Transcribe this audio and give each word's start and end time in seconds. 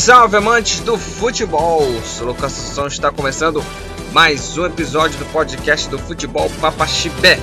Salve 0.00 0.34
amantes 0.34 0.80
do 0.80 0.96
futebol! 0.96 1.86
Locação 2.22 2.86
está 2.86 3.12
começando 3.12 3.62
mais 4.12 4.56
um 4.56 4.64
episódio 4.64 5.18
do 5.18 5.26
podcast 5.26 5.90
do 5.90 5.98
Futebol 5.98 6.50
Papaxibé. 6.58 7.38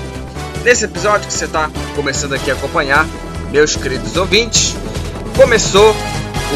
Nesse 0.63 0.85
episódio 0.85 1.27
que 1.27 1.33
você 1.33 1.45
está 1.45 1.69
começando 1.95 2.33
aqui 2.33 2.49
a 2.49 2.55
acompanhar, 2.55 3.05
meus 3.51 3.75
queridos 3.75 4.17
ouvintes, 4.17 4.73
começou 5.35 5.91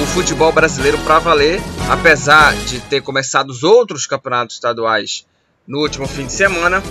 o 0.01 0.05
futebol 0.07 0.51
brasileiro 0.51 0.97
para 1.03 1.19
valer, 1.19 1.61
apesar 1.87 2.55
de 2.55 2.79
ter 2.79 3.01
começado 3.01 3.51
os 3.51 3.61
outros 3.61 4.07
campeonatos 4.07 4.55
estaduais 4.55 5.27
no 5.67 5.81
último 5.81 6.07
fim 6.07 6.25
de 6.25 6.33
semana. 6.33 6.81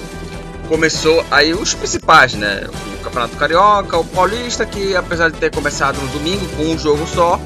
Começou 0.68 1.26
aí 1.32 1.52
os 1.52 1.74
principais, 1.74 2.34
né? 2.34 2.62
O 2.94 3.02
Campeonato 3.02 3.36
Carioca, 3.36 3.98
o 3.98 4.04
Paulista, 4.04 4.64
que 4.64 4.94
apesar 4.94 5.32
de 5.32 5.36
ter 5.36 5.52
começado 5.52 6.00
no 6.00 6.06
domingo 6.12 6.46
com 6.56 6.62
um 6.62 6.78
jogo 6.78 7.04
só, 7.08 7.40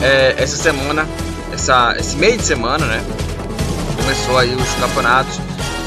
é, 0.00 0.34
essa 0.38 0.56
semana, 0.56 1.06
essa, 1.52 1.94
esse 1.98 2.16
meio 2.16 2.36
de 2.36 2.44
semana, 2.44 2.84
né? 2.86 3.02
Começou 3.96 4.38
aí 4.38 4.54
os 4.54 4.74
campeonatos, 4.74 5.38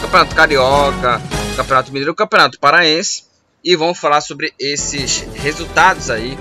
Campeonato 0.02 0.36
Carioca, 0.36 1.22
Campeonato 1.55 1.91
Mineiro, 1.91 2.16
Campeonato 2.16 2.59
Paraense, 2.59 3.23
e 3.64 3.76
vamos 3.76 3.98
falar 3.98 4.22
sobre 4.22 4.53
esses 4.58 5.26
resultados 5.36 6.09
aí 6.09 6.38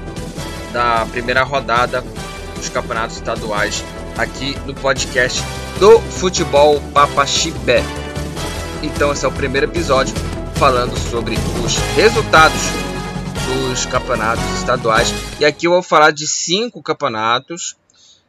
da 0.73 1.07
primeira 1.11 1.43
rodada 1.43 2.05
dos 2.57 2.69
campeonatos 2.69 3.17
estaduais 3.17 3.85
aqui 4.17 4.57
no 4.67 4.75
podcast 4.75 5.43
do 5.79 6.01
Futebol 6.01 6.81
Papaxibé. 6.93 7.83
Então 8.83 9.13
esse 9.13 9.25
é 9.25 9.29
o 9.29 9.33
primeiro 9.33 9.67
episódio 9.67 10.15
falando 10.55 10.97
sobre 10.99 11.37
os 11.65 11.77
resultados 11.95 12.61
dos 13.49 13.87
campeonatos 13.87 14.45
estaduais. 14.59 15.13
E 15.41 15.45
aqui 15.45 15.67
eu 15.67 15.73
vou 15.73 15.83
falar 15.83 16.11
de 16.11 16.27
cinco 16.27 16.83
campeonatos: 16.83 17.77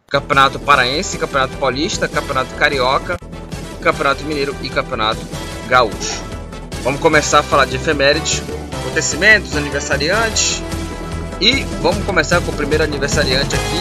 Campeonato 0.08 0.60
Paraense, 0.60 1.18
Campeonato 1.18 1.58
Paulista, 1.58 2.08
Campeonato 2.08 2.56
Carioca, 2.56 3.18
Campeonato 3.82 4.24
Mineiro 4.24 4.56
e 4.62 4.70
Campeonato 4.70 5.22
Gaúcho. 5.68 6.24
Vamos 6.84 7.02
começar 7.02 7.40
a 7.40 7.44
falar 7.44 7.66
de 7.66 7.76
efemérides, 7.76 8.42
acontecimentos, 8.80 9.56
aniversariantes. 9.56 10.62
E 11.42 11.64
vamos 11.82 12.06
começar 12.06 12.42
com 12.42 12.52
o 12.52 12.56
primeiro 12.56 12.84
aniversariante 12.84 13.56
aqui, 13.56 13.80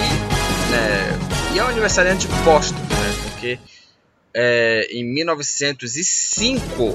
né? 0.71 1.19
E 1.55 1.59
é 1.59 1.65
um 1.65 1.69
aniversariante 1.69 2.29
póstumo, 2.45 2.81
né? 2.81 3.15
Porque 3.23 3.59
é, 4.35 4.87
em 4.93 5.05
1905, 5.05 6.95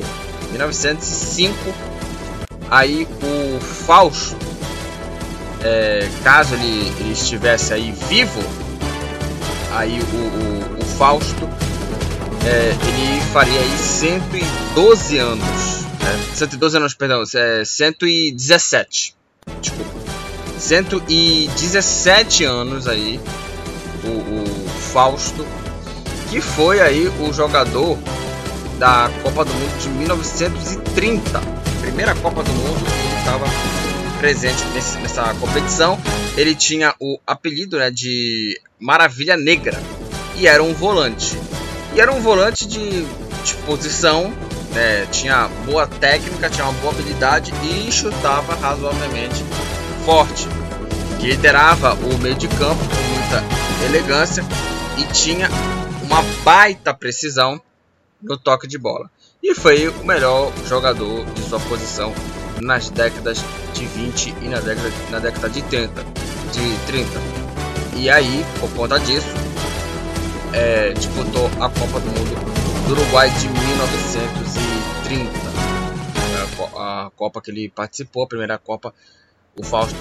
1905 0.52 1.93
aí 2.69 3.08
o 3.22 3.59
Fausto, 3.59 4.38
é, 5.61 6.09
caso 6.23 6.56
ele, 6.56 6.92
ele, 7.00 7.14
estivesse 7.14 7.73
aí 7.73 7.92
vivo, 8.09 8.42
aí 9.72 10.00
o, 10.00 10.03
o, 10.03 10.80
o 10.81 10.86
Fausto, 10.97 11.50
é, 12.45 12.75
ele 12.88 13.22
faria 13.31 13.59
aí 13.59 13.78
112 13.78 15.17
anos, 15.17 15.81
né? 16.02 16.25
112 16.36 16.78
anos, 16.78 16.94
perdão, 16.94 17.23
é 17.36 17.64
117, 17.66 19.16
desculpa, 19.61 19.91
117 20.58 22.44
anos 22.44 22.88
aí, 22.88 23.19
o, 24.03 24.08
o 24.09 24.69
Fausto, 24.91 25.45
que 26.30 26.41
foi 26.41 26.81
aí 26.81 27.08
o 27.08 27.31
jogador 27.31 27.97
da 28.78 29.09
Copa 29.22 29.45
do 29.45 29.53
Mundo 29.53 29.81
de 29.81 29.89
1930 29.89 31.62
primeira 31.84 32.16
Copa 32.16 32.42
do 32.42 32.52
Mundo 32.54 32.80
e 32.80 33.08
ele 33.08 33.18
estava 33.18 33.46
presente 34.18 34.64
nesse, 34.74 34.98
nessa 35.00 35.34
competição. 35.34 36.00
Ele 36.38 36.56
tinha 36.56 36.96
o 36.98 37.20
apelido 37.28 37.78
né, 37.78 37.92
de 37.92 38.60
Maravilha 38.80 39.36
Negra 39.36 39.78
e 40.38 40.48
era 40.48 40.64
um 40.64 40.74
volante. 40.74 41.38
E 41.94 42.00
era 42.00 42.12
um 42.12 42.22
volante 42.22 42.66
de, 42.66 43.04
de 43.44 43.54
posição, 43.66 44.34
né, 44.74 45.06
tinha 45.12 45.50
boa 45.66 45.86
técnica, 45.86 46.50
tinha 46.50 46.66
uma 46.66 46.80
boa 46.80 46.94
habilidade 46.94 47.52
e 47.64 47.92
chutava 47.92 48.56
razoavelmente 48.56 49.44
forte. 50.06 50.48
Que 51.20 51.28
liderava 51.28 51.96
o 51.96 52.18
meio 52.20 52.36
de 52.36 52.48
campo 52.48 52.82
com 52.82 53.14
muita 53.14 53.44
elegância 53.86 54.44
e 54.98 55.04
tinha 55.14 55.50
uma 56.02 56.22
baita 56.46 56.94
precisão 56.94 57.62
no 58.22 58.38
toque 58.38 58.68
de 58.68 58.78
bola 58.78 59.10
e 59.44 59.54
foi 59.54 59.90
o 59.90 60.06
melhor 60.06 60.54
jogador 60.66 61.26
de 61.26 61.42
sua 61.44 61.59
posição 61.59 62.14
nas 62.62 62.90
décadas 62.90 63.44
de 63.74 63.86
20 63.86 64.36
e 64.42 64.48
na 64.48 64.62
década, 64.62 64.90
na 65.12 65.20
década 65.20 65.50
de 65.50 65.62
30, 65.64 66.04
de 66.54 66.78
30. 66.88 67.09
E 67.98 68.09
aí, 68.09 68.46
por 68.62 68.72
conta 68.72 68.98
disso, 69.02 69.28
é, 70.53 70.94
disputou 70.94 71.48
a 71.59 71.70
Copa 71.70 72.00
do 72.00 72.08
Mundo 72.08 72.88
do 72.88 72.94
Uruguai 72.94 73.30
de 73.32 73.50
1930. 73.50 75.30
A, 76.78 77.06
a 77.06 77.12
Copa 77.12 77.42
que 77.42 77.52
ele 77.52 77.68
participou, 77.68 78.24
a 78.24 78.28
primeira 78.28 78.58
Copa, 78.58 78.94
o 79.58 79.64
Fausto 79.64 79.98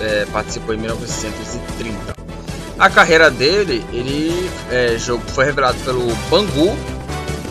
é, 0.00 0.26
participou 0.26 0.74
em 0.74 0.78
1930. 0.78 2.16
A 2.76 2.90
carreira 2.90 3.30
dele, 3.30 3.84
ele 3.92 4.50
é, 4.68 4.98
jogo, 4.98 5.22
foi 5.28 5.44
revelado 5.44 5.78
pelo 5.84 6.12
Bangu 6.28 6.76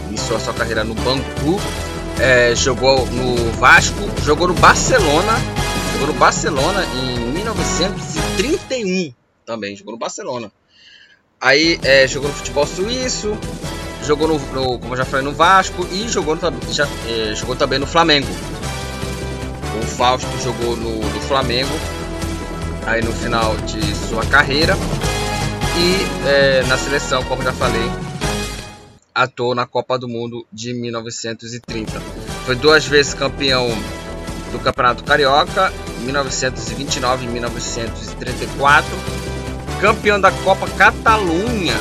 iniciou 0.09 0.37
a 0.37 0.39
sua 0.39 0.53
carreira 0.53 0.83
no 0.83 0.93
Bangu, 0.95 1.59
é, 2.19 2.53
jogou 2.55 3.05
no 3.07 3.51
Vasco, 3.53 3.99
jogou 4.23 4.47
no 4.47 4.53
Barcelona, 4.55 5.33
jogou 5.93 6.07
no 6.07 6.19
Barcelona 6.19 6.85
em 6.85 7.19
1931 7.31 9.13
também, 9.45 9.75
jogou 9.75 9.93
no 9.93 9.99
Barcelona. 9.99 10.51
Aí 11.39 11.79
é, 11.83 12.07
jogou 12.07 12.29
no 12.29 12.35
futebol 12.35 12.67
suíço, 12.67 13.37
jogou 14.05 14.27
no, 14.27 14.39
no, 14.39 14.79
como 14.79 14.93
eu 14.93 14.97
já 14.97 15.05
falei, 15.05 15.25
no 15.25 15.31
Vasco 15.31 15.87
e 15.91 16.07
jogou, 16.09 16.35
no, 16.35 16.73
já, 16.73 16.87
é, 17.07 17.33
jogou 17.35 17.55
também 17.55 17.79
no 17.79 17.87
Flamengo. 17.87 18.27
O 19.81 19.85
Fausto 19.85 20.27
jogou 20.43 20.75
no, 20.75 20.99
no 20.99 21.21
Flamengo 21.21 21.71
aí 22.85 23.01
no 23.03 23.13
final 23.13 23.55
de 23.57 23.95
sua 24.07 24.25
carreira 24.25 24.75
e 25.77 26.27
é, 26.27 26.63
na 26.63 26.77
seleção, 26.77 27.23
como 27.23 27.41
já 27.43 27.53
falei, 27.53 27.89
atuou 29.19 29.53
na 29.53 29.65
Copa 29.65 29.99
do 29.99 30.07
Mundo 30.07 30.45
de 30.51 30.73
1930. 30.73 31.99
Foi 32.45 32.55
duas 32.55 32.85
vezes 32.85 33.13
campeão 33.13 33.67
do 34.51 34.59
Campeonato 34.59 35.03
Carioca, 35.03 35.73
1929 36.03 37.25
e 37.25 37.27
1934. 37.27 38.89
Campeão 39.81 40.19
da 40.19 40.31
Copa 40.31 40.67
Catalunha 40.69 41.75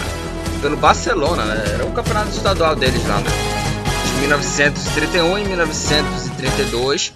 pelo 0.61 0.77
Barcelona, 0.77 1.45
né? 1.45 1.75
era 1.75 1.87
o 1.87 1.93
campeonato 1.93 2.31
estadual 2.31 2.75
deles 2.75 3.07
lá, 3.07 3.21
né? 3.21 3.31
De 4.05 4.21
1931 4.21 5.39
e 5.39 5.45
1932. 5.45 7.15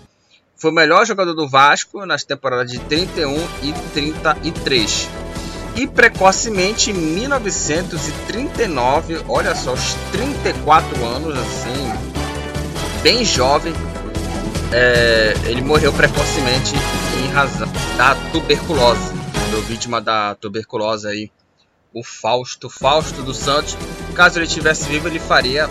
Foi 0.57 0.71
o 0.71 0.75
melhor 0.75 1.05
jogador 1.05 1.35
do 1.35 1.49
Vasco 1.49 2.07
nas 2.07 2.23
temporadas 2.23 2.71
de 2.71 2.79
31 2.79 3.35
e 3.63 3.73
33 3.93 5.09
e 5.75 5.87
precocemente 5.87 6.91
em 6.91 6.95
1939, 6.95 9.25
olha 9.29 9.55
só, 9.55 9.71
aos 9.71 9.95
34 10.11 11.03
anos, 11.05 11.39
assim, 11.39 11.93
bem 13.03 13.25
jovem, 13.25 13.73
é, 14.71 15.33
ele 15.45 15.63
morreu 15.63 15.91
precocemente 15.93 16.75
em 17.23 17.29
razão 17.29 17.69
da 17.97 18.15
tuberculose. 18.33 19.13
Foi 19.51 19.63
vítima 19.63 20.01
da 20.01 20.35
tuberculose 20.35 21.09
aí, 21.09 21.31
o 21.95 22.03
Fausto, 22.03 22.71
Fausto 22.71 23.23
dos 23.23 23.39
Santos. 23.39 23.77
Caso 24.15 24.39
ele 24.39 24.47
estivesse 24.47 24.89
vivo, 24.89 25.09
ele 25.09 25.19
faria 25.19 25.67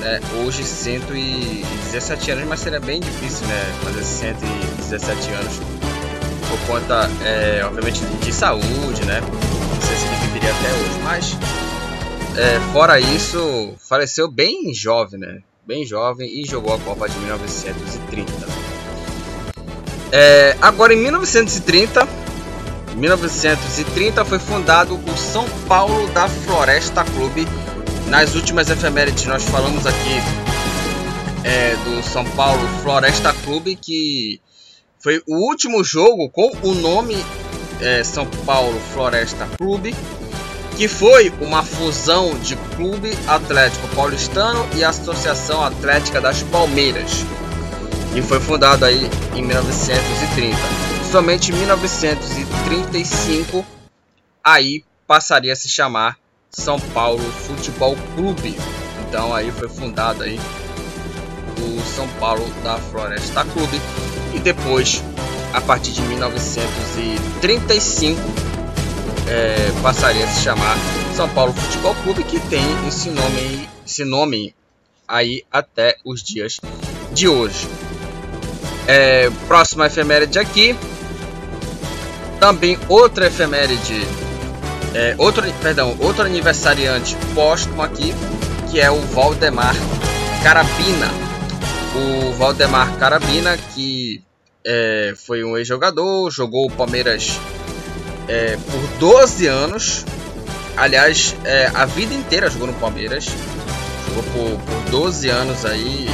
né, 0.00 0.20
hoje 0.44 0.64
117 0.64 2.30
anos, 2.30 2.48
mas 2.48 2.60
seria 2.60 2.80
bem 2.80 3.00
difícil, 3.00 3.46
né, 3.46 3.74
fazer 3.82 4.04
117 4.04 5.30
anos 5.30 5.73
por 6.56 6.66
conta, 6.66 7.10
é, 7.24 7.64
obviamente, 7.64 8.04
de 8.04 8.32
saúde, 8.32 9.04
né? 9.04 9.20
Não 9.20 9.82
sei 9.82 9.96
se 9.96 10.06
ele 10.06 10.16
viveria 10.16 10.50
até 10.50 10.72
hoje, 10.72 11.00
mas 11.02 11.36
é, 12.36 12.60
fora 12.72 13.00
isso, 13.00 13.74
faleceu 13.78 14.30
bem 14.30 14.72
jovem, 14.72 15.18
né? 15.18 15.40
Bem 15.66 15.84
jovem 15.84 16.28
e 16.28 16.46
jogou 16.46 16.74
a 16.74 16.78
Copa 16.78 17.08
de 17.08 17.18
1930. 17.18 18.32
É, 20.12 20.56
agora 20.60 20.94
em 20.94 20.98
1930, 20.98 22.06
1930 22.94 24.24
foi 24.24 24.38
fundado 24.38 24.94
o 24.94 25.16
São 25.16 25.48
Paulo 25.66 26.06
da 26.08 26.28
Floresta 26.28 27.02
Clube. 27.04 27.48
Nas 28.08 28.34
últimas 28.34 28.70
efemérides 28.70 29.24
nós 29.24 29.42
falamos 29.44 29.86
aqui 29.86 30.20
é, 31.42 31.74
do 31.76 32.02
São 32.02 32.24
Paulo 32.24 32.60
Floresta 32.82 33.32
Clube 33.44 33.74
que 33.74 34.40
foi 35.04 35.22
o 35.28 35.36
último 35.36 35.84
jogo 35.84 36.28
com 36.30 36.50
o 36.62 36.74
nome 36.74 37.14
é, 37.78 38.02
São 38.02 38.24
Paulo 38.46 38.80
Floresta 38.94 39.46
Clube, 39.58 39.94
que 40.78 40.88
foi 40.88 41.28
uma 41.42 41.62
fusão 41.62 42.34
de 42.38 42.56
Clube 42.74 43.10
Atlético 43.28 43.86
Paulistano 43.88 44.66
e 44.74 44.82
Associação 44.82 45.62
Atlética 45.62 46.22
das 46.22 46.42
Palmeiras, 46.44 47.22
e 48.16 48.22
foi 48.22 48.40
fundado 48.40 48.86
aí 48.86 49.10
em 49.34 49.42
1930. 49.42 50.56
Somente 51.12 51.52
em 51.52 51.56
1935 51.56 53.62
aí 54.42 54.82
passaria 55.06 55.52
a 55.52 55.56
se 55.56 55.68
chamar 55.68 56.18
São 56.50 56.80
Paulo 56.80 57.20
Futebol 57.20 57.94
Clube. 58.14 58.56
Então 59.06 59.34
aí 59.34 59.52
foi 59.52 59.68
fundado 59.68 60.22
aí 60.22 60.40
o 61.60 61.82
São 61.94 62.08
Paulo 62.20 62.46
da 62.62 62.78
Floresta 62.78 63.44
Clube 63.44 63.80
e 64.34 64.38
depois 64.38 65.02
a 65.52 65.60
partir 65.60 65.92
de 65.92 66.00
1935 66.02 68.20
é, 69.28 69.70
passaria 69.82 70.24
a 70.24 70.28
se 70.28 70.42
chamar 70.42 70.76
São 71.14 71.28
Paulo 71.28 71.52
Futebol 71.52 71.94
Clube 72.02 72.24
que 72.24 72.40
tem 72.40 72.64
esse 72.86 73.10
nome, 73.10 73.68
esse 73.86 74.04
nome 74.04 74.54
aí 75.06 75.44
até 75.50 75.96
os 76.04 76.22
dias 76.22 76.60
de 77.12 77.28
hoje. 77.28 77.68
É, 78.86 79.30
próxima 79.46 79.86
efeméride 79.86 80.38
aqui. 80.38 80.76
Também 82.38 82.78
outra 82.88 83.26
efeméride. 83.26 84.06
É, 84.94 85.14
outro, 85.18 85.42
perdão, 85.62 85.96
outro 86.00 86.24
aniversariante 86.24 87.16
póstumo 87.34 87.82
aqui, 87.82 88.14
que 88.70 88.80
é 88.80 88.90
o 88.90 89.00
Valdemar 89.00 89.74
Carabina. 90.42 91.08
O 91.94 92.32
Valdemar 92.32 92.96
Carabina, 92.98 93.56
que 93.56 94.22
é, 94.64 95.14
foi 95.16 95.44
um 95.44 95.56
ex-jogador, 95.56 96.30
jogou 96.30 96.66
o 96.66 96.70
Palmeiras 96.70 97.38
é, 98.28 98.56
por 98.56 98.98
12 98.98 99.46
anos. 99.46 100.04
Aliás, 100.76 101.36
é, 101.44 101.70
a 101.74 101.84
vida 101.84 102.14
inteira 102.14 102.50
jogou 102.50 102.66
no 102.66 102.74
Palmeiras. 102.74 103.26
Jogou 104.08 104.22
por, 104.24 104.60
por 104.60 104.90
12 104.90 105.28
anos 105.28 105.64
aí 105.64 106.08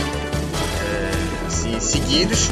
assim, 1.51 1.79
seguidos. 1.81 2.51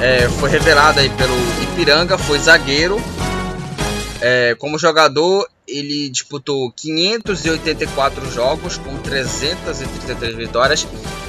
É, 0.00 0.28
foi 0.28 0.50
revelado 0.50 1.00
aí 1.00 1.08
pelo 1.10 1.34
Ipiranga, 1.62 2.18
foi 2.18 2.38
zagueiro. 2.38 3.00
É, 4.20 4.54
como 4.58 4.78
jogador, 4.78 5.46
ele 5.66 6.08
disputou 6.08 6.70
584 6.70 8.30
jogos 8.30 8.76
com 8.78 8.96
333 8.98 10.36
vitórias, 10.36 10.86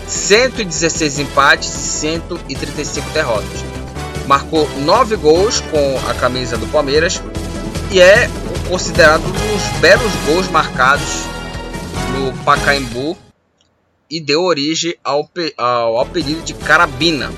116 0.08 1.20
empates 1.20 1.70
e 1.70 1.80
135 2.00 3.10
derrotas. 3.12 3.60
Marcou 4.28 4.70
9 4.80 5.16
gols 5.16 5.62
com 5.62 5.98
a 6.10 6.14
camisa 6.14 6.58
do 6.58 6.68
Palmeiras 6.68 7.22
e 7.92 8.00
é 8.00 8.30
considerado 8.70 9.24
um 9.26 9.32
dos 9.32 9.80
belos 9.80 10.12
gols 10.26 10.50
marcados 10.50 11.24
no 12.14 12.34
Pacaembu 12.44 13.18
e 14.10 14.20
deu 14.20 14.44
origem 14.44 14.96
ao, 15.04 15.30
ao 15.58 16.02
apelido 16.02 16.42
de 16.42 16.54
Carabina. 16.54 17.32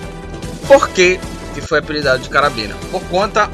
Por 0.68 0.90
que, 0.90 1.20
que 1.54 1.62
foi 1.62 1.80
apelidado 1.80 2.22
de 2.22 2.30
Carabina? 2.30 2.76
Por 2.92 3.02
conta 3.04 3.50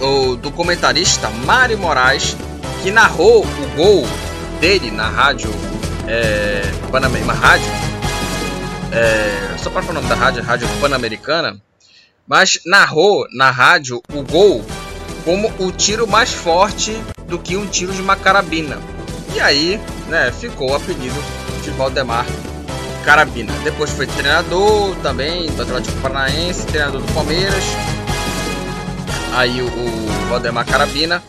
o, 0.00 0.36
do 0.36 0.50
comentarista 0.50 1.28
Mário 1.44 1.78
Moraes, 1.78 2.36
que 2.82 2.90
narrou 2.90 3.44
o 3.44 3.76
gol 3.76 4.06
dele 4.60 4.90
na 4.90 5.08
rádio 5.08 5.50
é, 6.06 6.62
rádio, 7.32 7.66
é, 8.92 9.56
só 9.58 9.70
para 9.70 9.82
falar 9.82 9.98
o 9.98 10.02
nome 10.02 10.08
da 10.08 10.14
rádio, 10.14 10.42
Rádio 10.42 10.68
Pan-Americana, 10.80 11.60
mas 12.26 12.58
narrou 12.66 13.26
na 13.32 13.50
rádio 13.50 14.02
o 14.12 14.22
gol 14.22 14.64
como 15.24 15.52
o 15.58 15.70
tiro 15.70 16.06
mais 16.06 16.32
forte 16.32 16.92
do 17.26 17.38
que 17.38 17.56
um 17.56 17.66
tiro 17.66 17.92
de 17.92 18.00
uma 18.02 18.16
carabina. 18.16 18.78
E 19.34 19.40
aí, 19.40 19.80
né, 20.08 20.32
ficou 20.32 20.70
o 20.70 20.74
apelido 20.74 21.22
de 21.62 21.70
Valdemar 21.70 22.26
Carabina. 23.04 23.52
Depois 23.62 23.90
foi 23.90 24.06
treinador 24.06 24.94
também 24.96 25.46
do 25.50 25.62
Atlético 25.62 26.00
Paranaense, 26.00 26.66
treinador 26.66 27.00
do 27.00 27.12
Palmeiras. 27.12 27.64
Aí 29.32 29.62
o, 29.62 29.70
Valdemar 30.28 30.64
Carabina. 30.64 31.22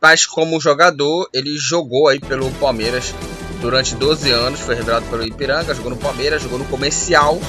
Mas 0.00 0.24
como 0.24 0.60
jogador, 0.60 1.28
ele 1.34 1.58
jogou 1.58 2.06
aí 2.06 2.20
pelo 2.20 2.48
Palmeiras 2.52 3.12
durante 3.60 3.96
12 3.96 4.30
anos, 4.30 4.60
foi 4.60 4.76
revelado 4.76 5.04
pelo 5.06 5.24
Ipiranga, 5.24 5.74
jogou 5.74 5.90
no 5.90 5.96
Palmeiras, 5.96 6.40
jogou 6.40 6.58
no 6.58 6.64
Comercial 6.66 7.40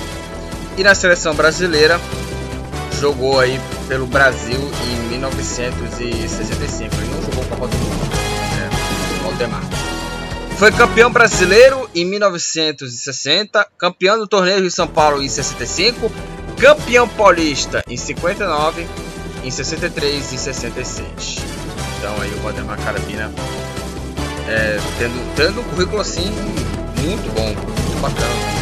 e 0.76 0.84
na 0.84 0.96
seleção 0.96 1.36
brasileira 1.36 2.02
jogou 3.00 3.40
aí 3.40 3.60
pelo 3.88 4.08
Brasil 4.08 4.60
em 4.60 5.10
1965. 5.10 6.96
Ele 6.96 7.08
não 7.14 7.22
jogou 7.22 7.46
Copa 7.46 7.68
do 7.68 7.78
Mundo, 7.78 8.06
né? 8.56 8.70
Valdemar. 9.22 9.62
Foi 10.58 10.72
campeão 10.72 11.12
brasileiro 11.12 11.90
em 11.94 12.04
1960, 12.04 13.66
campeão 13.78 14.18
do 14.18 14.28
torneio 14.28 14.62
de 14.62 14.72
São 14.72 14.88
Paulo 14.88 15.22
em 15.24 15.30
65, 15.30 16.12
campeão 16.60 17.08
paulista 17.08 17.82
em 17.88 17.96
59, 17.96 18.86
em 19.44 19.52
63 19.52 20.32
e 20.32 20.38
66. 20.38 21.06
Então 21.98 22.22
aí 22.22 22.32
o 22.34 22.40
Valdemar 22.40 22.78
Carabina 22.84 23.32
é, 24.48 24.80
tendo, 24.98 25.36
tendo 25.36 25.62
um 25.62 25.64
currículo 25.64 26.02
assim 26.02 26.30
muito 27.02 27.34
bom, 27.34 27.48
muito 27.48 28.02
bacana. 28.02 28.60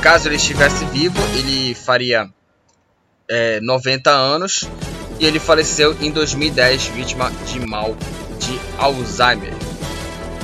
Caso 0.00 0.28
ele 0.28 0.36
estivesse 0.36 0.84
vivo, 0.86 1.18
ele 1.34 1.74
faria 1.74 2.28
é, 3.28 3.60
90 3.60 4.10
anos 4.10 4.68
e 5.18 5.26
ele 5.26 5.40
faleceu 5.40 5.96
em 6.00 6.10
2010 6.10 6.86
vítima 6.86 7.32
de 7.46 7.60
mal 7.66 7.96
de 8.38 8.60
Alzheimer. 8.78 9.52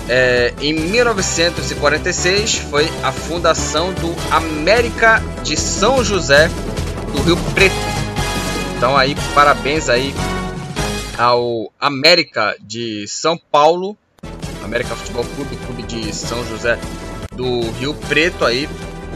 É, 0.08 0.52
em 0.60 0.74
1946 0.74 2.56
foi 2.70 2.90
a 3.02 3.10
fundação 3.10 3.92
do 3.94 4.14
América 4.30 5.22
de 5.42 5.56
São 5.56 6.04
José 6.04 6.48
do 7.12 7.22
Rio 7.22 7.36
Preto. 7.54 8.03
Então 8.84 8.98
aí 8.98 9.16
parabéns 9.34 9.88
aí 9.88 10.12
ao 11.16 11.72
América 11.80 12.54
de 12.60 13.08
São 13.08 13.34
Paulo, 13.34 13.96
América 14.62 14.94
Futebol 14.94 15.24
Clube, 15.24 15.56
Clube 15.56 15.82
de 15.84 16.14
São 16.14 16.46
José 16.46 16.78
do 17.32 17.70
Rio 17.78 17.94
Preto 17.94 18.44
aí, 18.44 18.68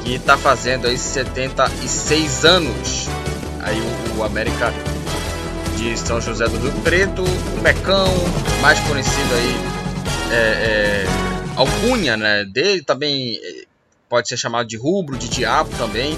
que 0.02 0.14
está 0.14 0.38
fazendo 0.38 0.86
aí 0.86 0.96
76 0.96 2.46
anos. 2.46 3.08
Aí 3.60 3.78
o, 3.78 4.20
o 4.20 4.24
América 4.24 4.72
de 5.76 5.98
São 5.98 6.18
José 6.18 6.48
do 6.48 6.56
Rio 6.56 6.72
Preto, 6.82 7.22
o 7.22 7.60
Mecão, 7.60 8.08
mais 8.62 8.80
conhecido 8.80 9.34
aí 9.34 9.54
é, 10.32 10.34
é, 10.34 11.06
alcunha 11.56 12.16
né, 12.16 12.42
dele 12.46 12.82
também 12.82 13.34
é, 13.34 13.64
pode 14.08 14.28
ser 14.28 14.38
chamado 14.38 14.66
de 14.66 14.78
rubro, 14.78 15.18
de 15.18 15.28
diabo 15.28 15.68
também. 15.76 16.16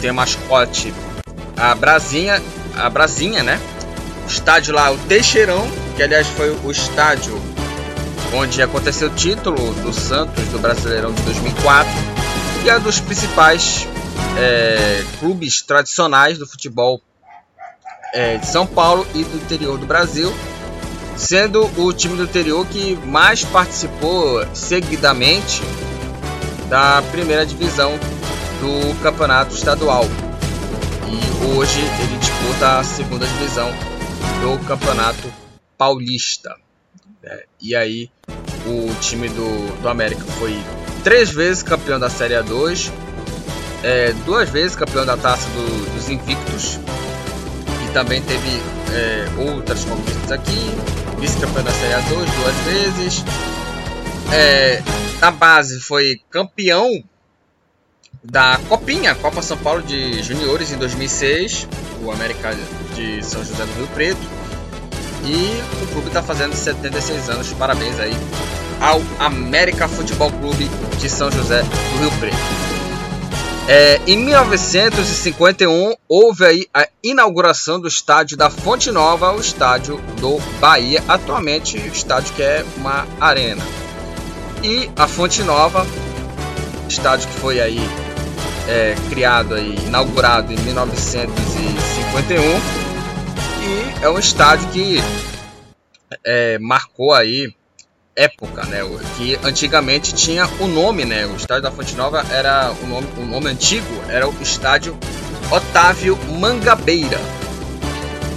Tem 0.00 0.10
mascote 0.10 0.92
a 1.56 1.72
Brasinha, 1.72 2.42
a 2.76 2.88
Brasinha, 2.90 3.42
né? 3.42 3.60
O 4.24 4.26
estádio 4.26 4.74
lá, 4.74 4.90
o 4.90 4.98
Teixeirão, 4.98 5.66
que 5.96 6.02
aliás 6.02 6.26
foi 6.28 6.50
o 6.50 6.70
estádio 6.70 7.40
onde 8.32 8.60
aconteceu 8.62 9.08
o 9.08 9.14
título 9.14 9.74
do 9.74 9.92
Santos 9.92 10.44
do 10.48 10.58
Brasileirão 10.58 11.12
de 11.12 11.22
2004 11.22 11.92
e 12.64 12.68
é 12.68 12.76
um 12.76 12.80
dos 12.80 12.98
principais 12.98 13.86
é, 14.36 15.04
clubes 15.20 15.62
tradicionais 15.62 16.38
do 16.38 16.46
futebol 16.46 17.00
é, 18.12 18.38
de 18.38 18.46
São 18.46 18.66
Paulo 18.66 19.06
e 19.14 19.22
do 19.22 19.36
interior 19.36 19.78
do 19.78 19.86
Brasil 19.86 20.34
sendo 21.16 21.70
o 21.80 21.92
time 21.92 22.16
do 22.16 22.24
interior 22.24 22.66
que 22.66 22.96
mais 23.06 23.44
participou 23.44 24.44
seguidamente 24.54 25.62
da 26.68 27.02
primeira 27.10 27.46
divisão 27.46 27.92
do 28.60 29.02
campeonato 29.02 29.54
estadual. 29.54 30.04
E 31.14 31.56
hoje 31.56 31.80
ele 31.80 32.18
disputa 32.18 32.78
a 32.78 32.84
segunda 32.84 33.26
divisão 33.26 33.70
do 34.40 34.58
campeonato 34.66 35.32
paulista. 35.78 36.56
É, 37.22 37.46
e 37.60 37.74
aí 37.74 38.10
o 38.66 38.94
time 39.00 39.28
do, 39.28 39.80
do 39.80 39.88
América 39.88 40.24
foi 40.38 40.58
três 41.02 41.30
vezes 41.30 41.62
campeão 41.62 42.00
da 42.00 42.10
Série 42.10 42.34
A2, 42.34 42.90
é, 43.82 44.12
duas 44.24 44.48
vezes 44.48 44.74
campeão 44.74 45.06
da 45.06 45.16
Taça 45.16 45.48
do, 45.50 45.94
dos 45.94 46.08
Invictos 46.08 46.80
e 47.84 47.92
também 47.92 48.20
teve 48.22 48.48
é, 48.92 49.26
outras 49.50 49.84
conquistas 49.84 50.32
aqui, 50.32 50.58
vice-campeão 51.20 51.62
da 51.62 51.72
Série 51.72 51.94
A2 51.94 52.10
duas 52.10 52.56
vezes. 52.64 53.24
É, 54.32 54.82
na 55.20 55.30
base 55.30 55.80
foi 55.80 56.20
campeão 56.28 57.04
da 58.24 58.58
Copinha, 58.68 59.14
Copa 59.14 59.42
São 59.42 59.56
Paulo 59.58 59.82
de 59.82 60.22
Juniores 60.22 60.72
em 60.72 60.78
2006, 60.78 61.68
o 62.02 62.10
América 62.10 62.56
de 62.94 63.22
São 63.22 63.44
José 63.44 63.64
do 63.64 63.72
Rio 63.74 63.88
Preto. 63.88 64.20
E 65.24 65.82
o 65.82 65.86
clube 65.88 66.08
está 66.08 66.22
fazendo 66.22 66.54
76 66.54 67.30
anos. 67.30 67.52
Parabéns 67.52 67.98
aí 67.98 68.12
ao 68.80 69.00
América 69.18 69.88
Futebol 69.88 70.30
Clube 70.30 70.68
de 70.98 71.08
São 71.08 71.30
José 71.30 71.62
do 71.62 71.98
Rio 72.00 72.10
Preto. 72.18 72.36
É, 73.66 73.98
em 74.06 74.18
1951 74.18 75.94
houve 76.06 76.44
aí 76.44 76.66
a 76.74 76.86
inauguração 77.02 77.80
do 77.80 77.88
estádio 77.88 78.36
da 78.36 78.50
Fonte 78.50 78.90
Nova, 78.90 79.32
o 79.32 79.40
estádio 79.40 79.96
do 80.20 80.38
Bahia, 80.60 81.02
atualmente 81.08 81.78
o 81.78 81.86
estádio 81.86 82.34
que 82.34 82.42
é 82.42 82.64
uma 82.76 83.06
arena. 83.18 83.64
E 84.62 84.90
a 84.96 85.08
Fonte 85.08 85.42
Nova, 85.42 85.86
estádio 86.88 87.28
que 87.28 87.40
foi 87.40 87.58
aí 87.58 87.80
é, 88.68 88.94
criado 89.08 89.54
aí, 89.54 89.74
inaugurado 89.86 90.52
em 90.52 90.56
1951 90.56 92.40
e 93.62 94.04
é 94.04 94.08
um 94.08 94.18
estádio 94.18 94.68
que 94.68 94.98
é, 96.24 96.58
marcou 96.58 97.12
aí 97.12 97.54
época, 98.16 98.64
né? 98.66 98.80
Que 99.16 99.38
antigamente 99.42 100.14
tinha 100.14 100.46
o 100.60 100.66
nome, 100.66 101.04
né? 101.04 101.26
O 101.26 101.36
estádio 101.36 101.62
da 101.62 101.70
Fonte 101.70 101.94
Nova 101.96 102.24
era 102.30 102.72
o 102.82 102.86
nome, 102.86 103.08
o 103.18 103.22
nome 103.22 103.48
antigo 103.48 103.86
era 104.08 104.28
o 104.28 104.42
estádio 104.42 104.96
Otávio 105.50 106.16
Mangabeira, 106.38 107.18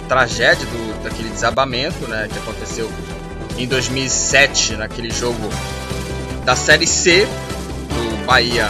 tragédia 0.07 0.67
do, 0.67 1.03
daquele 1.03 1.29
desabamento 1.29 2.07
né, 2.07 2.29
que 2.31 2.37
aconteceu 2.37 2.91
em 3.57 3.65
2007, 3.65 4.75
naquele 4.75 5.09
jogo 5.09 5.49
da 6.45 6.55
Série 6.55 6.85
C 6.85 7.25
do 7.25 8.25
Bahia 8.25 8.69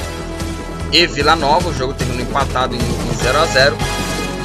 e 0.92 1.08
Vila 1.08 1.36
Nova. 1.36 1.70
O 1.70 1.74
jogo 1.74 1.94
terminou 1.94 2.22
empatado 2.22 2.76
em, 2.76 2.80
em 2.80 3.16
0 3.18 3.40
a 3.40 3.46
0 3.46 3.78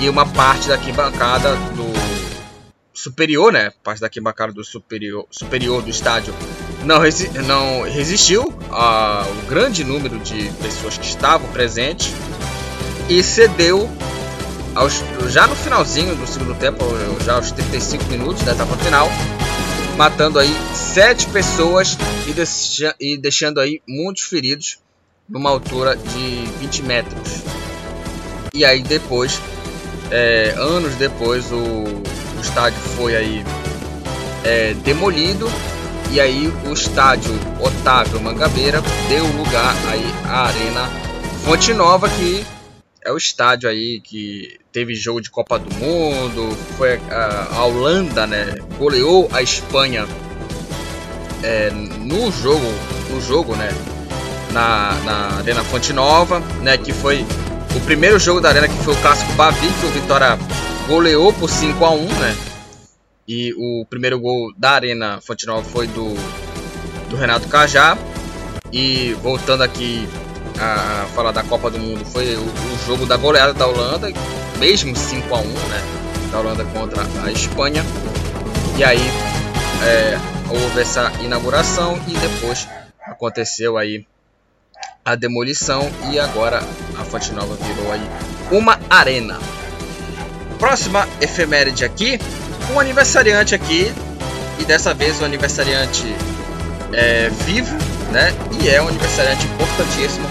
e 0.01 0.09
uma 0.09 0.27
parte 0.27 0.69
da 0.69 0.75
arquibancada 0.75 1.55
do 1.55 1.93
superior, 2.93 3.53
né, 3.53 3.71
parte 3.83 4.01
da 4.01 4.07
arquibancada 4.07 4.53
do 4.53 4.65
superior, 4.65 5.27
superior 5.31 5.83
do 5.83 5.91
estádio 5.91 6.33
não, 6.85 6.99
resi 6.99 7.29
não 7.41 7.83
resistiu 7.83 8.53
ao 8.71 9.33
grande 9.49 9.85
número 9.85 10.19
de 10.19 10.51
pessoas 10.63 10.99
que 10.99 11.07
estavam 11.07 11.51
presentes 11.53 12.13
e 13.09 13.23
cedeu 13.23 13.89
aos, 14.75 15.03
já 15.29 15.47
no 15.47 15.55
finalzinho 15.55 16.15
do 16.17 16.27
segundo 16.27 16.55
tempo, 16.55 16.85
já 17.25 17.35
aos 17.35 17.53
35 17.53 18.05
minutos 18.05 18.43
da 18.43 18.53
etapa 18.53 18.77
final, 18.77 19.09
matando 19.97 20.39
aí 20.39 20.51
sete 20.75 21.27
pessoas 21.29 21.97
e, 22.27 22.33
deixa, 22.33 22.95
e 22.99 23.17
deixando 23.17 23.61
aí 23.61 23.83
muitos 23.87 24.25
feridos 24.25 24.79
numa 25.33 25.49
altura 25.49 25.97
de 25.97 26.45
20 26.61 26.83
metros. 26.83 27.43
E 28.55 28.65
aí 28.65 28.83
depois, 28.83 29.41
é, 30.11 30.55
anos 30.59 30.95
depois, 30.97 31.51
o, 31.51 31.57
o, 31.57 32.41
estádio 32.43 32.79
foi 32.79 33.17
aí 33.17 33.45
é, 34.45 34.75
demolido 34.75 35.51
e 36.11 36.21
aí 36.21 36.53
o 36.69 36.73
estádio 36.73 37.33
Otávio 37.59 38.21
Mangabeira 38.21 38.83
deu 39.09 39.25
lugar 39.29 39.75
aí 39.89 40.05
à 40.25 40.49
Arena 40.49 40.91
Fonte 41.45 41.73
Nova 41.73 42.09
que 42.11 42.45
é 43.05 43.11
o 43.11 43.17
estádio 43.17 43.71
aí 43.71 44.01
que 44.01 44.59
teve 44.71 44.95
jogo 44.95 45.21
de 45.21 45.31
Copa 45.31 45.59
do 45.59 45.75
Mundo, 45.77 46.55
foi 46.77 46.97
a, 47.11 47.49
a 47.53 47.65
Holanda, 47.65 48.27
né, 48.27 48.55
goleou 48.79 49.29
a 49.33 49.41
Espanha 49.41 50.07
é, 51.43 51.71
no 51.71 52.31
jogo, 52.31 52.67
no 53.11 53.21
jogo, 53.21 53.57
né, 53.57 53.71
na, 54.53 54.95
na 55.05 55.39
Arena 55.39 55.65
Fonte 55.65 55.93
Nova, 55.93 56.41
né, 56.61 56.77
que 56.77 56.93
foi 56.93 57.25
o 57.75 57.81
primeiro 57.81 58.19
jogo 58.19 58.41
da 58.41 58.51
Arena 58.51 58.69
que 58.69 58.77
foi 58.85 58.95
o 58.95 58.97
clássico 59.01 59.33
Bavi, 59.33 59.69
que 59.81 59.87
o 59.87 59.91
Vitória 59.91 60.39
goleou 60.87 61.33
por 61.33 61.49
5 61.49 61.85
a 61.85 61.91
1, 61.91 62.07
né? 62.07 62.37
E 63.27 63.55
o 63.57 63.87
primeiro 63.89 64.19
gol 64.19 64.53
da 64.57 64.73
Arena 64.73 65.21
Fonte 65.21 65.47
Nova 65.47 65.63
foi 65.63 65.87
do 65.87 66.15
do 67.13 67.17
Renato 67.17 67.47
Cajá. 67.49 67.97
E 68.73 69.13
voltando 69.23 69.63
aqui 69.63 70.09
a 70.59 71.07
falar 71.15 71.31
da 71.31 71.43
Copa 71.43 71.71
do 71.71 71.79
Mundo, 71.79 72.05
foi 72.07 72.35
o, 72.37 72.41
o 72.41 72.87
jogo 72.87 73.07
da 73.07 73.17
goleada 73.17 73.53
da 73.53 73.67
Holanda, 73.67 74.11
mesmo 74.59 74.97
5 74.97 75.35
a 75.35 75.39
1, 75.39 75.45
né? 75.45 75.83
Da 76.33 76.41
Holanda 76.41 76.65
contra 76.65 77.03
a 77.23 77.31
Espanha. 77.31 77.85
E 78.77 78.83
aí 78.83 79.01
é, 79.85 80.19
houve 80.49 80.81
essa 80.81 81.13
inauguração 81.21 82.01
e 82.09 82.17
depois 82.17 82.67
aconteceu 83.07 83.77
aí 83.77 84.07
a 85.05 85.15
demolição 85.15 85.91
e 86.11 86.19
agora 86.19 86.59
a 86.99 87.05
Fonte 87.05 87.33
Nova 87.33 87.57
virou 87.57 87.91
aí 87.93 88.03
uma 88.51 88.79
arena. 88.89 89.39
Próxima 90.59 91.09
efeméride 91.21 91.85
aqui, 91.85 92.19
um 92.73 92.79
aniversariante 92.79 93.55
aqui 93.55 93.93
e 94.61 94.65
dessa 94.65 94.95
vez 94.95 95.21
o 95.21 95.25
aniversariante 95.25 96.05
é 96.93 97.29
vivo, 97.29 97.77
né? 98.13 98.33
E 98.61 98.69
é 98.69 98.81
um 98.81 98.89
aniversariante 98.89 99.45
importantíssimo, 99.47 100.27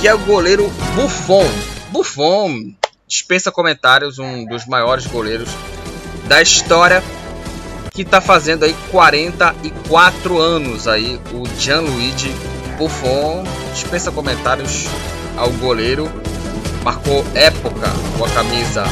que 0.00 0.06
é 0.06 0.14
o 0.14 0.18
goleiro 0.18 0.68
Buffon. 0.94 1.50
Buffon 1.90 2.72
dispensa 3.08 3.50
comentários, 3.50 4.18
um 4.18 4.44
dos 4.46 4.66
maiores 4.66 5.06
goleiros 5.06 5.48
da 6.28 6.40
história 6.40 7.02
que 7.92 8.02
está 8.02 8.20
fazendo 8.20 8.64
aí 8.64 8.74
44 8.90 10.38
anos 10.38 10.88
aí 10.88 11.20
o 11.34 11.46
Gianluigi 11.58 12.32
Buffon 12.76 13.44
dispensa 13.72 14.10
comentários 14.10 14.86
ao 15.36 15.50
goleiro, 15.52 16.10
marcou 16.82 17.24
época 17.34 17.88
com 18.16 18.24
a 18.24 18.30
camisa 18.30 18.84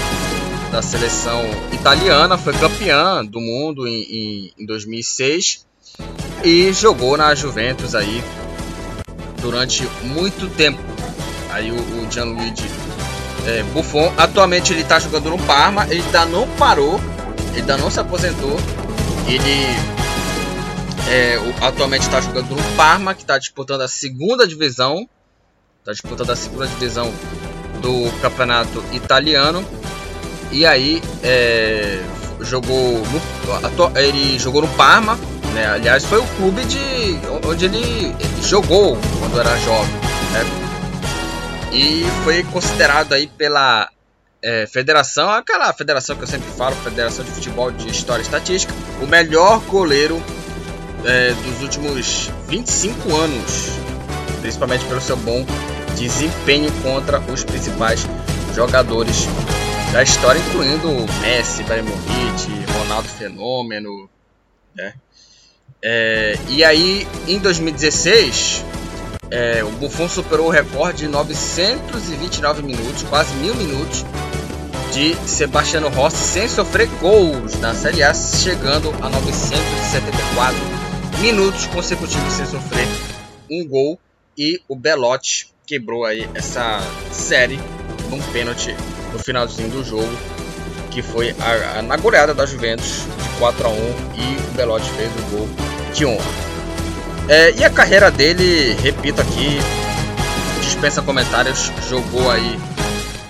da 0.71 0.81
seleção 0.81 1.43
italiana, 1.73 2.39
foi 2.39 2.53
campeã 2.55 3.25
do 3.25 3.41
mundo 3.41 3.87
em, 3.87 4.03
em, 4.03 4.53
em 4.59 4.67
2006 4.67 5.67
e 6.45 6.73
jogou 6.73 7.17
na 7.17 7.35
Juventus 7.35 7.95
aí 7.95 8.23
durante 9.41 9.87
muito 10.03 10.49
tempo. 10.55 10.81
Aí 11.51 11.71
o, 11.71 11.75
o 11.75 12.11
Gianluigi 12.11 12.71
é, 13.47 13.63
Buffon, 13.65 14.13
atualmente 14.17 14.73
ele 14.73 14.83
está 14.83 14.99
jogando 14.99 15.31
no 15.31 15.39
Parma, 15.39 15.87
ele 15.91 16.03
ainda 16.03 16.25
não 16.27 16.47
parou, 16.57 17.01
ele 17.51 17.61
ainda 17.61 17.77
não 17.77 17.91
se 17.91 17.99
aposentou, 17.99 18.57
ele 19.27 20.00
é, 21.09 21.39
atualmente 21.61 22.03
está 22.03 22.21
jogando 22.21 22.55
no 22.55 22.77
Parma, 22.77 23.15
que 23.15 23.23
está 23.23 23.39
disputando 23.39 23.83
a 23.83 23.89
segunda 23.89 24.47
divisão. 24.47 25.09
Está 25.81 25.93
disputando 25.93 26.31
a 26.31 26.37
segunda 26.37 26.67
divisão 26.67 27.13
do 27.81 28.11
campeonato 28.21 28.85
italiano. 28.93 29.65
E 30.53 30.67
aí 30.67 31.03
é, 31.23 32.03
jogou 32.41 33.01
no, 33.03 33.99
ele 33.99 34.39
jogou 34.39 34.63
no 34.63 34.69
Parma, 34.69 35.17
né? 35.55 35.67
Aliás, 35.67 36.05
foi 36.05 36.19
o 36.19 36.27
clube 36.37 36.65
de 36.65 36.79
onde 37.45 37.65
ele, 37.67 38.15
jogou 38.43 38.99
quando 39.19 39.39
era 39.39 39.57
jovem, 39.59 39.95
né? 40.33 40.71
E 41.73 42.05
foi 42.25 42.43
considerado 42.45 43.13
aí 43.13 43.29
pela 43.29 43.89
é, 44.43 44.67
federação, 44.67 45.31
aquela 45.31 45.73
federação 45.73 46.17
que 46.17 46.23
eu 46.23 46.27
sempre 46.27 46.51
falo, 46.51 46.75
Federação 46.77 47.25
de 47.25 47.31
Futebol 47.31 47.71
de 47.71 47.89
História 47.89 48.23
e 48.23 48.25
Estatística, 48.25 48.75
o 49.01 49.07
melhor 49.07 49.61
goleiro 49.61 50.21
é, 51.05 51.33
dos 51.33 51.63
últimos 51.63 52.31
25 52.49 53.17
anos, 53.17 53.71
principalmente 54.41 54.85
pelo 54.85 55.01
seu 55.01 55.17
bom 55.17 55.45
desempenho 55.97 56.71
contra 56.83 57.21
os 57.21 57.45
principais 57.45 58.07
jogadores 58.55 59.27
da 59.93 60.03
história, 60.03 60.39
incluindo 60.39 60.89
Messi, 61.21 61.63
Ibrahimovic, 61.63 62.73
Ronaldo 62.79 63.09
Fenômeno, 63.09 64.09
né? 64.75 64.95
É, 65.83 66.39
e 66.49 66.63
aí, 66.63 67.09
em 67.27 67.39
2016, 67.39 68.65
é, 69.31 69.65
o 69.65 69.71
Buffon 69.73 70.09
superou 70.09 70.49
o 70.49 70.51
recorde 70.51 71.05
de 71.05 71.09
929 71.09 72.63
minutos, 72.63 73.03
quase 73.05 73.35
mil 73.37 73.55
minutos, 73.55 74.05
de 74.93 75.15
Sebastiano 75.27 75.89
Rossi 75.89 76.17
sem 76.17 76.49
sofrer 76.49 76.89
gols 77.01 77.59
na 77.61 77.75
Série 77.75 78.03
A, 78.03 78.13
chegando 78.13 78.91
a 79.01 79.09
974 79.09 80.80
minutos 81.19 81.67
consecutivos 81.67 82.33
sem 82.33 82.47
sofrer 82.47 82.87
um 83.51 83.67
gol 83.67 83.99
e 84.37 84.61
o 84.69 84.77
Belotti 84.77 85.49
quebrou 85.67 86.05
aí 86.05 86.29
essa 86.35 86.81
série 87.13 87.59
num 88.09 88.21
pênalti 88.33 88.75
no 89.13 89.19
finalzinho 89.19 89.69
do 89.71 89.85
jogo 89.85 90.11
que 90.91 91.03
foi 91.03 91.35
a, 91.39 91.79
a, 91.79 91.83
na 91.83 91.97
goleada 91.97 92.35
da 92.35 92.45
Juventus 92.45 93.05
de 93.23 93.39
4 93.39 93.67
a 93.67 93.71
1 93.71 93.75
e 93.75 94.51
o 94.51 94.55
Belotti 94.55 94.91
fez 94.91 95.11
o 95.13 95.37
gol 95.37 95.49
de 95.95 96.05
honra. 96.05 96.51
É, 97.29 97.53
e 97.53 97.65
a 97.65 97.71
carreira 97.71 98.11
dele, 98.11 98.73
repito 98.75 99.21
aqui, 99.21 99.59
dispensa 100.63 101.01
comentários, 101.01 101.71
jogou 101.89 102.29
aí 102.31 102.59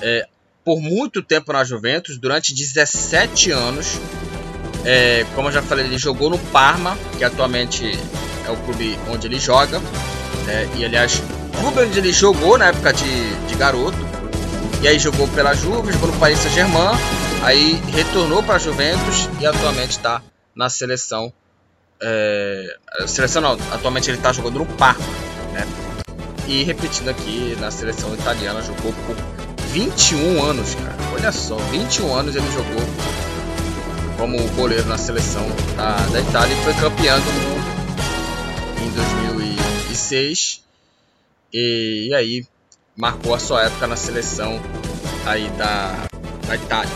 é, 0.00 0.26
por 0.64 0.80
muito 0.80 1.22
tempo 1.22 1.52
na 1.52 1.64
Juventus, 1.64 2.18
durante 2.18 2.54
17 2.54 3.50
anos. 3.50 3.98
É, 4.84 5.26
como 5.34 5.48
eu 5.48 5.52
já 5.52 5.62
falei, 5.62 5.84
ele 5.84 5.98
jogou 5.98 6.30
no 6.30 6.38
Parma, 6.38 6.96
que 7.18 7.24
atualmente 7.24 7.98
é 8.46 8.50
o 8.50 8.56
clube 8.58 8.98
onde 9.08 9.26
ele 9.26 9.38
joga. 9.38 9.80
É, 10.48 10.68
e 10.76 10.84
aliás, 10.84 11.22
o 11.54 11.60
clube 11.60 11.80
onde 11.80 11.98
ele 11.98 12.12
jogou 12.12 12.56
na 12.56 12.66
época 12.66 12.92
de, 12.92 13.34
de 13.46 13.54
garoto. 13.54 13.98
E 14.82 14.88
aí 14.88 14.98
jogou 14.98 15.28
pela 15.28 15.52
Juve, 15.54 15.92
jogou 15.92 16.10
no 16.10 16.18
Paris 16.18 16.38
Saint-Germain. 16.38 16.96
Aí 17.42 17.80
retornou 17.92 18.42
para 18.42 18.56
a 18.56 18.58
Juventus 18.58 19.28
e 19.38 19.46
atualmente 19.46 19.90
está 19.90 20.22
na 20.54 20.70
seleção. 20.70 21.32
É, 22.02 22.76
seleção 23.06 23.42
não, 23.42 23.52
atualmente 23.72 24.10
ele 24.10 24.16
está 24.16 24.32
jogando 24.32 24.58
no 24.58 24.66
Parma. 24.66 25.04
Né? 25.52 25.66
E 26.46 26.64
repetindo 26.64 27.08
aqui, 27.08 27.56
na 27.60 27.70
seleção 27.70 28.14
italiana, 28.14 28.62
jogou 28.62 28.92
por 29.06 29.16
21 29.68 30.42
anos, 30.42 30.74
cara. 30.74 30.96
Olha 31.12 31.30
só, 31.30 31.56
21 31.56 32.14
anos 32.14 32.34
ele 32.34 32.50
jogou 32.52 32.80
como 34.20 34.36
goleiro 34.50 34.86
na 34.86 34.98
seleção 34.98 35.42
da, 35.74 35.96
da 35.96 36.20
Itália 36.20 36.54
e 36.54 36.62
foi 36.62 36.74
campeão 36.74 37.18
do 37.18 37.32
mundo 37.32 37.64
em 38.82 38.90
2006. 38.90 40.62
E, 41.50 42.08
e 42.10 42.14
aí 42.14 42.46
marcou 42.94 43.34
a 43.34 43.38
sua 43.38 43.64
época 43.64 43.86
na 43.86 43.96
seleção 43.96 44.60
aí 45.24 45.48
da, 45.56 46.06
da 46.46 46.54
Itália. 46.54 46.92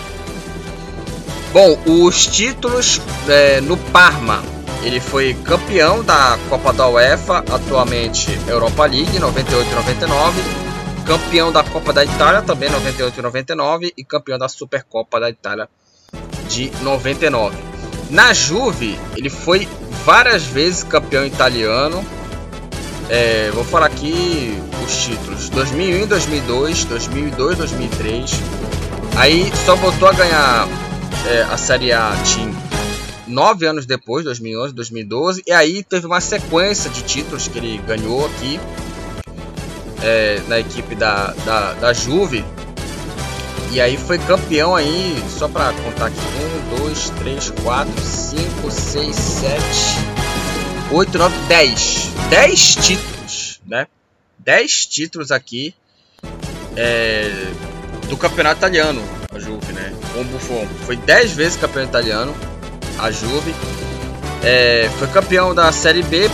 Bom, 1.51 1.79
os 1.87 2.27
títulos 2.27 3.01
é, 3.27 3.59
no 3.63 3.79
Parma 3.79 4.43
ele 4.83 5.01
foi 5.01 5.33
campeão 5.33 6.05
da 6.05 6.39
Copa 6.51 6.75
da 6.75 6.87
UEFA, 6.91 7.39
atualmente 7.39 8.39
Europa 8.47 8.85
League 8.85 9.19
98 9.19 9.71
e 9.71 9.75
99, 9.75 10.43
campeão 11.07 11.51
da 11.51 11.65
Copa 11.65 11.91
da 11.91 12.05
Itália 12.05 12.43
também 12.43 12.69
98 12.69 13.19
e 13.19 13.23
99 13.23 13.95
e 13.97 14.05
campeão 14.05 14.39
da 14.39 14.47
Supercopa 14.47 15.19
da 15.19 15.31
Itália 15.31 15.71
de 16.49 16.71
99. 16.83 17.57
Na 18.11 18.33
Juve, 18.33 18.99
ele 19.17 19.31
foi 19.31 19.69
várias 20.05 20.45
vezes 20.45 20.83
campeão 20.83 21.25
italiano. 21.25 22.05
É, 23.09 23.51
vou 23.53 23.65
falar 23.65 23.87
aqui 23.87 24.59
os 24.85 25.05
títulos: 25.05 25.49
2001, 25.51 26.07
2002, 26.07 26.85
2002, 26.85 27.59
2003. 27.59 28.31
Aí 29.17 29.53
só 29.65 29.77
voltou 29.77 30.09
a 30.09 30.13
ganhar 30.13 30.69
é, 31.27 31.43
a 31.43 31.57
Série 31.57 31.93
A 31.93 32.13
Team 32.25 32.53
nove 33.27 33.67
anos 33.67 33.87
depois, 33.87 34.25
2011, 34.25 34.75
2012, 34.75 35.43
e 35.47 35.53
aí 35.53 35.83
teve 35.83 36.07
uma 36.07 36.21
sequência 36.21 36.91
de 36.91 37.03
títulos 37.03 37.49
que 37.49 37.59
ele 37.59 37.79
ganhou 37.87 38.27
aqui 38.27 38.61
é, 40.03 40.41
na 40.49 40.59
equipe 40.59 40.95
da, 40.95 41.33
da, 41.45 41.73
da 41.75 41.93
Juve. 41.93 42.45
E 43.75 43.81
aí 43.81 43.97
foi 43.97 44.19
campeão 44.19 44.77
aí, 44.77 45.21
só 45.29 45.49
para 45.49 45.73
contar 45.73 46.07
aqui, 46.07 46.21
1, 46.77 46.79
2, 46.79 47.11
3, 47.11 47.51
4, 47.51 47.93
5, 48.01 48.71
6, 48.71 49.17
7, 49.17 49.61
8, 50.93 51.19
9, 51.19 51.37
10. 51.49 52.11
10 52.31 52.75
títulos, 52.77 53.61
né? 53.67 53.89
10 54.39 54.87
títulos 54.87 55.33
aqui 55.33 55.75
é, 56.77 57.29
do 58.09 58.17
campeonato 58.17 58.59
italiano, 58.59 59.03
a 59.35 59.41
Juve, 59.41 59.73
né? 59.73 59.93
Com 60.13 60.21
o 60.21 60.25
Buffon. 60.25 60.69
Foi 60.87 60.95
10 60.95 61.33
vezes 61.33 61.57
campeão 61.57 61.83
italiano 61.83 62.33
a 62.97 63.11
Juve. 63.11 63.53
É, 64.45 64.89
foi 65.01 65.09
campeão 65.09 65.53
da 65.53 65.73
Série 65.73 66.05
B 66.05 66.31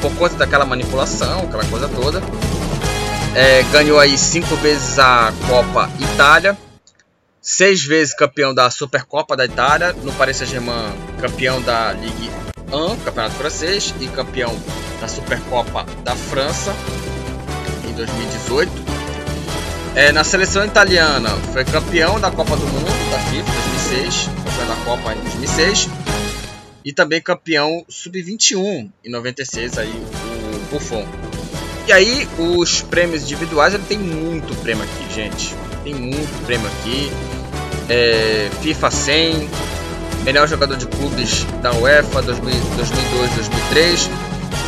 por 0.00 0.14
conta 0.14 0.36
daquela 0.36 0.64
manipulação, 0.64 1.40
aquela 1.40 1.64
coisa 1.64 1.88
toda. 1.88 2.22
É, 3.34 3.64
ganhou 3.72 3.98
aí 3.98 4.16
cinco 4.16 4.54
vezes 4.54 4.96
a 5.00 5.32
Copa 5.48 5.90
Itália, 5.98 6.56
seis 7.44 7.84
vezes 7.84 8.14
campeão 8.14 8.54
da 8.54 8.70
Supercopa 8.70 9.36
da 9.36 9.44
Itália, 9.44 9.92
no 9.92 10.12
Paris 10.14 10.38
Saint-Germain 10.38 10.94
campeão 11.20 11.60
da 11.60 11.92
Ligue 11.92 12.30
1, 12.72 12.96
campeonato 13.04 13.34
francês, 13.34 13.94
e 14.00 14.08
campeão 14.08 14.58
da 14.98 15.06
Supercopa 15.06 15.84
da 16.02 16.16
França 16.16 16.74
em 17.86 17.92
2018. 17.92 18.72
É, 19.94 20.10
na 20.10 20.24
seleção 20.24 20.64
italiana 20.64 21.30
foi 21.52 21.66
campeão 21.66 22.18
da 22.18 22.30
Copa 22.30 22.56
do 22.56 22.66
Mundo 22.66 23.10
da 23.10 23.18
FIFA 23.18 23.52
2006, 23.90 24.30
campeão 24.44 24.66
da 24.66 24.84
Copa 24.84 25.14
em 25.14 25.20
2006 25.20 25.88
e 26.82 26.92
também 26.92 27.20
campeão 27.20 27.84
sub-21 27.88 28.90
em 29.04 29.10
96 29.10 29.78
aí 29.78 29.92
o 29.92 30.70
Buffon. 30.70 31.06
E 31.86 31.92
aí 31.92 32.26
os 32.38 32.80
prêmios 32.80 33.24
individuais 33.24 33.74
ele 33.74 33.84
tem 33.84 33.98
muito 33.98 34.54
prêmio 34.62 34.84
aqui, 34.84 35.14
gente. 35.14 35.54
Tem 35.84 35.94
muito 35.94 36.46
prêmio 36.46 36.66
aqui. 36.66 37.10
É, 37.88 38.50
FIFA 38.62 38.90
100, 38.90 39.50
melhor 40.24 40.48
jogador 40.48 40.76
de 40.76 40.86
clubes 40.86 41.44
da 41.62 41.72
UEFA 41.74 42.22
2002-2003, 42.22 44.08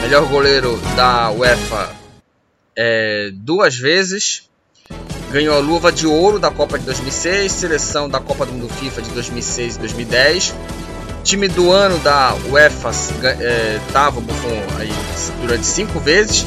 melhor 0.03 0.27
goleiro 0.27 0.77
da 0.97 1.31
UEFA 1.31 1.91
é, 2.77 3.31
duas 3.33 3.77
vezes, 3.77 4.51
ganhou 5.31 5.57
a 5.57 5.59
luva 5.59 5.91
de 5.91 6.07
ouro 6.07 6.39
da 6.39 6.51
Copa 6.51 6.79
de 6.79 6.85
2006, 6.85 7.51
seleção 7.53 8.09
da 8.09 8.21
Copa 8.21 8.45
do 8.45 8.53
Mundo 8.53 8.69
FIFA 8.69 9.03
de 9.03 9.11
2006 9.11 9.77
e 9.77 9.79
2010 9.79 10.55
Time 11.27 11.49
do 11.49 11.73
ano 11.73 11.99
da 11.99 12.37
UEFA 12.51 12.91
é, 13.41 13.81
Buffon 14.13 14.79
aí 14.79 14.93
durante 15.41 15.67
cinco 15.67 15.99
vezes. 15.99 16.47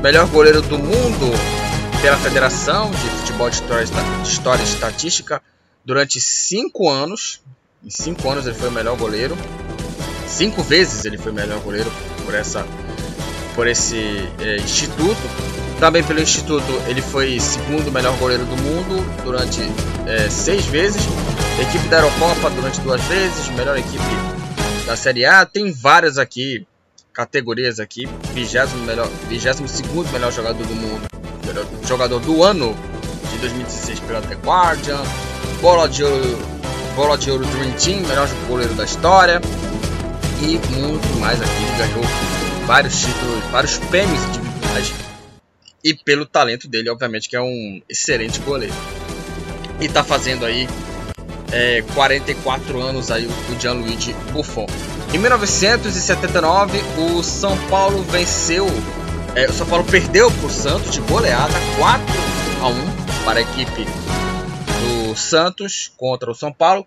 Melhor 0.00 0.24
goleiro 0.28 0.62
do 0.62 0.78
mundo 0.78 1.32
pela 2.00 2.16
Federação 2.16 2.92
de 2.92 3.10
Futebol 3.18 3.50
de 3.50 3.56
História, 3.56 3.86
de 3.86 4.28
História 4.28 4.62
e 4.62 4.64
Estatística 4.64 5.42
durante 5.84 6.20
cinco 6.20 6.88
anos. 6.88 7.40
Em 7.84 7.90
cinco 7.90 8.28
anos 8.28 8.46
ele 8.46 8.54
foi 8.54 8.68
o 8.68 8.72
melhor 8.72 8.96
goleiro. 8.96 9.36
Cinco 10.26 10.62
vezes 10.62 11.04
ele 11.04 11.18
foi 11.18 11.32
o 11.32 11.34
melhor 11.34 11.60
goleiro 11.60 11.90
por 12.24 12.34
essa 12.34 12.66
por 13.54 13.66
esse 13.66 13.98
é, 14.38 14.56
instituto. 14.56 15.20
Também 15.78 16.04
pelo 16.04 16.20
instituto 16.20 16.70
ele 16.86 17.02
foi 17.02 17.40
segundo 17.40 17.90
melhor 17.90 18.16
goleiro 18.18 18.44
do 18.44 18.56
mundo 18.56 19.22
durante 19.24 19.60
é, 20.06 20.28
seis 20.28 20.64
vezes 20.66 21.02
Equipe 21.60 21.88
da 21.88 21.98
Eurocopa 21.98 22.48
durante 22.48 22.80
duas 22.80 23.02
vezes, 23.02 23.48
melhor 23.48 23.76
equipe 23.76 24.02
da 24.86 24.96
Série 24.96 25.26
A. 25.26 25.44
Tem 25.44 25.70
várias 25.70 26.16
aqui, 26.16 26.66
categorias 27.12 27.78
aqui. 27.78 28.08
20 28.32 28.54
melhor, 28.86 29.06
22 29.28 30.10
melhor 30.10 30.32
jogador 30.32 30.66
do 30.66 30.74
mundo, 30.74 31.06
jogador 31.86 32.18
do 32.20 32.42
ano 32.42 32.74
de 33.30 33.38
2016 33.38 34.00
pela 34.00 34.20
The 34.22 34.34
Guardian. 34.36 35.02
Bola 35.60 35.88
de 35.88 36.02
ouro, 36.02 36.38
bola 36.94 37.16
de 37.16 37.30
ouro 37.30 37.44
Dream 37.46 37.72
Team, 37.72 38.00
melhor 38.06 38.28
goleiro 38.48 38.74
da 38.74 38.84
história. 38.84 39.40
E 40.42 40.58
muito 40.74 41.20
mais 41.20 41.40
aqui. 41.40 41.50
Ele 41.50 41.78
ganhou 41.78 42.04
vários 42.66 43.00
títulos, 43.00 43.44
vários 43.50 43.78
prêmios 43.78 44.22
individuais. 44.24 44.92
E 45.82 45.94
pelo 45.94 46.26
talento 46.26 46.68
dele, 46.68 46.90
obviamente, 46.90 47.28
que 47.28 47.36
é 47.36 47.40
um 47.40 47.80
excelente 47.88 48.40
goleiro. 48.40 48.74
E 49.80 49.88
tá 49.88 50.04
fazendo 50.04 50.44
aí 50.44 50.68
é, 51.52 51.82
44 51.94 52.80
anos 52.80 53.10
aí 53.10 53.26
o 53.26 53.60
Gianluigi 53.60 54.14
Buffon. 54.32 54.66
Em 55.12 55.18
1979, 55.18 56.78
o 56.98 57.22
São 57.22 57.56
Paulo 57.68 58.02
venceu, 58.04 58.66
é, 59.34 59.46
o 59.46 59.52
São 59.52 59.66
Paulo 59.66 59.84
perdeu 59.84 60.28
o 60.28 60.50
Santos 60.50 60.92
de 60.92 61.00
goleada 61.00 61.54
4 61.78 62.49
a 62.60 62.68
1 62.68 63.24
para 63.24 63.38
a 63.38 63.42
equipe 63.42 63.84
do 63.84 65.16
Santos 65.16 65.90
contra 65.96 66.30
o 66.30 66.34
São 66.34 66.52
Paulo. 66.52 66.86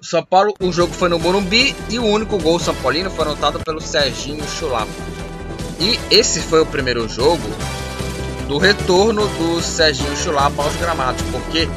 O 0.00 0.04
São 0.04 0.24
Paulo, 0.24 0.54
o 0.60 0.72
jogo 0.72 0.92
foi 0.92 1.08
no 1.08 1.18
Morumbi 1.18 1.74
e 1.88 1.98
o 1.98 2.04
único 2.04 2.38
gol 2.38 2.58
São 2.58 2.74
Paulino 2.74 3.10
foi 3.10 3.24
anotado 3.24 3.60
pelo 3.60 3.80
Serginho 3.80 4.46
Chulapa. 4.48 4.90
E 5.78 5.98
esse 6.14 6.40
foi 6.40 6.60
o 6.60 6.66
primeiro 6.66 7.08
jogo 7.08 7.48
do 8.48 8.58
retorno 8.58 9.26
do 9.28 9.60
Serginho 9.62 10.16
Chulapa 10.16 10.62
aos 10.62 10.74
gramados, 10.76 11.22
porque 11.30 11.68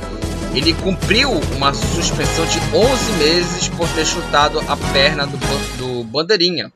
ele 0.56 0.74
cumpriu 0.74 1.32
uma 1.56 1.74
suspensão 1.74 2.46
de 2.46 2.60
11 2.76 3.12
meses 3.14 3.68
por 3.70 3.88
ter 3.90 4.06
chutado 4.06 4.60
a 4.62 4.76
perna 4.92 5.28
do, 5.28 5.38
do 5.78 6.04
Bandeirinha, 6.04 6.72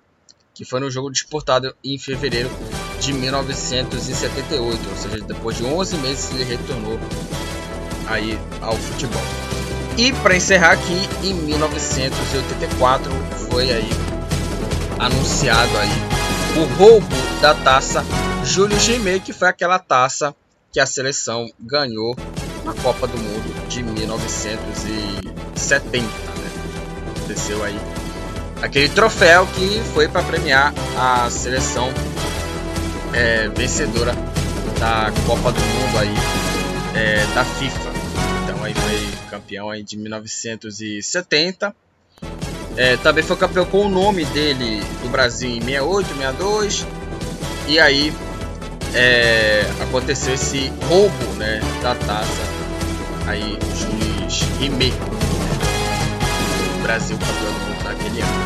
que 0.53 0.63
foi 0.63 0.79
no 0.79 0.91
jogo 0.91 1.11
disputado 1.11 1.75
em 1.83 1.97
fevereiro 1.97 2.49
de 3.03 3.11
1978, 3.11 4.89
ou 4.89 4.95
seja, 4.95 5.17
depois 5.25 5.57
de 5.57 5.65
11 5.65 5.97
meses 5.97 6.31
ele 6.31 6.45
retornou 6.45 6.97
aí 8.07 8.39
ao 8.61 8.77
futebol. 8.77 9.21
E 9.97 10.13
para 10.13 10.37
encerrar 10.37 10.71
aqui, 10.71 11.09
em 11.21 11.33
1984 11.33 13.11
foi 13.49 13.73
aí 13.73 13.89
anunciado 14.97 15.77
aí 15.77 15.91
o 16.57 16.63
roubo 16.77 17.13
da 17.41 17.53
taça 17.53 18.05
Júlio 18.45 18.79
Gimei, 18.79 19.19
que 19.19 19.33
foi 19.33 19.49
aquela 19.49 19.79
taça 19.79 20.33
que 20.71 20.79
a 20.79 20.85
seleção 20.85 21.51
ganhou 21.59 22.15
na 22.63 22.73
Copa 22.73 23.05
do 23.05 23.17
Mundo 23.17 23.67
de 23.67 23.83
1970. 23.83 26.05
Né? 26.05 26.09
Aconteceu 27.17 27.61
aí 27.65 27.77
aquele 28.61 28.87
troféu 28.87 29.45
que 29.47 29.81
foi 29.93 30.07
para 30.07 30.23
premiar 30.23 30.73
a 30.97 31.29
seleção 31.29 31.91
é, 33.13 33.47
vencedora 33.49 34.13
da 34.79 35.11
Copa 35.25 35.51
do 35.51 35.59
Mundo 35.59 35.97
aí 35.99 36.13
é, 36.95 37.25
da 37.33 37.45
FIFA. 37.45 37.91
aí 38.63 38.73
foi 38.73 39.29
campeão 39.29 39.69
aí 39.69 39.83
de 39.83 39.97
1970. 39.97 41.75
É, 42.75 42.97
também 42.97 43.23
foi 43.23 43.35
campeão 43.35 43.65
com 43.65 43.85
o 43.85 43.89
nome 43.89 44.25
dele 44.25 44.81
do 45.01 45.09
Brasil 45.09 45.49
em 45.49 45.61
68, 45.61 46.07
62. 46.07 46.87
E 47.67 47.79
aí 47.79 48.13
é, 48.93 49.63
aconteceu 49.81 50.33
esse 50.33 50.71
roubo 50.87 51.25
né, 51.37 51.59
da 51.81 51.95
taça. 51.95 52.41
Aí 53.27 53.57
Jules 53.75 54.41
Rimet, 54.59 54.91
né, 54.91 56.83
Brasil 56.83 57.17
campeão 57.17 57.53
do 57.53 57.59
mundo 57.59 57.83
naquele 57.83 58.21
ano. 58.21 58.42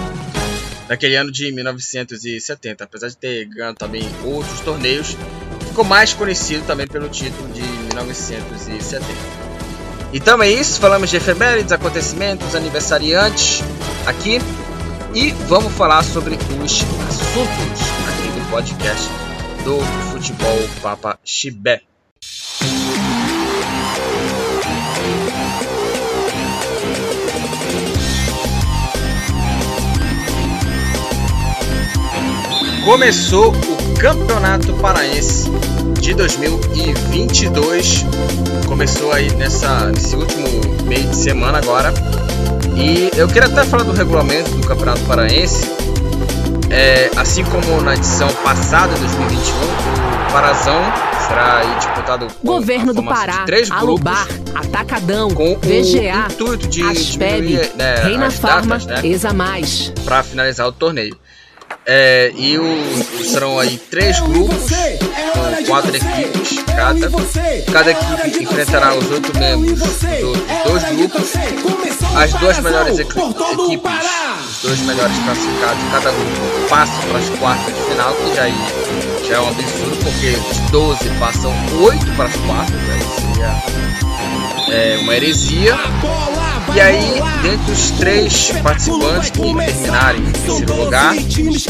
Naquele 0.90 1.16
ano 1.16 1.32
de 1.32 1.52
1970, 1.52 2.84
apesar 2.84 3.10
de 3.10 3.18
ter 3.18 3.46
ganho 3.46 3.74
também 3.74 4.08
outros 4.24 4.60
torneios, 4.62 5.18
ficou 5.68 5.84
mais 5.84 6.14
conhecido 6.14 6.66
também 6.66 6.88
pelo 6.88 7.10
título 7.10 7.48
de 7.50 7.62
1970. 7.62 9.06
Então 10.14 10.42
é 10.42 10.50
isso, 10.50 10.80
falamos 10.80 11.10
de 11.10 11.18
efemérides, 11.18 11.72
acontecimentos, 11.72 12.56
aniversariantes 12.56 13.62
aqui 14.06 14.40
e 15.14 15.32
vamos 15.48 15.74
falar 15.74 16.04
sobre 16.04 16.36
os 16.36 16.82
assuntos 16.82 17.82
aqui 18.08 18.40
do 18.40 18.50
podcast 18.50 19.10
do 19.64 19.80
Futebol 20.12 20.70
Papa 20.82 21.20
Chibé. 21.26 21.82
Começou 32.88 33.52
o 33.52 34.00
Campeonato 34.00 34.74
Paraense 34.76 35.52
de 36.00 36.14
2022. 36.14 38.06
Começou 38.66 39.12
aí 39.12 39.30
nessa, 39.34 39.88
nesse 39.88 40.16
último 40.16 40.48
meio 40.86 41.06
de 41.10 41.16
semana 41.18 41.58
agora. 41.58 41.94
E 42.78 43.12
eu 43.20 43.28
queria 43.28 43.50
até 43.50 43.66
falar 43.66 43.84
do 43.84 43.92
regulamento 43.92 44.52
do 44.52 44.66
Campeonato 44.66 45.02
Paraense. 45.02 45.70
É, 46.70 47.12
assim 47.18 47.44
como 47.44 47.82
na 47.82 47.94
edição 47.94 48.30
passada, 48.36 48.96
2021, 48.96 49.54
o 50.30 50.32
Parazão 50.32 50.82
será 51.28 51.58
aí 51.58 51.76
disputado 51.76 52.28
com 52.28 52.48
Governo 52.48 52.94
do 52.94 53.04
Pará, 53.04 53.44
três 53.44 53.70
Alubar, 53.70 54.30
Atacadão, 54.56 55.30
com 55.32 55.56
VGA, 55.56 56.28
o 56.30 56.32
intuito 56.32 56.68
de 56.70 56.84
Aspeb, 56.84 57.70
né, 57.76 57.96
Reina 58.04 58.32
Farma, 58.32 58.78
datas, 58.78 59.04
né, 59.04 59.10
Exa 59.10 59.34
Mais. 59.34 59.92
para 60.06 60.24
finalizar 60.24 60.66
o 60.66 60.72
torneio. 60.72 61.18
É, 61.90 62.34
e 62.36 62.58
o, 62.58 63.24
serão 63.24 63.58
aí 63.58 63.78
três 63.90 64.20
grupos 64.20 64.70
com 65.34 65.66
quatro 65.68 65.96
equipes 65.96 66.62
cada. 66.66 67.10
Cada 67.72 67.92
equipe 67.92 68.44
enfrentará 68.44 68.94
os 68.94 69.10
oito 69.10 69.40
membros 69.40 69.80
dos 69.80 70.02
dois 70.66 70.84
grupos. 70.84 71.34
As 72.14 72.34
duas 72.34 72.60
melhores 72.60 73.00
equi 73.00 73.18
equipes, 73.18 73.92
os 74.52 74.62
dois 74.64 74.80
melhores 74.82 75.18
classificados 75.20 75.82
de 75.82 75.90
cada 75.92 76.12
grupo 76.12 76.68
passam 76.70 77.02
para 77.08 77.20
as 77.20 77.30
quartas 77.30 77.74
de 77.74 77.82
final, 77.90 78.14
que 78.16 78.36
já, 78.36 78.48
já 79.26 79.36
é 79.36 79.40
um 79.40 79.48
absurdo, 79.48 79.98
porque 80.04 80.32
de 80.32 80.72
12 80.72 81.10
passam 81.20 81.54
8 81.80 82.06
para 82.18 82.26
as 82.26 82.36
quartas, 82.36 82.76
né? 82.76 83.00
seria 83.18 84.76
é, 84.76 84.98
uma 84.98 85.16
heresia. 85.16 85.78
E 86.74 86.80
aí, 86.82 87.22
dentre 87.42 87.72
os 87.72 87.92
três 87.92 88.52
participantes 88.62 89.30
que 89.32 89.40
terminarem 89.40 90.22
em 90.22 90.32
terceiro 90.32 90.76
lugar, 90.76 91.16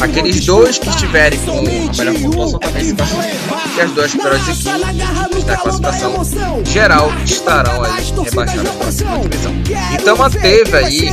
aqueles 0.02 0.44
dois 0.44 0.78
que 0.78 0.88
estiverem 0.88 1.38
com 1.40 1.58
a 1.58 1.62
melhor 1.62 2.14
pontuação 2.20 2.58
também 2.58 2.84
se 2.84 2.94
classificam. 2.94 3.58
E 3.76 3.80
as 3.80 3.90
duas 3.92 4.12
piores 4.12 4.48
equipes 4.48 5.44
da 5.44 5.56
classificação 5.56 6.24
geral 6.64 7.12
estarão 7.24 7.84
aí 7.84 8.12
rebaixadas 8.24 8.74
para 8.74 8.88
a 8.88 8.92
segunda 8.92 9.28
divisão. 9.28 9.54
Então 9.94 10.16
manteve 10.16 10.76
aí 10.76 11.08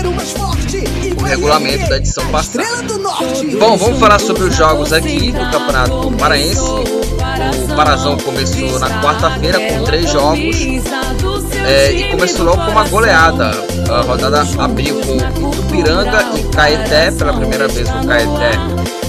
o 1.17 1.23
regulamento 1.23 1.89
da 1.89 1.97
edição 1.97 2.27
passada. 2.27 2.65
Bom, 3.59 3.77
vamos 3.77 3.99
falar 3.99 4.19
sobre 4.19 4.43
os 4.43 4.55
jogos 4.55 4.91
aqui 4.91 5.31
do 5.31 5.51
Campeonato 5.51 6.11
Paraense. 6.17 6.59
O 6.59 7.75
Parazão 7.75 8.17
começou 8.17 8.79
na 8.79 9.01
quarta-feira 9.01 9.59
com 9.59 9.83
três 9.83 10.09
jogos 10.09 10.55
é, 11.65 11.91
e 11.91 12.11
começou 12.11 12.45
logo 12.45 12.63
com 12.63 12.71
uma 12.71 12.87
goleada. 12.87 13.51
A 13.89 14.01
rodada 14.01 14.43
abriu 14.59 14.99
com 15.01 15.15
Itupiranga 15.15 16.23
e 16.37 16.43
Caeté, 16.55 17.11
pela 17.11 17.33
primeira 17.33 17.67
vez 17.67 17.89
o 17.89 18.07
Caeté 18.07 18.51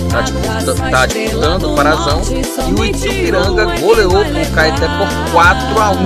está 0.07 0.21
disputando, 0.23 0.91
tá 0.91 1.07
disputando 1.07 1.73
o 1.73 1.77
Parazão. 1.77 2.23
E 2.69 2.81
o 2.81 2.85
Itupiranga 2.85 3.65
goleou 3.81 4.21
o 4.21 4.55
Caeté 4.55 4.87
por 4.87 5.33
4 5.33 5.81
a 5.81 5.91
1 5.91 5.97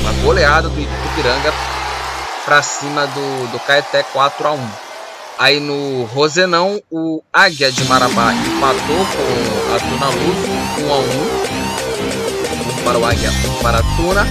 uma 0.00 0.12
goleada 0.22 0.68
do 0.68 0.80
Itupiranga 0.80 1.52
para 2.44 2.62
cima 2.62 3.06
do, 3.06 3.52
do 3.52 3.58
Caeté 3.60 4.02
4 4.02 4.48
a 4.48 4.52
1 4.52 4.84
Aí 5.36 5.58
no 5.58 6.04
Rosenão, 6.04 6.80
o 6.90 7.20
Águia 7.32 7.72
de 7.72 7.84
Marabá 7.84 8.32
empatou 8.32 9.04
com 9.04 9.74
a 9.74 9.80
Tuna 9.80 10.06
Luz 10.06 10.38
1 10.78 10.92
a 10.92 10.96
1 10.96 11.00
um 11.00 12.84
para 12.84 12.98
o 12.98 13.04
Águia, 13.04 13.30
para 13.60 13.78
a 13.78 13.82
Tuna. 13.96 14.26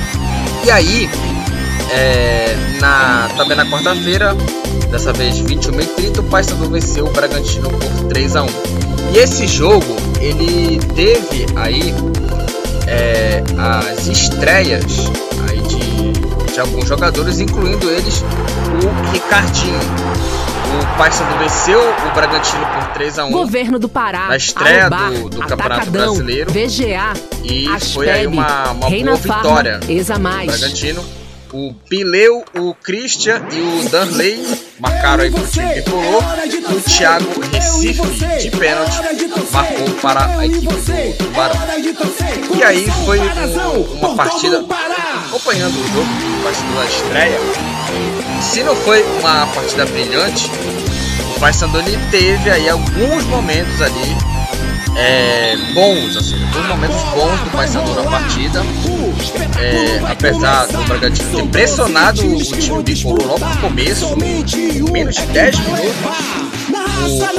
E 0.63 0.71
aí, 0.71 1.09
é, 1.93 2.55
na, 2.79 3.29
também 3.37 3.55
na 3.55 3.65
quarta-feira, 3.65 4.35
dessa 4.89 5.13
vez 5.13 5.37
21 5.37 5.79
e 5.79 5.85
30, 5.85 6.21
o 6.21 6.23
Paysandu 6.23 6.69
venceu 6.69 7.05
o 7.05 7.11
Bragantino 7.11 7.69
por 7.69 8.07
3 8.07 8.35
a 8.35 8.43
1 8.43 8.47
E 9.13 9.17
esse 9.19 9.47
jogo, 9.47 9.95
ele 10.19 10.79
teve 10.95 11.45
aí 11.55 11.93
é, 12.87 13.43
as 13.57 14.07
estreias 14.07 14.83
aí 15.49 15.59
de, 15.61 16.51
de 16.51 16.59
alguns 16.59 16.87
jogadores, 16.87 17.39
incluindo 17.39 17.89
eles 17.89 18.21
o 18.21 19.11
Ricardinho. 19.11 19.79
O 20.73 20.97
Paysandu 20.97 21.37
venceu 21.37 21.79
o 21.79 22.13
Bragantino 22.15 22.65
por 22.65 22.87
3 22.93 23.19
a 23.19 23.25
1 23.25 23.31
Governo 23.31 23.77
do 23.77 23.87
Pará, 23.87 24.27
na 24.29 24.37
estreia 24.37 24.85
Alubar, 24.85 25.11
do, 25.11 25.29
do 25.29 25.39
Campeonato 25.45 25.91
Brasileiro. 25.91 26.51
VGA, 26.51 27.13
E 27.43 27.67
Aspeb, 27.67 27.93
foi 27.93 28.09
aí 28.09 28.25
uma, 28.25 28.71
uma 28.71 28.89
boa 28.89 29.17
Farma, 29.17 29.17
vitória 29.17 29.79
Exa 29.87 30.15
do 30.15 30.19
Mais. 30.21 30.47
Bragantino. 30.47 31.22
O 31.53 31.71
Pileu, 31.87 32.43
o 32.57 32.73
Christian 32.73 33.41
e 33.51 33.59
o 33.61 33.89
Danley 33.89 34.43
marcaram 34.79 35.23
aí 35.23 35.29
pro 35.31 35.45
time 35.47 35.71
tricolor. 35.73 36.23
E 36.45 36.75
o 36.75 36.81
Thiago 36.81 37.41
Recife, 37.51 38.01
de 38.41 38.49
pênalti, 38.57 38.99
marcou 39.51 39.89
para 40.01 40.39
a 40.39 40.45
equipe 40.47 40.65
do 40.65 41.17
Tubarão. 41.17 41.55
E 42.57 42.63
aí 42.63 42.91
foi 43.05 43.19
um- 43.19 43.81
uma 43.99 44.15
partida, 44.15 44.65
acompanhando 45.27 45.75
o 45.75 45.87
jogo, 45.93 46.43
partida 46.43 46.73
da 46.73 46.85
estreia. 46.85 47.39
Se 48.41 48.63
não 48.63 48.75
foi 48.75 49.03
uma 49.19 49.45
partida 49.47 49.85
brilhante, 49.85 50.49
o 51.35 51.39
Paysandu 51.39 51.79
teve 52.09 52.49
aí 52.49 52.67
alguns 52.67 53.23
momentos 53.25 53.79
ali 53.79 54.17
é, 54.97 55.55
bons, 55.73 56.17
assim, 56.17 56.35
momentos 56.67 57.03
bons 57.15 57.39
do 57.41 57.49
Paysandu 57.51 57.93
na 57.95 58.03
partida. 58.03 58.61
É, 59.59 60.11
apesar 60.11 60.67
do 60.67 60.83
Bragantino 60.83 61.29
ter 61.31 61.47
pressionado 61.47 62.21
o 62.21 62.41
time 62.41 62.83
bicolor 62.83 63.27
logo 63.27 63.45
no 63.45 63.57
começo, 63.57 64.15
menos 64.91 65.15
de 65.15 65.25
10 65.27 65.59
minutos, 65.59 65.93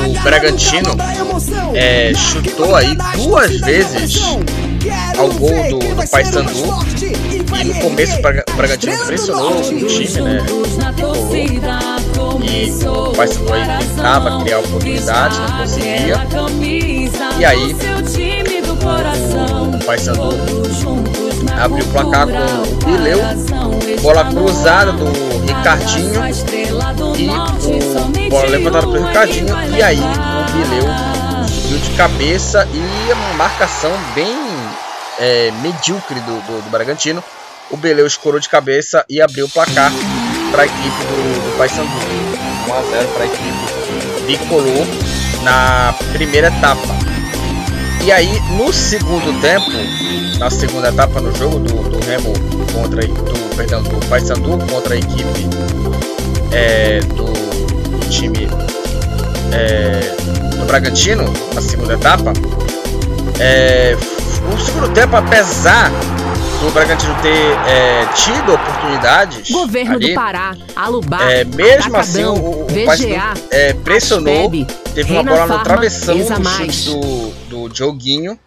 o, 0.07 0.23
Bragantino 0.23 0.97
é, 1.75 2.13
chutou 2.15 2.75
aí 2.75 2.97
duas 3.17 3.61
vezes 3.61 4.23
ao 5.17 5.29
gol 5.33 5.69
do, 5.71 5.79
do 5.79 6.11
Paysandu. 6.11 6.53
E 7.61 7.65
no 7.65 7.75
começo 7.81 8.19
o 8.19 8.57
Bragantino 8.57 9.07
pressionou 9.07 9.59
o 9.59 9.63
time, 9.63 9.83
né? 10.21 10.39
E 12.43 12.73
Paysandu 13.17 13.53
aí 13.53 13.79
tentava 13.79 14.43
criar 14.43 14.59
oportunidades, 14.59 15.39
não 15.39 15.59
conseguia. 15.59 16.17
E 17.39 17.45
aí 17.45 17.77
o 19.75 19.85
Paysandu 19.85 20.29
abriu 21.59 21.85
o 21.85 21.89
placar 21.89 22.27
com 22.27 22.33
o 22.33 22.77
Bileu, 22.85 23.19
bola 24.03 24.25
cruzada 24.25 24.93
do 24.93 25.05
Ricardinho 25.47 26.21
e 27.17 27.29
o 27.29 28.31
bola 28.31 28.49
levantada 28.49 28.87
pelo 28.87 29.07
Ricardinho 29.07 29.55
e 29.77 29.83
aí 29.83 29.99
o 29.99 30.53
Bileu 30.53 30.85
subiu 31.49 31.79
de 31.79 31.91
cabeça 31.97 32.69
e 32.73 33.13
uma 33.13 33.35
marcação 33.35 33.93
bem 34.15 34.37
é, 35.19 35.51
medíocre 35.63 36.21
do, 36.21 36.41
do, 36.41 36.63
do 36.63 36.71
Bragantino. 36.71 37.23
O 37.71 37.77
Beleu 37.77 38.07
escorou 38.07 38.39
de 38.39 38.49
cabeça 38.49 39.05
e 39.09 39.21
abriu 39.21 39.47
o 39.47 39.49
placar 39.49 39.91
para 40.55 40.63
a 40.63 40.67
equipe 40.67 41.05
do, 41.07 41.51
do 41.51 41.59
Paysandu. 41.59 41.91
1 42.69 42.73
a 42.73 42.83
0 42.83 43.09
para 43.09 43.25
a 43.25 43.27
equipe 43.27 44.25
bicolor 44.25 44.87
na 45.43 45.93
primeira 46.13 46.47
etapa. 46.47 46.95
E 48.05 48.13
aí 48.13 48.41
no 48.57 48.73
segundo 48.73 49.41
tempo, 49.41 49.69
na 50.39 50.49
segunda 50.51 50.91
etapa 50.91 51.21
no 51.21 51.35
jogo 51.37 51.59
do, 51.59 51.75
do 51.91 52.07
Remo 52.07 52.33
contra 52.73 53.05
do 53.05 53.57
perdão 53.57 53.83
do 53.83 54.09
Paysandu 54.09 54.59
contra 54.71 54.95
a 54.95 54.97
equipe 54.97 55.49
é, 56.53 57.01
do, 57.01 57.25
do 57.25 58.09
time 58.09 58.49
é, 59.53 60.15
do 60.57 60.67
Bragantino 60.67 61.25
na 61.53 61.61
segunda 61.61 61.95
etapa, 61.95 62.33
é, 63.41 63.97
o 64.53 64.61
segundo 64.61 64.89
tempo 64.91 65.17
apesar 65.17 65.91
do 66.65 66.71
Bragantino 66.71 67.15
ter 67.21 67.53
é, 67.69 68.07
tido 68.15 68.55
oportunidades. 68.55 69.51
Governo 69.51 69.97
ali, 69.97 70.09
do 70.09 70.15
Pará, 70.15 70.57
Alubar, 70.75 71.31
é, 71.31 71.45
mesmo 71.45 71.95
Atacadão, 71.95 72.01
assim, 72.01 72.25
o, 72.25 72.63
o 72.63 72.67
VGA, 72.67 72.87
Paysandu 72.87 73.41
é, 73.51 73.73
pressionou. 73.75 74.45
Aspeb, 74.47 74.67
Teve 74.95 75.13
uma 75.13 75.23
bola 75.23 75.47
no 75.47 75.63
travessão 75.63 76.17
Mais. 76.43 76.75
chute 76.75 76.91
do, 76.91 77.31
do 77.49 77.69
Dioguinho. 77.69 78.39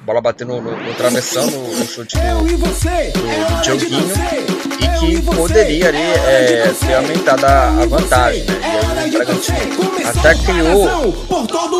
Bola 0.00 0.20
batendo 0.20 0.60
no, 0.60 0.76
no 0.76 0.94
travessão 0.94 1.46
no, 1.46 1.76
no 1.76 1.86
chute 1.86 2.16
do, 2.18 2.44
do 2.44 3.56
de 3.56 3.62
Dioguinho. 3.62 4.12
E 4.78 4.98
que 4.98 5.22
poderia 5.22 5.88
ali 5.88 5.98
é, 5.98 6.74
ter 6.78 6.94
aumentado 6.94 7.46
a, 7.46 7.68
a 7.68 7.86
vantagem. 7.86 8.42
Né? 8.42 8.60
É 8.62 8.84
E 8.84 8.98
aí 8.98 9.08
o 9.08 9.12
Bragantino 9.12 9.58
até 10.04 10.34
criou 10.34 10.88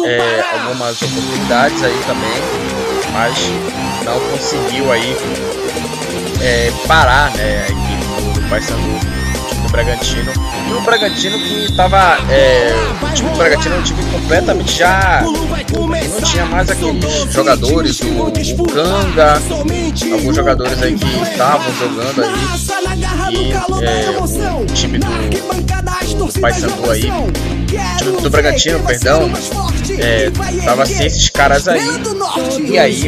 é, 0.07 0.45
algumas 0.55 1.03
oportunidades 1.03 1.83
aí 1.83 2.01
também, 2.07 3.13
mas 3.13 3.37
não 4.05 4.19
conseguiu 4.31 4.91
aí 4.91 5.17
é, 6.43 6.73
parar 6.87 7.31
né, 7.33 7.67
a 7.67 7.71
equipe 7.71 8.41
do 8.41 8.49
Paysandu, 8.49 8.83
o 8.83 9.63
do 9.63 9.69
Bragantino. 9.71 10.33
E 10.69 10.73
o 10.73 10.81
Bragantino 10.81 11.39
que 11.39 11.65
estava. 11.67 12.19
É, 12.29 12.75
o 13.01 13.15
time 13.15 13.31
do 13.31 13.37
Bragantino 13.37 13.75
é 13.77 13.79
um 13.79 13.83
time 13.83 14.03
completamente 14.11 14.79
já. 14.79 15.23
Não 15.23 16.21
tinha 16.23 16.45
mais 16.47 16.69
aqueles 16.69 17.33
jogadores, 17.33 18.01
o, 18.01 18.07
o 18.07 18.33
alguns 20.15 20.37
jogadores 20.37 20.83
aí 20.83 20.95
que 20.95 21.23
estavam 21.23 21.73
jogando 21.75 22.25
aí. 22.25 22.31
E 23.35 23.53
é, 23.53 24.11
o 24.51 24.67
time 24.67 24.99
do, 24.99 26.27
do 26.27 26.41
Paysandu 26.41 26.91
aí, 26.91 27.03
time 27.99 28.21
do 28.21 28.31
Bragantino, 28.31 28.81
perdão, 28.81 29.31
é, 29.99 30.31
tava 30.65 30.85
sem 30.87 31.07
esses 31.07 31.29
caras 31.31 31.69
aí. 31.69 31.81
E 32.69 32.79
aí, 32.79 33.05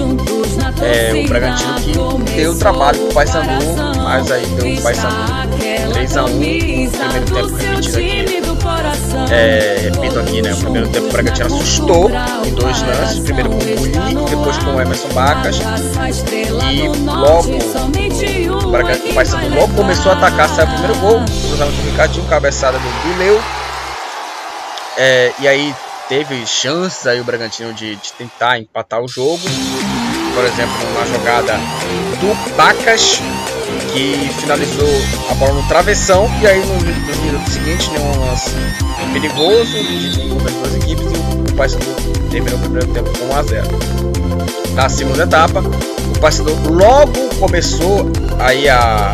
é, 0.83 1.25
o 1.25 1.29
Bragantino 1.29 2.25
que 2.25 2.33
deu 2.33 2.59
trabalho 2.59 2.99
pro 2.99 3.15
Paysandu, 3.15 3.65
mas 4.03 4.31
aí 4.31 4.47
deu 4.47 4.75
o 4.75 4.83
Paysandu 4.83 5.45
3x1 5.95 6.91
primeiro 6.91 7.25
tempo 7.27 7.57
repetido 7.57 7.99
aqui. 7.99 8.35
É, 9.33 9.91
repito 9.93 10.19
aqui, 10.19 10.43
né? 10.43 10.53
O 10.53 10.57
primeiro 10.57 10.89
tempo 10.89 11.07
o 11.07 11.13
Bragantino 11.13 11.47
assustou 11.47 12.11
em 12.45 12.55
dois 12.55 12.83
lances, 12.83 13.19
primeiro 13.21 13.51
com 13.51 13.57
o 13.57 13.59
Muli, 13.59 14.31
depois 14.31 14.59
com 14.59 14.75
o 14.75 14.81
Emerson 14.81 15.09
Bacas. 15.09 15.59
E 16.73 16.89
logo 17.05 17.51
o, 17.51 19.11
o 19.11 19.15
Paysandu 19.15 19.55
logo 19.55 19.75
começou 19.75 20.13
a 20.13 20.17
atacar, 20.17 20.49
saiu 20.49 20.69
o 20.69 20.71
primeiro 20.73 20.97
gol, 20.99 21.21
cruzamento 21.49 21.77
do 21.77 21.91
Ricardinho, 21.91 22.27
cabeçada 22.27 22.79
do 22.79 22.89
Bileu. 23.03 23.43
É, 24.97 25.33
e 25.41 25.49
aí 25.49 25.75
teve 26.09 26.47
chances 26.47 27.07
aí 27.07 27.21
o 27.21 27.25
Bragantino 27.25 27.73
de, 27.73 27.97
de 27.97 28.13
tentar 28.13 28.59
empatar 28.59 29.01
o 29.01 29.09
jogo. 29.09 29.43
Por 30.35 30.45
exemplo, 30.45 30.75
uma 30.93 31.07
jogada 31.07 31.55
do 32.21 32.57
Bacas, 32.57 33.23
que 33.93 34.31
finalizou 34.41 34.89
a 35.31 35.35
bola 35.35 35.55
no 35.55 35.69
travessão. 35.69 36.29
E 36.43 36.47
aí 36.47 36.61
no, 36.67 36.75
nos 36.75 37.19
minutos 37.19 37.53
seguintes, 37.53 37.89
nenhum 37.89 38.27
lance 38.27 38.51
perigoso 39.13 39.73
de 39.73 40.19
nenhuma 40.19 40.43
das 40.43 40.55
duas 40.55 40.75
equipes. 40.75 41.07
E 41.07 41.53
o 41.53 41.57
Paysandu 41.57 41.87
terminou 42.31 42.59
o 42.59 42.63
primeiro 42.63 42.87
tempo 42.89 43.11
com 43.19 43.27
1 43.27 43.37
a 43.37 43.43
0 43.43 43.69
Na 44.75 44.89
segunda 44.89 45.23
etapa, 45.23 45.61
o 45.61 46.19
Paysandu 46.19 46.53
logo 46.69 47.13
começou 47.39 48.11
aí 48.41 48.69
a 48.69 49.13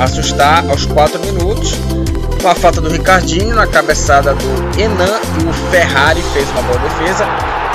assustar 0.00 0.68
aos 0.68 0.86
4 0.86 1.20
minutos. 1.20 1.74
Com 2.40 2.48
a 2.48 2.54
falta 2.54 2.80
do 2.80 2.88
Ricardinho 2.88 3.54
na 3.54 3.66
cabeçada 3.66 4.34
do 4.34 4.80
Enan 4.80 5.20
e 5.40 5.48
o 5.48 5.52
Ferrari 5.70 6.22
fez 6.32 6.48
uma 6.50 6.62
boa 6.62 6.78
defesa. 6.78 7.26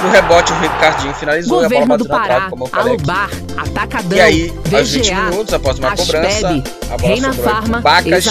No 0.02 0.10
rebote, 0.10 0.52
o 0.54 0.56
Ricardinho 0.60 1.14
finalizou 1.14 1.62
e 1.62 1.66
a 1.66 1.70
bola 1.70 1.82
Governo 1.82 1.98
do 1.98 2.08
bateu 2.08 2.18
na 2.20 2.36
trave, 2.36 2.50
como 2.50 2.64
eu 2.64 2.68
falei. 2.70 2.94
Alubar, 2.94 3.30
Atacadão, 3.58 4.18
E 4.18 4.22
aí, 4.22 4.54
aos 4.74 4.90
20 4.90 5.04
VGA, 5.06 5.22
minutos, 5.22 5.54
após 5.54 5.78
uma 5.80 5.96
cobrança, 5.96 6.48
Aspeb, 6.48 6.64
a 6.90 6.98
bola 6.98 7.14
Reina 7.14 7.34
sobrou 7.34 7.54
Farma, 7.54 7.82
Bacas 7.82 8.26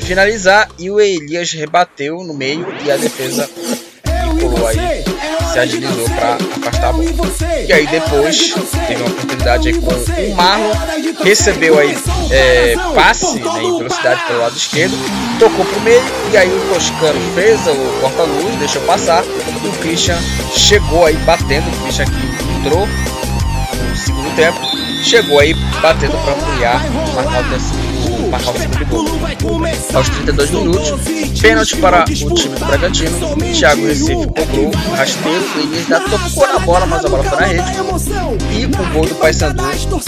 finalizar 0.00 0.68
e 0.78 0.90
o 0.90 1.00
Elias 1.00 1.52
rebateu 1.52 2.22
no 2.24 2.32
meio 2.32 2.66
e 2.84 2.90
a 2.90 2.96
defesa 2.96 3.48
pulou 4.34 4.66
aí, 4.66 5.04
se 5.52 5.58
agilizou 5.58 6.08
para 6.10 6.34
afastar 6.34 6.88
a 6.88 6.92
bola. 6.92 7.04
E 7.66 7.72
aí 7.72 7.86
depois 7.86 8.54
teve 8.86 9.02
uma 9.02 9.10
oportunidade 9.10 9.68
aí 9.68 9.74
com 9.74 9.86
o 9.86 10.34
Marlon, 10.34 10.72
recebeu 11.22 11.78
aí 11.78 11.96
é, 12.30 12.74
passe 12.94 13.38
né, 13.40 13.62
em 13.62 13.78
velocidade 13.78 14.24
pelo 14.26 14.40
lado 14.40 14.56
esquerdo, 14.56 14.94
tocou 15.38 15.64
pro 15.64 15.80
meio 15.80 16.02
e 16.32 16.36
aí 16.36 16.48
o 16.48 16.74
Toscano 16.74 17.20
fez 17.34 17.60
o 17.66 18.00
corta-luz, 18.00 18.54
deixou 18.56 18.82
passar 18.82 19.24
e 19.24 19.68
o 19.68 19.72
Christian 19.80 20.18
chegou 20.52 21.06
aí 21.06 21.16
batendo, 21.18 21.68
o 21.68 21.82
Christian 21.82 22.06
que 22.06 22.58
entrou 22.58 22.86
no 22.86 23.96
segundo 23.96 24.34
tempo, 24.36 24.60
chegou 25.02 25.40
aí 25.40 25.54
batendo 25.80 26.16
para 26.24 26.34
ampliar, 26.34 26.84
marcar 27.14 27.40
o 27.40 27.48
terceiro, 27.50 27.93
marcar 28.28 28.50
o 28.50 28.58
segundo 28.58 28.84
gol. 28.86 29.04
Aos 29.94 30.08
32 30.08 30.50
minutos, 30.50 30.92
pênalti 31.40 31.76
para 31.76 32.02
o 32.02 32.34
time 32.34 32.54
do 32.54 32.64
Bragantino. 32.64 33.36
Thiago 33.52 33.86
Recife 33.86 34.26
cobrou 34.26 34.66
o 34.66 34.94
rasteiro. 34.94 35.44
O 35.54 35.60
Elias 35.60 35.92
ainda 35.92 36.00
tocou 36.00 36.46
na 36.46 36.58
bola, 36.60 36.86
mas 36.86 37.04
a 37.04 37.08
bola 37.08 37.24
foi 37.24 37.40
na 37.40 37.46
rede. 37.46 37.72
E 38.50 38.64
o 38.66 38.92
gol 38.92 39.06
do 39.06 39.14
Paysandu, 39.16 39.62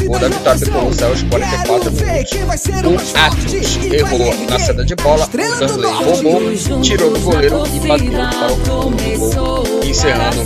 gol 0.07 0.19
da 0.19 0.29
vitória 0.29 0.61
tricolor, 0.61 0.95
saiu 0.95 1.11
aos 1.11 1.23
44 1.23 1.93
minutos. 1.93 2.33
O 2.33 3.19
Atos 3.19 3.79
errou 3.93 4.35
na 4.49 4.59
saída 4.59 4.85
de 4.85 4.95
bola. 4.97 5.27
O 5.27 5.67
Danley 5.67 5.93
roubou, 5.93 6.81
tirou 6.83 7.11
do 7.13 7.21
goleiro 7.21 7.63
e 7.75 7.81
bateu 7.87 8.11
para 8.13 8.53
o 8.53 8.57
fundo 8.57 8.97
do 8.97 9.35
gol, 9.35 9.65
encerrando 9.85 10.41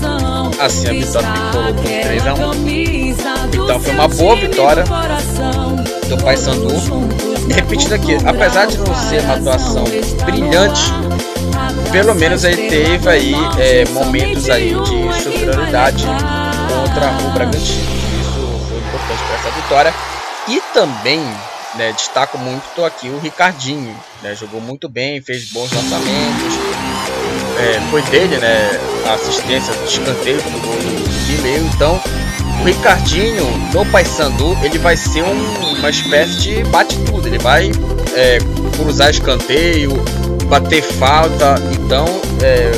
assim 0.61 0.89
a 0.89 0.93
vitória 0.93 1.29
tricolor 1.33 1.75
por 1.75 1.85
3 2.03 2.27
a 2.27 2.35
1. 2.35 2.41
Então 3.65 3.81
foi 3.81 3.93
uma 3.95 4.09
boa 4.09 4.37
vitória 4.37 4.85
do 6.09 6.17
Paysandu. 6.23 7.30
Repetindo 7.55 7.95
aqui, 7.95 8.17
apesar 8.25 8.67
de 8.67 8.79
não 8.79 8.95
ser 8.95 9.23
uma 9.23 9.35
atuação 9.35 9.85
brilhante, 10.25 10.93
pelo 11.93 12.15
menos 12.15 12.45
ele 12.45 12.69
teve 12.69 13.09
aí 13.09 13.35
é, 13.59 13.85
momentos 13.91 14.49
aí 14.49 14.75
de 14.75 15.23
superioridade 15.23 16.05
contra 16.05 17.11
o 17.27 17.31
Bragantino. 17.33 17.91
Isso 18.21 18.67
foi 18.69 18.79
importante 18.79 19.23
para 19.25 19.37
essa 19.37 19.51
vitória. 19.51 19.95
E 20.49 20.61
também 20.73 21.21
né, 21.75 21.93
destaco 21.93 22.39
muito 22.39 22.85
aqui 22.85 23.09
o 23.09 23.19
Ricardinho, 23.19 23.97
né, 24.23 24.35
jogou 24.35 24.61
muito 24.61 24.89
bem, 24.89 25.21
fez 25.21 25.51
bons 25.51 25.71
lançamentos. 25.73 26.55
É, 27.59 27.81
foi 27.91 28.03
dele 28.03 28.39
né, 28.39 28.81
a 29.07 29.15
assistência 29.15 29.75
de 29.75 29.85
escanteio 29.85 30.43
pro 30.43 30.61
gol 30.61 30.77
do 30.77 31.27
Guilherme. 31.27 31.71
Então 31.75 32.01
o 32.61 32.64
Ricardinho 32.64 33.46
no 33.73 33.85
Paysandu 33.87 34.57
ele 34.62 34.79
vai 34.79 34.96
ser 34.96 35.23
um, 35.23 35.79
uma 35.79 35.90
espécie 35.90 36.37
de 36.40 36.64
bate 36.64 36.96
tudo. 37.05 37.27
Ele 37.27 37.38
vai 37.38 37.70
é, 38.14 38.38
cruzar 38.77 39.11
escanteio, 39.11 39.92
bater 40.46 40.83
falta. 40.83 41.55
Então 41.73 42.05
é, 42.42 42.70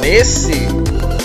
nesse 0.00 0.68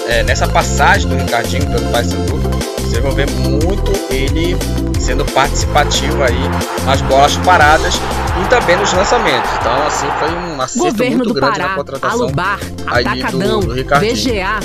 é, 0.08 0.24
nessa 0.24 0.48
passagem 0.48 1.08
do 1.08 1.16
Ricardinho 1.16 1.66
pelo 1.68 1.92
Paysandu 1.92 2.42
você 2.80 3.00
vai 3.00 3.14
ver 3.14 3.30
muito 3.32 3.92
ele 4.14 4.58
sendo 5.00 5.24
participativo 5.26 6.22
aí 6.24 6.38
nas 6.86 7.00
bolas 7.02 7.36
paradas 7.38 7.96
e 8.44 8.50
também 8.50 8.76
nos 8.76 8.92
lançamentos. 8.94 9.50
Então 9.60 9.88
assim 9.88 10.08
foi 10.20 10.30
um 10.36 10.62
acerto 10.62 10.90
Governo 10.92 11.18
muito 11.18 11.28
do 11.30 11.34
grande 11.34 11.58
Pará, 11.58 11.70
na 11.70 11.76
contratação. 11.76 12.22
Alubar, 12.24 12.60
aí 12.88 13.04
do- 13.04 13.10
Atacadão, 13.10 13.60
do 13.62 13.74
Ricardinho. 13.74 14.14
VGA, 14.16 14.60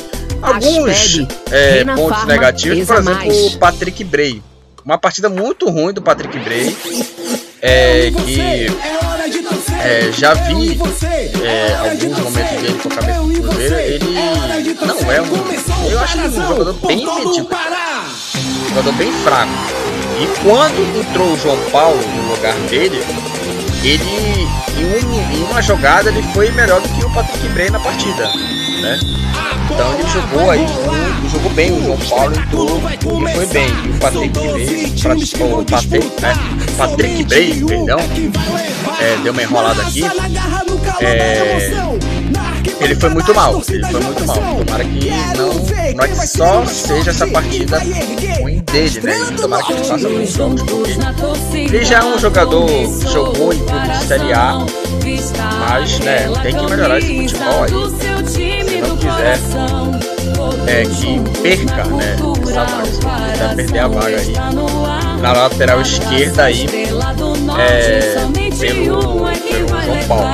alguns 0.46 1.18
é, 1.50 1.84
pontos 1.84 2.08
Farma, 2.08 2.32
negativos, 2.32 2.86
por 2.86 2.96
exemplo, 2.96 3.14
Mais. 3.14 3.54
o 3.54 3.58
Patrick 3.58 4.04
Bray. 4.04 4.42
Uma 4.84 4.98
partida 4.98 5.28
muito 5.28 5.68
ruim 5.68 5.92
do 5.92 6.00
Patrick 6.00 6.38
Bray. 6.38 6.76
É, 7.60 8.10
que 8.10 8.66
é, 9.82 10.12
já 10.12 10.34
vi 10.34 10.78
é, 11.42 11.74
alguns 11.74 12.18
momentos 12.18 12.60
dele 12.60 12.78
com 12.80 12.88
a 12.88 12.92
cabeça 12.92 13.20
do 13.20 13.42
Cruzeiro. 13.42 14.06
Ele 14.06 14.74
não 14.74 15.12
é 15.12 15.20
um. 15.22 15.90
Eu 15.90 16.00
acho 16.00 16.18
ele 16.18 16.28
um 16.28 16.32
jogador 16.32 16.72
bem 16.86 16.96
medíocre, 16.96 17.40
um 17.40 18.68
jogador 18.68 18.92
bem 18.92 19.12
fraco. 19.24 19.52
E 20.20 20.26
quando 20.42 20.98
entrou 20.98 21.32
o 21.32 21.36
João 21.36 21.58
Paulo 21.70 22.00
no 22.00 22.34
lugar 22.34 22.54
dele, 22.68 23.02
ele 23.82 24.48
em, 24.78 24.84
um- 24.84 25.50
uma 25.50 25.62
jogada 25.62 26.08
ele 26.10 26.22
foi 26.34 26.50
melhor 26.52 26.80
do 26.80 26.88
que 26.88 27.04
o 27.04 27.10
Patrick 27.10 27.48
Bray 27.48 27.70
na 27.70 27.78
partida, 27.80 28.26
né? 28.82 28.98
Então 29.70 29.94
ele 29.94 30.08
jogou 30.10 30.50
aí, 30.50 30.60
muito, 30.60 31.30
jogou 31.32 31.50
bem 31.52 31.72
o 31.72 31.84
João 31.84 31.98
Paulo 32.08 32.34
entrou 32.36 32.82
e 32.90 33.34
foi 33.34 33.46
bem. 33.46 33.68
E 33.84 33.88
o 33.90 33.94
Patrick 33.98 34.28
Bray, 34.28 34.92
Patrick, 35.02 35.42
o 35.42 35.64
Patrick, 35.64 36.22
né? 36.22 36.34
Patrick 36.78 37.24
Bray, 37.24 37.64
perdão, 37.64 37.98
é, 39.00 39.16
deu 39.22 39.32
uma 39.32 39.42
enrolada 39.42 39.82
aqui. 39.82 40.02
É, 41.00 41.98
ele 42.80 42.94
foi 42.94 43.10
muito 43.10 43.34
mal, 43.34 43.62
ele 43.68 43.86
foi 43.86 44.00
muito 44.00 44.26
mal. 44.26 44.36
Tomara 44.36 44.84
que 44.84 45.10
não, 45.36 45.54
não 45.94 46.04
é 46.04 46.08
que 46.08 46.26
só 46.26 46.64
seja 46.66 47.10
essa 47.10 47.26
partida 47.26 47.78
ruim 48.40 48.62
dele, 48.72 49.00
né? 49.02 49.14
Tomara 49.40 49.62
que 49.62 49.72
ele 49.72 49.84
faça 49.84 50.08
bons 50.08 50.32
jogos, 50.32 50.62
porque 50.62 51.58
ele 51.58 51.84
já 51.84 51.98
é 51.98 52.04
um 52.04 52.18
jogador, 52.18 52.68
jogou 53.12 53.52
em 53.52 53.58
clube 53.58 53.88
de 53.88 54.04
Série 54.04 54.32
A, 54.32 54.58
mas 55.60 55.98
né, 56.00 56.28
tem 56.42 56.54
que 56.54 56.70
melhorar 56.70 56.98
esse 56.98 57.28
futebol 57.28 57.64
aí. 57.64 58.42
ele 58.42 58.80
não 58.82 58.96
quiser 58.96 59.38
é, 60.66 60.82
que 60.84 61.40
perca 61.40 61.84
né, 61.84 62.16
essa 62.42 62.64
vaga, 62.64 62.86
se 62.86 63.00
não 63.00 63.32
quiser 63.32 63.56
perder 63.56 63.78
a 63.78 63.88
vaga 63.88 64.16
aí 64.16 64.32
na 65.20 65.32
lateral 65.32 65.80
esquerda 65.80 66.44
aí 66.44 66.66
é, 67.58 68.16
pelo, 68.58 69.24
pelo 69.26 69.68
João 69.68 70.08
Paulo. 70.08 70.26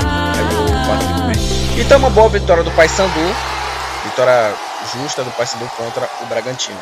Aí, 1.28 1.51
então 1.80 1.98
uma 1.98 2.10
boa 2.10 2.28
vitória 2.28 2.62
do 2.62 2.70
Paysandu, 2.72 3.34
vitória 4.04 4.54
justa 4.94 5.22
do 5.22 5.30
Paysandu 5.30 5.70
contra 5.76 6.08
o 6.22 6.26
Bragantino. 6.26 6.78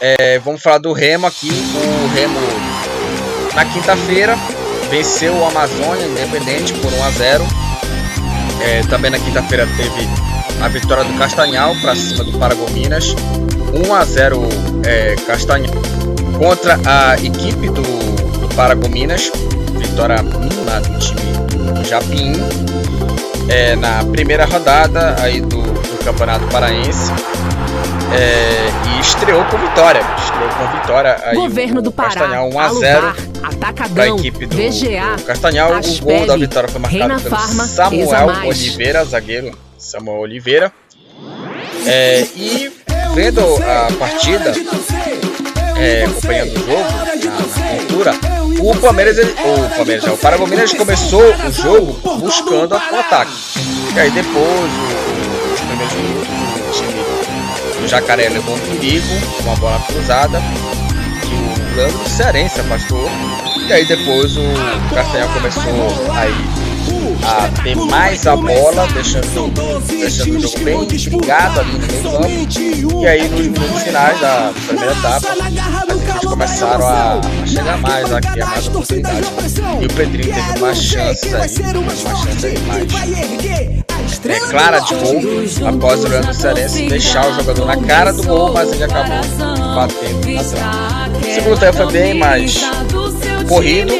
É, 0.00 0.38
vamos 0.38 0.62
falar 0.62 0.78
do 0.78 0.92
Remo 0.92 1.26
aqui, 1.26 1.50
o 1.50 2.14
Remo 2.14 2.40
na 3.54 3.64
quinta-feira 3.64 4.36
venceu 4.88 5.34
o 5.34 5.44
Amazônia 5.44 6.06
Independente 6.06 6.72
por 6.74 6.92
1 6.92 7.04
a 7.04 7.10
0. 7.10 7.44
É, 8.60 8.80
também 8.88 9.10
na 9.10 9.18
quinta-feira 9.18 9.66
teve 9.76 10.08
a 10.62 10.68
vitória 10.68 11.04
do 11.04 11.16
Castanhal 11.18 11.74
para 11.80 11.94
cima 11.94 12.24
do 12.24 12.38
Paragominas, 12.38 13.14
1 13.72 13.94
a 13.94 14.04
0 14.04 14.48
é, 14.84 15.14
Castanhal 15.26 15.74
contra 16.38 16.78
a 16.86 17.14
equipe 17.16 17.68
do, 17.68 17.82
do 17.82 18.54
Paragominas, 18.54 19.30
vitória 19.76 20.22
mínima 20.22 20.80
do 20.80 20.98
time 20.98 21.72
do 21.74 21.84
Japim. 21.84 22.32
É, 23.48 23.74
na 23.76 24.04
primeira 24.04 24.44
rodada 24.44 25.16
aí 25.22 25.40
do, 25.40 25.62
do 25.62 26.04
Campeonato 26.04 26.46
Paraense 26.48 27.12
é, 28.12 28.96
e 28.96 29.00
estreou 29.00 29.44
com 29.46 29.58
vitória. 29.58 30.00
Estreou 30.18 30.48
com 30.50 30.80
vitória 30.80 31.20
aí 31.24 31.36
Governo 31.36 31.82
do 31.82 31.92
Pará, 31.92 32.08
Castanhal 32.10 32.50
1 32.50 32.60
a 32.60 32.68
0 32.72 33.06
Atacadão, 33.42 33.94
para 33.94 34.04
a 34.04 34.08
equipe 34.08 34.46
do, 34.46 34.56
VGA, 34.56 35.16
do 35.16 35.22
Castanhal. 35.24 35.70
O 35.72 36.04
gol 36.04 36.26
da 36.26 36.36
vitória 36.36 36.68
foi 36.68 36.80
marcado 36.80 37.00
Reina 37.00 37.20
pelo 37.20 37.36
Farma, 37.36 37.64
Samuel 37.66 38.46
Oliveira, 38.46 39.04
zagueiro 39.04 39.58
Samuel 39.76 40.18
Oliveira. 40.20 40.72
É, 41.86 42.26
e 42.36 42.70
vendo 43.14 43.40
a 43.62 43.92
partida, 43.98 44.52
é, 45.78 46.04
acompanhando 46.04 46.52
o 46.52 46.58
jogo 46.58 46.82
na, 46.82 47.16
na 47.64 47.76
cultura, 47.76 48.12
o 48.60 48.76
Palmeiras, 48.76 49.18
ele, 49.18 49.30
o 49.32 49.76
Palmeiras, 49.76 50.04
o 50.04 50.16
Paragominas 50.16 50.72
começou 50.72 51.22
o 51.22 51.52
jogo 51.52 52.18
buscando 52.18 52.74
o 52.74 52.96
ataque. 52.98 53.32
E 53.94 54.00
aí 54.00 54.10
depois, 54.10 54.36
o, 54.36 55.54
os 55.54 55.60
primeiros 55.60 55.94
minutos, 55.94 56.82
o 57.84 57.88
Jacaré 57.88 58.28
levou 58.28 58.54
um 58.54 58.58
perigo, 58.58 59.06
uma 59.40 59.56
bola 59.56 59.80
cruzada, 59.86 60.42
que 61.22 61.72
o 61.72 61.76
Leandro 61.76 62.08
Cearense 62.08 62.60
afastou. 62.60 63.08
E 63.68 63.72
aí 63.72 63.86
depois 63.86 64.36
o 64.36 64.94
Castanhal 64.94 65.28
começou 65.28 66.12
aí 66.12 66.57
a 67.28 67.62
ter 67.62 67.76
mais 67.76 68.26
a 68.26 68.34
bola, 68.34 68.86
deixando, 68.94 69.52
deixando 69.86 70.36
o 70.36 70.40
jogo 70.40 70.58
bem 70.60 70.84
ligado 70.86 71.60
ali 71.60 71.72
no 71.72 71.78
meio 71.78 72.02
campo. 72.02 73.02
E 73.02 73.06
aí 73.06 73.28
nos 73.28 73.46
minutos 73.46 73.82
finais 73.82 74.20
da 74.20 74.52
primeira 74.66 74.92
etapa, 74.92 75.28
eles 76.10 76.24
começaram 76.24 76.86
a, 76.86 77.20
a 77.20 77.46
chegar 77.46 77.78
mais, 77.78 78.12
a 78.12 78.20
criar 78.20 78.46
mais 78.46 78.66
oportunidades. 78.68 79.28
E 79.80 79.84
o 79.84 79.94
Pedrinho 79.94 80.34
teve 80.34 80.58
mais 80.58 80.82
chances 80.82 81.34
aí, 81.34 81.76
uma 81.76 81.90
chance 81.94 82.46
aí 82.46 82.58
mais 82.60 82.92
é, 84.24 84.40
clara 84.50 84.78
de 84.80 84.94
gol, 84.94 85.68
após 85.68 86.04
o 86.04 86.08
Leandro 86.08 86.32
Cearense 86.32 86.88
deixar 86.88 87.30
o 87.30 87.34
jogador 87.34 87.66
na 87.66 87.76
cara 87.76 88.12
do 88.12 88.22
gol, 88.24 88.52
mas 88.52 88.72
ele 88.72 88.84
acabou 88.84 89.18
batendo 89.74 90.30
na 90.30 90.44
trave. 90.48 91.28
O 91.28 91.34
segundo 91.34 91.60
tempo 91.60 91.76
foi 91.76 91.92
bem 91.92 92.14
mais 92.14 92.58
corrido, 93.48 93.92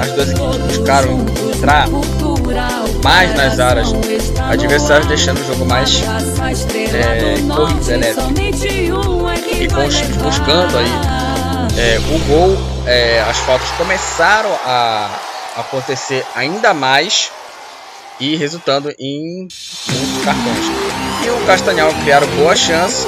as 0.00 0.12
duas 0.12 0.30
equipes 0.30 0.66
buscaram 0.68 1.37
entrar 1.58 1.88
mais 3.02 3.34
nas 3.34 3.58
áreas 3.58 3.88
adversárias, 4.48 5.06
deixando 5.06 5.40
o 5.40 5.44
jogo 5.44 5.66
mais 5.66 6.02
é, 6.94 7.54
corrido, 7.54 7.90
elétrico. 7.90 8.32
E 9.60 9.66
com, 9.66 10.22
buscando 10.22 10.78
aí 10.78 10.90
é, 11.76 11.98
o 12.14 12.18
gol, 12.26 12.56
é, 12.86 13.20
as 13.28 13.38
faltas 13.38 13.68
começaram 13.72 14.50
a 14.64 15.10
acontecer 15.56 16.24
ainda 16.36 16.72
mais 16.72 17.32
e 18.20 18.36
resultando 18.36 18.94
em 18.98 19.48
muitos 19.88 20.24
cartões. 20.24 20.64
E 21.24 21.30
o 21.30 21.46
Castanhal 21.46 21.92
criaram 22.02 22.26
boa 22.36 22.54
chance 22.54 23.04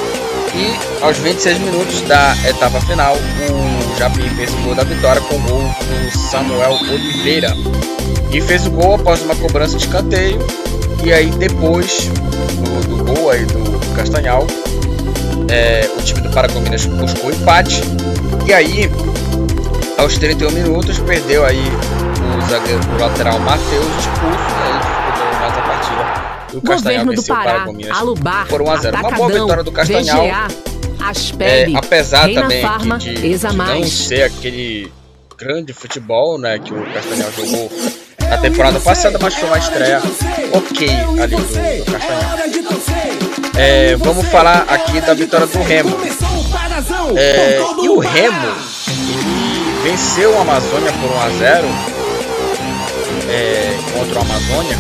e 0.55 1.05
aos 1.05 1.17
26 1.19 1.59
minutos 1.59 2.01
da 2.03 2.35
etapa 2.49 2.81
final, 2.81 3.15
o 3.15 3.97
Japim 3.97 4.29
fez 4.31 4.53
o 4.53 4.57
gol 4.59 4.75
da 4.75 4.83
vitória 4.83 5.21
com 5.23 5.37
o 5.37 5.41
gol 5.41 5.63
do 5.63 6.19
Samuel 6.19 6.73
Oliveira. 6.73 7.55
E 8.33 8.41
fez 8.41 8.67
o 8.67 8.71
gol 8.71 8.95
após 8.95 9.23
uma 9.23 9.35
cobrança 9.37 9.77
de 9.77 9.85
escanteio. 9.85 10.39
E 11.05 11.13
aí 11.13 11.27
depois 11.31 12.09
do, 12.09 12.97
do 12.97 13.05
gol 13.05 13.31
aí 13.31 13.45
do, 13.47 13.79
do 13.79 13.95
Castanhal, 13.97 14.47
é, 15.51 15.89
o 15.99 16.03
time 16.03 16.21
do 16.21 16.31
Paragominas 16.31 16.87
buscou 16.87 17.31
empate. 17.33 17.83
E 18.47 18.53
aí, 18.53 18.91
aos 19.99 20.17
31 20.19 20.51
minutos, 20.51 20.99
perdeu 21.01 21.45
aí 21.45 21.63
o 22.39 22.51
zagueiro 22.51 22.81
o 22.97 23.01
lateral 23.01 23.39
Matheus 23.41 23.87
expulso, 23.99 24.45
e 24.51 24.63
aí 24.63 24.79
disputou 24.79 25.41
mais 25.41 25.59
a 25.59 25.63
partida. 25.63 26.31
E 26.53 26.57
o 26.57 26.63
Castanhal 26.63 27.05
Governo 27.05 27.05
do 27.05 27.17
venceu 27.17 27.35
o 27.35 27.39
Pará, 27.39 27.53
Paragominas 27.53 27.97
Alubar, 27.97 28.47
por 28.49 28.63
1 28.63 28.71
a 28.71 28.77
0. 28.77 28.97
Uma 28.99 29.11
boa 29.11 29.29
vitória 29.29 29.63
do 29.63 29.73
Castanhal. 29.73 30.25
VGA, 30.27 30.49
É, 31.01 31.05
Aspeb, 31.11 31.77
apesar 31.77 32.25
Reina 32.27 32.43
também 32.43 32.63
Farma, 32.63 32.99
de, 32.99 33.15
de 33.15 33.47
não 33.57 33.85
ser 33.85 34.23
aquele 34.25 34.93
grande 35.41 35.73
futebol 35.73 36.39
né, 36.39 36.59
que 36.59 36.75
o 36.75 36.85
Castanhal 36.93 37.33
jogou 37.33 37.73
na 38.29 38.37
temporada 38.37 38.79
passada, 38.79 39.19
mas 39.21 39.35
foi 39.35 39.49
uma 39.49 39.59
estreia 39.59 40.03
ok 40.53 40.89
ali 41.23 41.37
do, 41.37 41.85
do 41.85 41.93
Castanhal. 41.93 42.39
É, 43.57 43.97
vamos 43.97 44.27
falar 44.27 44.67
aqui 44.69 45.01
da 45.01 45.15
vitória 45.15 45.47
do 45.47 45.63
Remo. 45.63 45.97
É, 47.17 47.59
e 47.83 47.89
o 47.89 47.99
Remo 47.99 48.55
venceu 49.83 50.35
o 50.35 50.41
Amazônia 50.43 50.93
por 50.93 51.11
1 51.11 51.21
a 51.21 51.29
0 51.31 51.69
é, 53.31 53.79
contra 53.95 54.19
o 54.19 54.23
Amazônia. 54.23 54.79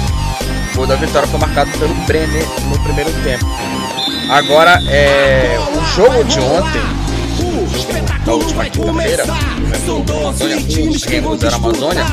O 0.76 0.86
da 0.86 0.96
vitória 0.96 1.26
foi 1.26 1.40
marcado 1.40 1.70
pelo 1.78 1.94
Brenner 2.06 2.46
no 2.68 2.78
primeiro 2.80 3.10
tempo. 3.22 3.46
Agora, 4.30 4.80
é, 4.88 5.58
o 5.74 5.84
jogo 5.86 6.22
de 6.24 6.38
ontem, 6.38 6.80
da 8.24 8.34
última 8.34 8.64
quinta-feira, 8.64 9.24
Amazônia. 9.24 10.56
1, 10.56 11.10
Remo 11.10 11.36
0 11.36 11.54
Amazônia, 11.56 12.06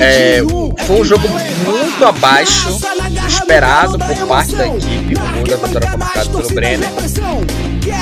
é, 0.00 0.42
foi 0.84 1.00
um 1.00 1.04
jogo 1.04 1.28
muito 1.28 2.04
abaixo 2.04 2.70
do 2.70 3.26
esperado 3.26 3.98
por 3.98 4.26
parte 4.26 4.54
da 4.56 4.66
equipe. 4.68 5.14
O 5.14 5.34
gol 5.34 5.44
da 5.44 5.56
vitória 5.56 5.88
foi 5.88 5.98
marcado 5.98 6.30
pelo 6.30 6.48
Brenner. 6.54 6.88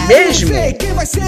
Mesmo 0.08 0.52
se 1.06 1.20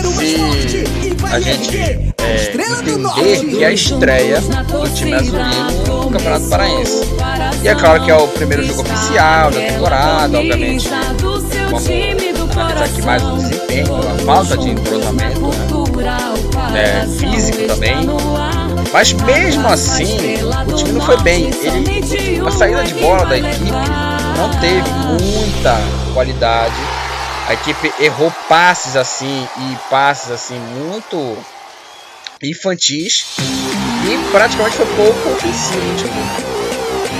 a 1.30 1.40
gente 1.40 1.76
é, 1.76 2.12
entender 2.52 3.46
que 3.46 3.64
é 3.64 3.66
a 3.66 3.72
estreia 3.72 4.40
do 4.40 4.94
time 4.94 5.14
azulino 5.14 5.70
no 5.86 6.10
Campeonato 6.10 6.48
Paraense. 6.48 7.02
E 7.62 7.68
é 7.68 7.74
claro 7.74 8.04
que 8.04 8.10
é 8.10 8.14
o 8.14 8.28
primeiro 8.28 8.64
jogo 8.64 8.82
oficial 8.82 9.50
da 9.50 9.60
temporada, 9.60 10.38
obviamente. 10.38 10.88
Vamos 11.70 11.86
analisar 11.88 12.84
aqui 12.84 13.02
mais 13.02 13.22
o 13.22 13.36
desempenho, 13.36 13.96
a 13.96 14.18
falta 14.24 14.56
de 14.56 14.70
entrosamento 14.70 15.47
é, 16.78 17.06
físico 17.18 17.66
também. 17.66 18.06
Mas 18.92 19.12
mesmo 19.12 19.68
assim, 19.68 20.16
o 20.66 20.72
time 20.72 20.92
não 20.92 21.00
foi 21.00 21.20
bem. 21.22 21.50
Ele, 21.62 22.40
a 22.46 22.50
saída 22.50 22.84
de 22.84 22.94
bola 22.94 23.26
da 23.26 23.36
equipe 23.36 23.70
não 24.36 24.50
teve 24.60 24.90
muita 24.90 25.76
qualidade. 26.14 26.76
A 27.48 27.54
equipe 27.54 27.92
errou 27.98 28.32
passes 28.48 28.94
assim 28.94 29.46
e 29.58 29.76
passes 29.90 30.30
assim 30.30 30.58
muito 30.58 31.36
infantis 32.42 33.36
e 33.38 34.30
praticamente 34.30 34.76
foi 34.76 34.86
pouco 34.86 35.30
ofensivo. 35.30 36.08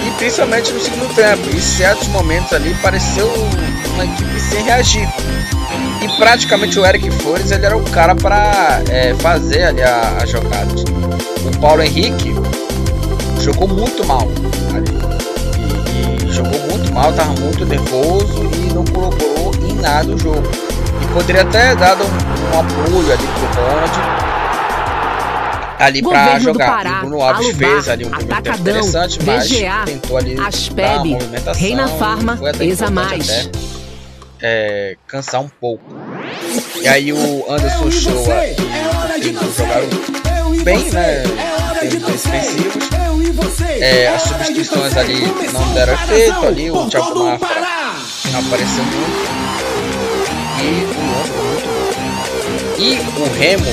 E 0.06 0.10
principalmente 0.12 0.72
no 0.72 0.80
segundo 0.80 1.14
tempo. 1.14 1.48
Em 1.54 1.60
certos 1.60 2.08
momentos 2.08 2.52
ali 2.52 2.74
pareceu 2.82 3.26
uma 3.94 4.04
equipe 4.04 4.40
sem 4.40 4.62
reagir. 4.62 5.08
E 6.02 6.08
praticamente 6.16 6.78
o 6.78 6.86
Eric 6.86 7.10
Flores 7.10 7.50
ele 7.50 7.66
era 7.66 7.76
o 7.76 7.82
cara 7.90 8.14
para 8.14 8.82
é, 8.88 9.14
fazer 9.14 9.64
ali 9.64 9.82
a, 9.82 10.18
a 10.22 10.26
jogada. 10.26 10.72
O 11.44 11.60
Paulo 11.60 11.82
Henrique 11.82 12.34
jogou 13.40 13.68
muito 13.68 14.04
mal 14.06 14.28
ali. 14.74 14.88
E, 15.58 16.24
e 16.24 16.32
jogou 16.32 16.60
muito 16.70 16.92
mal, 16.92 17.10
estava 17.10 17.32
muito 17.40 17.64
nervoso 17.64 18.50
e 18.54 18.72
não 18.72 18.84
colaborou 18.84 19.52
em 19.68 19.74
nada 19.74 20.14
o 20.14 20.18
jogo. 20.18 20.48
E 21.02 21.06
poderia 21.12 21.42
até 21.42 21.74
dado 21.74 22.04
um, 22.04 22.56
um 22.56 22.60
apoio 22.60 23.12
ali 23.12 23.26
pro 23.26 23.62
Ronald 23.62 24.28
ali 25.78 26.02
para 26.02 26.38
jogar. 26.40 26.66
Pará, 26.66 26.96
o 26.98 27.00
Bruno 27.00 27.22
Alves 27.22 27.46
Alubar, 27.46 27.70
fez 27.70 27.88
ali 27.88 28.04
um 28.04 28.14
Atacadão, 28.14 28.76
interessante, 28.76 29.18
mas 29.24 29.48
VGA, 29.50 29.84
tentou 29.86 30.16
ali 30.16 30.34
dar 30.34 30.42
uma 30.42 30.48
Aspeb, 30.48 31.06
movimentação. 31.06 31.62
Reina 31.62 31.88
Farma, 31.88 32.38
Exa 32.60 32.90
Mais. 32.90 33.30
até, 33.30 33.67
é, 34.40 34.96
cansar 35.06 35.40
um 35.40 35.48
pouco. 35.48 35.84
E 36.80 36.88
aí 36.88 37.12
o 37.12 37.44
Anderson 37.48 37.84
o 37.84 37.90
Pinto 39.20 39.52
jogaram 39.52 39.88
bem, 40.62 40.90
né? 40.90 41.22
Termos 41.80 42.02
defensivos. 42.02 42.88
é, 43.80 44.08
as 44.08 44.22
substituições 44.22 44.96
ali 44.96 45.20
não 45.52 45.74
deram 45.74 45.94
efeito, 45.94 46.46
ali 46.46 46.70
o 46.70 46.88
Thiago 46.88 47.24
Mafra 47.24 47.60
não 48.32 48.40
apareceu 48.40 48.84
muito. 48.84 49.28
E 50.60 50.84
o. 50.84 51.78
E 52.80 52.94
o 52.94 53.24
Remo, 53.36 53.64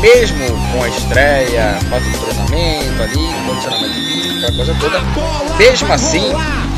mesmo 0.00 0.44
com 0.72 0.82
a 0.82 0.88
estreia, 0.88 1.78
fazendo 1.88 2.18
treinamento 2.18 3.02
ali, 3.02 3.28
condicionamento 3.46 3.94
físico, 3.94 4.36
aquela 4.38 4.56
coisa 4.56 4.74
toda, 4.80 5.00
mesmo 5.56 5.92
assim, 5.92 6.32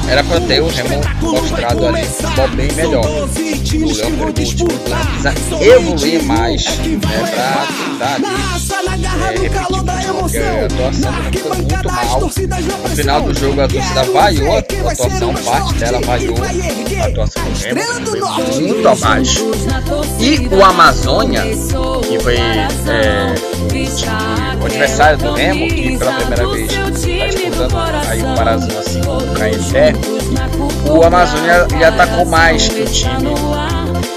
era 0.09 0.23
para 0.23 0.41
ter 0.41 0.63
o 0.63 0.69
Remo 0.69 1.01
mostrado 1.21 1.87
ali 1.87 2.05
futebol 2.05 2.49
bem 2.49 2.73
melhor. 2.73 3.05
O 3.05 3.93
Leão 3.93 4.11
pelo 4.13 4.27
último 4.27 4.69
precisa 4.79 5.65
evoluir 5.65 6.23
mais 6.23 6.65
né, 6.65 6.99
para 7.01 7.67
tentar 7.67 8.17
ali 8.79 9.05
é, 9.05 9.39
repetir 9.41 9.85
porque 10.27 10.39
a 10.39 10.65
atuação 10.67 11.11
foi 11.39 11.57
muito 11.57 11.93
mal. 11.93 12.21
No 12.21 12.97
final 12.97 13.23
do 13.23 13.35
jogo 13.35 13.61
a 13.61 13.69
torcida 13.69 14.03
vaiou 14.05 14.55
a 14.55 14.59
atuação, 14.59 15.35
parte 15.35 15.75
dela 15.75 16.01
vaiou 16.01 16.37
a 16.37 17.07
atuação 17.07 17.43
do 17.45 17.75
Remo, 17.75 18.07
foi 18.07 18.61
muito 18.61 18.89
abaixo. 18.89 19.51
E 20.21 20.55
o 20.55 20.65
Amazônia, 20.65 21.43
que 21.43 22.19
foi 22.21 22.37
é, 22.37 22.67
o 24.61 24.67
adversário 24.67 25.19
do 25.19 25.33
Remo, 25.35 25.69
que 25.69 25.99
pela 25.99 26.13
primeira 26.13 26.49
vez 26.49 27.46
aí 28.09 28.23
o 28.23 28.35
Parazão 28.35 28.79
assim 28.79 29.01
com 29.03 29.17
o 29.17 29.35
Caeté, 29.35 29.93
o 30.91 31.03
Amazônia 31.03 31.67
ele 31.73 31.85
atacou 31.85 32.25
mais 32.27 32.69
que 32.69 32.83
o 32.83 32.87
time. 32.87 33.35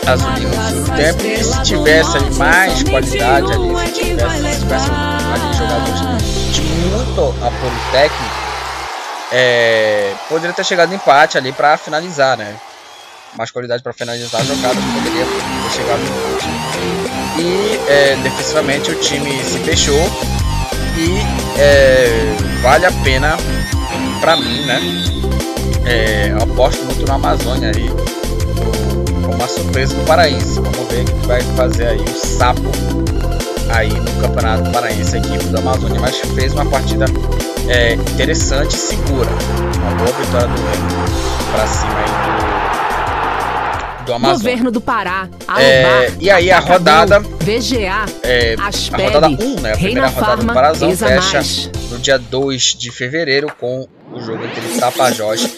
azulino 0.05 0.49
no 0.49 0.67
segundo 0.67 0.95
tempo 0.95 1.25
e 1.25 1.43
se 1.43 1.63
tivesse 1.63 2.17
ali 2.17 2.35
mais 2.35 2.83
qualidade 2.83 3.53
ali, 3.53 3.87
se 3.87 3.93
tivesse, 3.93 4.53
se 4.53 4.59
tivesse 4.59 4.89
ali 4.89 5.53
jogadores 5.57 6.53
de 6.53 6.61
muito 6.61 7.21
apoio 7.41 7.79
técnico, 7.91 8.35
é, 9.31 10.13
poderia 10.27 10.53
ter 10.53 10.65
chegado 10.65 10.93
empate 10.93 11.37
ali 11.37 11.51
para 11.51 11.77
finalizar, 11.77 12.37
né? 12.37 12.55
Mais 13.37 13.51
qualidade 13.51 13.83
para 13.83 13.93
finalizar 13.93 14.41
a 14.41 14.43
jogada 14.43 14.75
poderia 14.75 15.25
ter 15.25 15.71
chegado 15.75 15.99
no. 15.99 17.39
E 17.39 17.79
é, 17.87 18.15
defensivamente 18.23 18.91
o 18.91 18.95
time 18.99 19.43
se 19.43 19.59
fechou 19.59 20.38
e 20.99 21.59
é, 21.59 22.35
vale 22.61 22.85
a 22.85 22.91
pena 22.91 23.37
para 24.19 24.35
mim, 24.35 24.65
né? 24.65 24.79
É, 25.85 26.31
eu 26.31 26.43
aposto 26.43 26.83
muito 26.85 27.05
na 27.07 27.15
Amazônia 27.15 27.71
aí. 27.73 27.89
Uma 29.33 29.47
surpresa 29.47 29.95
do 29.95 30.05
Paraense. 30.05 30.55
Vamos 30.55 30.87
ver 30.89 31.01
o 31.01 31.05
que 31.05 31.27
vai 31.27 31.41
fazer 31.55 31.87
aí 31.87 32.01
o 32.01 32.15
sapo 32.15 32.69
aí 33.69 33.89
no 33.89 34.21
Campeonato 34.21 34.69
Paraense, 34.71 35.15
a 35.15 35.19
equipe 35.19 35.45
do 35.45 35.59
Amazônia, 35.59 35.99
mas 36.01 36.17
fez 36.17 36.53
uma 36.53 36.65
partida 36.65 37.05
é, 37.67 37.93
interessante 37.93 38.75
e 38.75 38.79
segura. 38.79 39.29
Uma 39.77 39.95
boa 39.95 40.11
vitória 40.11 40.47
do 40.47 41.51
para 41.51 41.67
cima 41.67 41.99
aí 41.99 42.38
do, 44.09 44.13
do 44.13 44.13
Amazônia. 44.13 44.37
Governo 44.37 44.71
do 44.71 44.81
Pará, 44.81 45.29
Alubar, 45.47 45.61
É, 45.61 46.11
e 46.19 46.29
aí 46.29 46.51
a 46.51 46.59
rodada, 46.59 47.19
VGA, 47.19 48.05
é, 48.23 48.55
a 48.57 48.67
Aspeb, 48.67 49.03
rodada 49.03 49.27
1, 49.27 49.35
né, 49.61 49.73
a 49.73 49.77
primeira 49.77 49.77
Reina 49.77 50.07
rodada 50.07 50.35
do 50.35 50.37
Farma, 50.37 50.53
Parazão 50.53 50.97
fecha 50.97 51.39
Examais. 51.39 51.71
no 51.91 51.99
dia 51.99 52.17
2 52.17 52.61
de 52.77 52.91
fevereiro 52.91 53.51
com 53.59 53.87
o 54.11 54.21
jogo 54.21 54.43
entre 54.43 54.79
Tapajós 54.79 55.49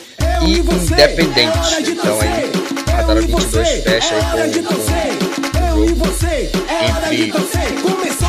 e 0.41 0.59
Independente. 0.59 1.57
Então 1.87 2.19
aí, 2.19 2.51
a 2.87 3.01
rodada 3.01 3.21
22 3.21 3.69
fecha 3.83 4.15
aí 4.15 4.21
com, 4.21 4.73
com 4.73 4.91
entre 6.81 7.33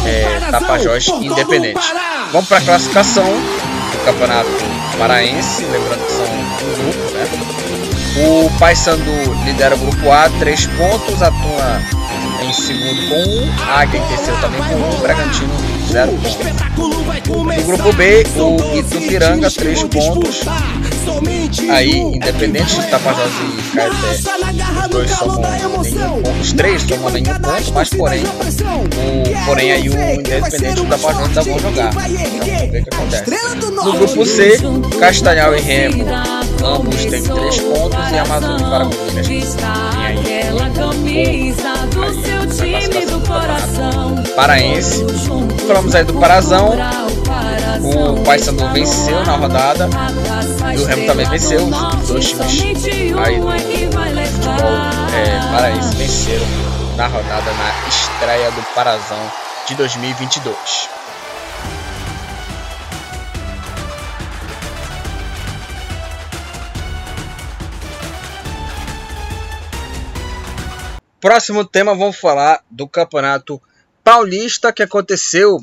é, 0.07 0.51
Tapajós 0.51 1.07
e 1.09 1.27
Independente. 1.27 1.81
Vamos 2.31 2.49
para 2.49 2.59
a 2.59 2.61
classificação 2.61 3.25
do 3.25 4.05
Campeonato 4.05 4.49
Paraense, 4.99 5.65
lembrando 5.65 6.07
que 6.07 6.13
são? 6.13 6.42
O 8.17 8.51
Paysandu 8.59 9.35
lidera 9.45 9.75
o 9.75 9.79
grupo 9.79 10.11
A, 10.11 10.29
3 10.39 10.67
pontos, 10.67 11.23
a 11.23 11.31
Tuna 11.31 12.03
em 12.43 12.53
segundo 12.53 13.09
com 13.09 13.15
1, 13.15 13.45
um, 13.45 13.71
Águia 13.71 14.01
em 14.01 14.09
terceiro 14.09 14.41
também 14.41 14.61
com 14.61 14.75
1, 14.75 14.97
um, 14.97 15.01
Bragantino 15.01 15.53
0 15.91 16.13
pontos. 16.13 16.39
No 17.57 17.63
grupo 17.65 17.93
B, 17.93 18.25
o 18.37 18.79
Itupiranga 18.79 19.51
3 19.51 19.83
pontos. 19.85 20.41
Aí, 21.71 22.01
independente 22.01 22.81
de 22.81 22.87
Tapajós 22.89 23.31
e 23.33 23.77
Caeté, 23.77 24.89
dois 24.89 25.11
somam 25.11 25.51
nenhum 25.51 25.71
ponto, 25.71 26.41
os 26.41 26.53
três 26.53 26.83
somam 26.83 27.11
nenhum 27.11 27.35
ponto, 27.35 27.73
mas 27.75 27.91
porém, 27.91 28.23
o, 28.25 29.47
porém 29.47 29.73
aí 29.73 29.89
o 29.89 29.93
Independente 29.93 30.79
e 30.79 30.81
o 30.81 30.87
Tapajós 30.87 31.29
ainda 31.29 31.43
vão 31.43 31.59
jogar. 31.59 31.91
Então 31.91 32.03
vamos 32.03 32.71
ver 32.71 32.81
o 32.81 32.85
que 32.85 32.95
acontece. 32.95 33.31
No 33.85 33.93
grupo 33.93 34.27
C, 34.27 34.59
Castanhal 34.99 35.55
e 35.57 35.61
Remo, 35.61 36.05
ambos 36.65 37.05
têm 37.05 37.23
3 37.23 37.61
pontos 37.61 38.11
e 38.11 38.19
Amazônia 38.19 38.67
e 38.67 38.71
Paragominas 38.71 39.27
tem 39.27 39.43
aí 39.97 40.17
um 40.17 40.63
ponto. 40.65 41.07
Aí, 41.07 41.55
na 41.63 41.89
classificação 41.89 42.47
do 42.47 43.21
Campeonato 43.23 44.35
Paraense. 44.35 45.07
Falamos 45.67 45.95
aí 45.95 46.05
do 46.05 46.15
Parazão. 46.15 46.71
O 47.83 48.23
Paysandu 48.25 48.69
venceu 48.73 49.25
na 49.25 49.37
rodada 49.37 49.89
e 50.75 50.79
o 50.79 50.85
Remo 50.85 51.07
também 51.07 51.29
venceu. 51.29 51.67
Os 51.67 52.07
dois 52.07 52.31
times 52.31 52.85
aí 53.19 53.41
do 53.41 54.33
futebol 54.33 54.71
é, 55.15 55.53
paraense 55.53 55.97
venceram 55.97 56.47
na 56.97 57.07
rodada 57.07 57.51
na 57.53 57.89
estreia 57.89 58.51
do 58.53 58.63
Parazão 58.75 59.19
de 59.67 59.75
2022. 59.75 60.89
Próximo 71.23 71.65
tema, 71.65 71.95
vamos 71.95 72.17
falar 72.17 72.65
do 72.69 72.89
Campeonato 72.89 73.63
Paulista 74.03 74.73
que 74.73 74.83
aconteceu 74.83 75.57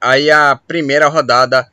aí 0.00 0.28
a 0.32 0.56
primeira 0.66 1.06
rodada 1.06 1.70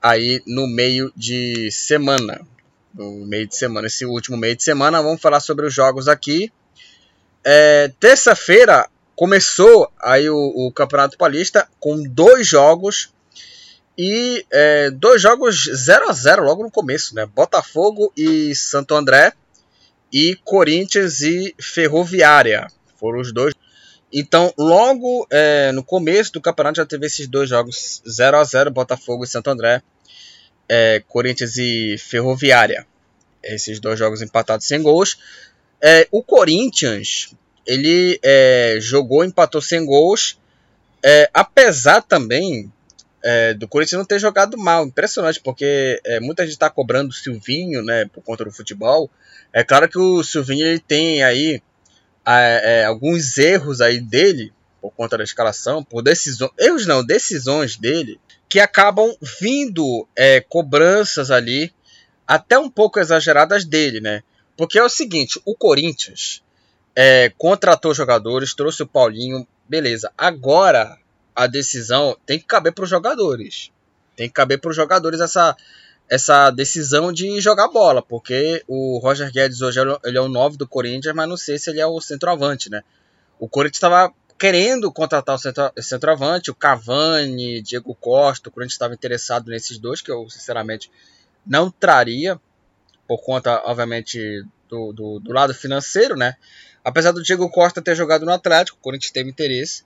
aí 0.00 0.40
no 0.46 0.68
meio 0.68 1.12
de 1.16 1.68
semana. 1.72 2.46
No 2.94 3.26
meio 3.26 3.48
de 3.48 3.56
semana, 3.56 3.88
esse 3.88 4.06
último 4.06 4.36
meio 4.36 4.54
de 4.54 4.62
semana, 4.62 5.02
vamos 5.02 5.20
falar 5.20 5.40
sobre 5.40 5.66
os 5.66 5.74
jogos 5.74 6.06
aqui. 6.06 6.52
É, 7.42 7.90
Terça-feira 7.98 8.88
começou 9.16 9.90
aí 10.00 10.30
o, 10.30 10.36
o, 10.36 10.70
Campeonato 10.70 11.18
Paulista 11.18 11.68
com 11.80 12.00
dois 12.04 12.46
jogos 12.46 13.12
e 13.98 14.46
é, 14.48 14.92
dois 14.92 15.20
jogos 15.20 15.64
0 15.74 16.08
a 16.08 16.12
0 16.12 16.44
logo 16.44 16.62
no 16.62 16.70
começo, 16.70 17.16
né? 17.16 17.26
Botafogo 17.26 18.12
e 18.16 18.54
Santo 18.54 18.94
André 18.94 19.32
e 20.12 20.36
Corinthians 20.44 21.20
e 21.20 21.54
Ferroviária 21.60 22.66
foram 22.96 23.20
os 23.20 23.32
dois. 23.32 23.54
Então, 24.12 24.52
logo 24.56 25.26
é, 25.30 25.72
no 25.72 25.82
começo 25.82 26.32
do 26.32 26.40
campeonato 26.40 26.76
já 26.76 26.86
teve 26.86 27.06
esses 27.06 27.26
dois 27.26 27.48
jogos 27.48 28.02
0 28.08 28.36
a 28.38 28.44
0 28.44 28.70
Botafogo 28.70 29.24
e 29.24 29.26
Santo 29.26 29.50
André, 29.50 29.82
é, 30.68 31.02
Corinthians 31.08 31.56
e 31.56 31.96
Ferroviária. 31.98 32.86
Esses 33.42 33.78
dois 33.80 33.98
jogos 33.98 34.22
empatados 34.22 34.66
sem 34.66 34.82
gols. 34.82 35.18
É, 35.82 36.08
o 36.10 36.22
Corinthians 36.22 37.34
ele 37.66 38.18
é, 38.22 38.78
jogou, 38.80 39.24
empatou 39.24 39.60
sem 39.60 39.84
gols, 39.84 40.38
é, 41.04 41.28
apesar 41.34 42.00
também 42.00 42.72
é, 43.22 43.54
do 43.54 43.66
Corinthians 43.66 43.98
não 43.98 44.04
ter 44.04 44.18
jogado 44.18 44.56
mal. 44.56 44.86
Impressionante, 44.86 45.40
porque 45.40 46.00
muita 46.22 46.42
gente 46.44 46.52
está 46.52 46.70
cobrando 46.70 47.10
o 47.10 47.14
Silvinho, 47.14 47.82
né, 47.82 48.06
por 48.06 48.22
conta 48.22 48.44
do 48.44 48.52
futebol. 48.52 49.10
É 49.52 49.64
claro 49.64 49.88
que 49.88 49.98
o 49.98 50.22
Silvinho 50.22 50.66
ele 50.66 50.80
tem 50.80 51.22
aí 51.22 51.62
é, 52.26 52.84
alguns 52.84 53.38
erros 53.38 53.80
aí 53.80 54.00
dele 54.00 54.52
por 54.80 54.90
conta 54.92 55.18
da 55.18 55.24
escalação, 55.24 55.82
por 55.82 56.02
decisões, 56.02 56.52
erros 56.58 56.86
não, 56.86 57.04
decisões 57.04 57.76
dele 57.76 58.20
que 58.48 58.60
acabam 58.60 59.16
vindo 59.40 60.06
é, 60.16 60.40
cobranças 60.40 61.30
ali 61.30 61.72
até 62.26 62.58
um 62.58 62.70
pouco 62.70 63.00
exageradas 63.00 63.64
dele, 63.64 64.00
né? 64.00 64.22
Porque 64.56 64.78
é 64.78 64.82
o 64.82 64.88
seguinte, 64.88 65.40
o 65.44 65.54
Corinthians 65.54 66.42
é, 66.94 67.32
contratou 67.36 67.92
jogadores, 67.92 68.54
trouxe 68.54 68.82
o 68.82 68.86
Paulinho, 68.86 69.46
beleza. 69.68 70.12
Agora 70.16 70.96
a 71.36 71.46
decisão 71.46 72.16
tem 72.24 72.38
que 72.38 72.46
caber 72.46 72.72
para 72.72 72.84
os 72.84 72.90
jogadores, 72.90 73.70
tem 74.16 74.26
que 74.26 74.34
caber 74.34 74.58
para 74.58 74.70
os 74.70 74.76
jogadores 74.76 75.20
essa 75.20 75.54
essa 76.08 76.50
decisão 76.52 77.12
de 77.12 77.40
jogar 77.40 77.66
bola, 77.66 78.00
porque 78.00 78.62
o 78.68 78.98
Roger 78.98 79.30
Guedes 79.30 79.60
hoje 79.60 79.80
ele 80.04 80.16
é 80.16 80.20
o 80.20 80.28
9 80.28 80.56
do 80.56 80.66
Corinthians, 80.66 81.14
mas 81.14 81.28
não 81.28 81.36
sei 81.36 81.58
se 81.58 81.68
ele 81.68 81.80
é 81.80 81.86
o 81.86 82.00
centroavante, 82.00 82.70
né? 82.70 82.82
O 83.40 83.48
Corinthians 83.48 83.78
estava 83.78 84.14
querendo 84.38 84.92
contratar 84.92 85.34
o 85.34 85.38
centro, 85.38 85.72
centroavante, 85.78 86.48
o 86.50 86.54
Cavani, 86.54 87.60
Diego 87.60 87.92
Costa, 87.94 88.48
o 88.48 88.52
Corinthians 88.52 88.74
estava 88.74 88.94
interessado 88.94 89.48
nesses 89.50 89.78
dois, 89.78 90.00
que 90.00 90.10
eu 90.10 90.30
sinceramente 90.30 90.90
não 91.44 91.72
traria, 91.72 92.40
por 93.08 93.20
conta, 93.20 93.62
obviamente, 93.64 94.44
do, 94.68 94.92
do, 94.92 95.18
do 95.18 95.32
lado 95.32 95.52
financeiro, 95.52 96.16
né? 96.16 96.36
Apesar 96.84 97.10
do 97.10 97.22
Diego 97.22 97.50
Costa 97.50 97.82
ter 97.82 97.96
jogado 97.96 98.24
no 98.24 98.32
Atlético, 98.32 98.78
o 98.78 98.80
Corinthians 98.80 99.10
teve 99.10 99.28
interesse 99.28 99.82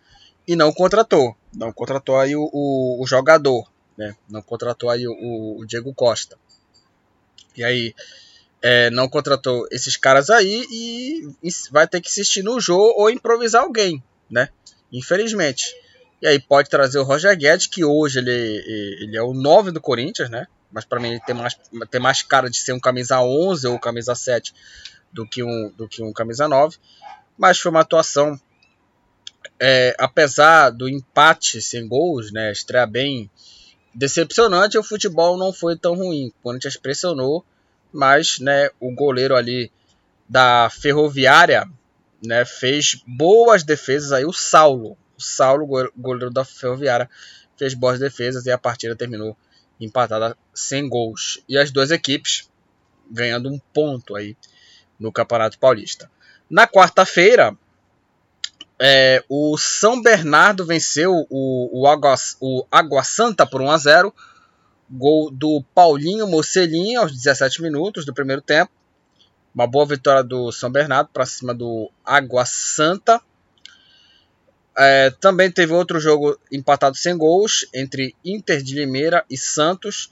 e 0.47 0.57
não 0.57 0.73
contratou. 0.73 1.37
Não 1.53 1.73
contratou 1.73 2.19
aí 2.19 2.37
o, 2.37 2.49
o, 2.53 3.03
o 3.03 3.07
jogador 3.07 3.69
né? 4.01 4.17
Não 4.31 4.41
contratou 4.41 4.89
aí 4.89 5.07
o, 5.07 5.59
o 5.59 5.67
Diego 5.67 5.93
Costa. 5.93 6.39
E 7.55 7.63
aí 7.63 7.95
é, 8.63 8.89
não 8.89 9.07
contratou 9.07 9.69
esses 9.71 9.95
caras 9.95 10.31
aí 10.31 10.67
e, 10.71 11.31
e 11.43 11.51
vai 11.71 11.87
ter 11.87 12.01
que 12.01 12.09
assistir 12.09 12.43
no 12.43 12.59
jogo 12.59 12.95
ou 12.97 13.11
improvisar 13.11 13.63
alguém, 13.63 14.03
né? 14.31 14.49
Infelizmente. 14.91 15.77
E 16.23 16.27
aí 16.27 16.41
pode 16.41 16.71
trazer 16.71 16.99
o 16.99 17.03
Roger 17.03 17.37
Guedes, 17.37 17.67
que 17.67 17.85
hoje 17.85 18.21
ele, 18.21 18.31
ele 19.03 19.17
é 19.19 19.23
o 19.23 19.35
9 19.35 19.71
do 19.71 19.83
Corinthians, 19.83 20.31
né? 20.31 20.47
Mas 20.73 20.87
para 20.87 20.99
mim 20.99 21.11
ele 21.11 21.21
tem 21.21 21.35
mais, 21.35 21.55
tem 21.91 22.01
mais 22.01 22.23
cara 22.23 22.49
de 22.49 22.57
ser 22.57 22.73
um 22.73 22.81
camisa 22.81 23.21
11 23.21 23.67
ou 23.67 23.79
camisa 23.79 24.15
7 24.15 24.55
do 25.13 25.29
que 25.29 25.43
um, 25.43 25.71
do 25.77 25.87
que 25.87 26.03
um 26.03 26.13
camisa 26.13 26.49
9. 26.49 26.79
Mas 27.37 27.59
foi 27.59 27.71
uma 27.71 27.81
atuação, 27.81 28.41
é, 29.59 29.95
apesar 29.99 30.71
do 30.71 30.89
empate 30.89 31.61
sem 31.61 31.87
gols, 31.87 32.33
né? 32.33 32.53
Estreia 32.53 32.87
bem 32.87 33.31
decepcionante, 33.95 34.79
o 34.79 34.83
futebol 34.83 35.37
não 35.37 35.53
foi 35.53 35.77
tão 35.77 35.95
ruim. 35.95 36.29
O 36.29 36.43
Corinthians 36.43 36.77
pressionou 36.77 37.45
mas 37.93 38.39
né, 38.39 38.71
o 38.79 38.93
goleiro 38.95 39.35
ali 39.35 39.71
da 40.29 40.71
Ferroviária 40.71 41.69
né, 42.25 42.45
fez 42.45 43.03
boas 43.07 43.65
defesas 43.65 44.13
aí, 44.13 44.25
o 44.25 44.33
Saulo, 44.33 44.97
o 45.19 45.23
Saulo, 45.23 45.67
goleiro 45.97 46.33
da 46.33 46.45
Ferroviária, 46.45 47.11
fez 47.57 47.75
boas 47.75 47.99
defesas 47.99 48.47
e 48.47 48.51
a 48.51 48.59
partida 48.59 48.97
terminou 48.97 49.37
empatada 49.81 50.37
sem 50.55 50.89
gols. 50.89 51.43
E 51.49 51.59
as 51.59 51.71
duas 51.71 51.91
equipes 51.91 52.49
ganhando 53.11 53.49
um 53.49 53.59
ponto 53.73 54.15
aí 54.15 54.37
no 54.99 55.11
Campeonato 55.11 55.59
Paulista. 55.59 56.11
Na 56.49 56.67
quarta-feira, 56.67 57.57
é, 58.83 59.23
o 59.29 59.59
São 59.59 60.01
Bernardo 60.01 60.65
venceu 60.65 61.27
o, 61.29 61.83
o, 61.83 61.87
Água, 61.87 62.15
o 62.41 62.65
Água 62.71 63.05
Santa 63.05 63.45
por 63.45 63.61
1 63.61 63.71
a 63.71 63.77
0 63.77 64.15
Gol 64.91 65.31
do 65.31 65.63
Paulinho 65.75 66.27
Mocelinho 66.27 67.03
aos 67.03 67.13
17 67.13 67.61
minutos 67.63 68.07
do 68.07 68.15
primeiro 68.15 68.41
tempo. 68.41 68.73
Uma 69.55 69.67
boa 69.67 69.85
vitória 69.87 70.25
do 70.25 70.51
São 70.51 70.71
Bernardo 70.71 71.11
para 71.13 71.27
cima 71.27 71.55
do 71.55 71.91
Água 72.05 72.45
Santa. 72.47 73.21
É, 74.77 75.11
também 75.11 75.51
teve 75.51 75.73
outro 75.73 76.01
jogo 76.01 76.37
empatado 76.51 76.97
sem 76.97 77.17
gols 77.17 77.67
entre 77.75 78.17
Inter 78.25 78.63
de 78.63 78.75
Limeira 78.75 79.25
e 79.29 79.37
Santos. 79.37 80.11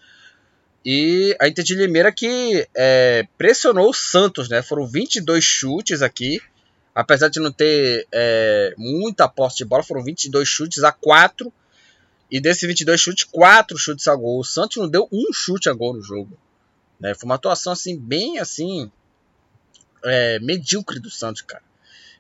E 0.85 1.35
a 1.41 1.49
Inter 1.49 1.65
de 1.65 1.75
Limeira 1.75 2.13
que 2.13 2.69
é, 2.77 3.27
pressionou 3.37 3.91
o 3.91 3.95
Santos, 3.95 4.49
né? 4.49 4.63
Foram 4.63 4.87
22 4.87 5.43
chutes 5.43 6.03
aqui. 6.03 6.41
Apesar 6.99 7.29
de 7.29 7.39
não 7.39 7.53
ter 7.53 8.09
é, 8.11 8.75
muita 8.77 9.29
posse 9.29 9.59
de 9.59 9.65
bola, 9.65 9.85
foram 9.85 10.03
22 10.03 10.49
chutes 10.49 10.83
a 10.83 10.91
4 10.91 11.53
e 12.29 12.41
desses 12.41 12.67
22 12.67 13.01
chutes, 13.01 13.23
4 13.23 13.79
chutes 13.79 14.09
a 14.09 14.17
gol. 14.17 14.41
O 14.41 14.45
Santos 14.45 14.79
não 14.79 14.89
deu 14.89 15.09
um 15.13 15.33
chute 15.33 15.69
a 15.69 15.73
gol 15.73 15.95
no 15.95 16.03
jogo. 16.03 16.37
Né? 16.99 17.15
Foi 17.15 17.27
uma 17.27 17.37
atuação 17.37 17.73
assim, 17.73 17.97
bem 17.97 18.41
assim, 18.41 18.91
é, 20.05 20.41
medíocre 20.41 20.99
do 20.99 21.09
Santos, 21.09 21.41
cara. 21.43 21.63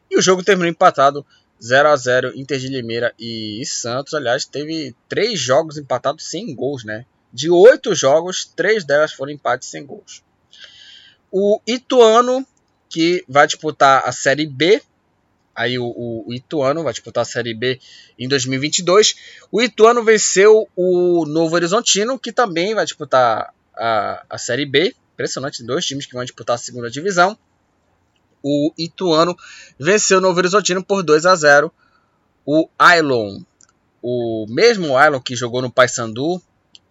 E 0.09 0.17
o 0.17 0.23
jogo 0.23 0.45
terminou 0.45 0.71
empatado 0.71 1.27
0 1.61 1.89
a 1.89 1.97
0 1.97 2.39
Inter 2.39 2.61
de 2.61 2.69
Limeira 2.69 3.13
e 3.19 3.61
Santos. 3.67 4.15
Aliás, 4.15 4.45
teve 4.45 4.95
três 5.09 5.41
jogos 5.41 5.77
empatados 5.77 6.31
sem 6.31 6.55
gols, 6.55 6.85
né? 6.85 7.05
De 7.33 7.51
oito 7.51 7.97
jogos, 7.97 8.45
três 8.45 8.85
delas 8.85 9.13
foram 9.13 9.33
empates 9.33 9.69
sem 9.71 9.85
gols. 9.85 10.23
O 11.33 11.61
Ituano, 11.67 12.47
que 12.89 13.25
vai 13.29 13.47
disputar 13.47 14.03
a 14.05 14.13
Série 14.13 14.47
B, 14.47 14.83
aí 15.55 15.79
o, 15.79 15.85
o, 15.85 16.29
o, 16.29 16.35
Ituano 16.35 16.83
vai 16.83 16.93
disputar 16.93 17.23
a 17.23 17.25
Série 17.25 17.53
B 17.53 17.81
em 18.19 18.29
2022. 18.29 19.17
O 19.51 19.61
Ituano 19.61 20.05
venceu 20.05 20.69
o 20.77 21.27
Novo 21.27 21.55
Horizontino, 21.55 22.19
que 22.19 22.33
também 22.33 22.75
vai 22.75 22.85
disputar 22.85 23.53
a, 23.77 24.25
a 24.31 24.39
Série 24.39 24.65
B. 24.65 24.95
Impressionante, 25.15 25.65
dois 25.65 25.85
times 25.85 26.07
que 26.07 26.15
vão 26.15 26.25
disputar 26.25 26.55
a 26.55 26.59
segunda 26.59 26.91
divisão. 26.91 27.37
O 28.43 28.73
Ituano 28.79 29.37
venceu 29.79 30.19
o 30.19 30.21
Novo 30.21 30.39
Horizontino 30.39 30.83
por 30.83 31.03
2 31.03 31.27
a 31.27 31.35
0. 31.35 31.73
O 32.47 32.69
Ailon, 32.79 33.41
o 34.01 34.47
mesmo 34.49 34.97
Ailon 34.97 35.21
que 35.21 35.35
jogou 35.35 35.61
no 35.61 35.71
Paysandu 35.71 36.41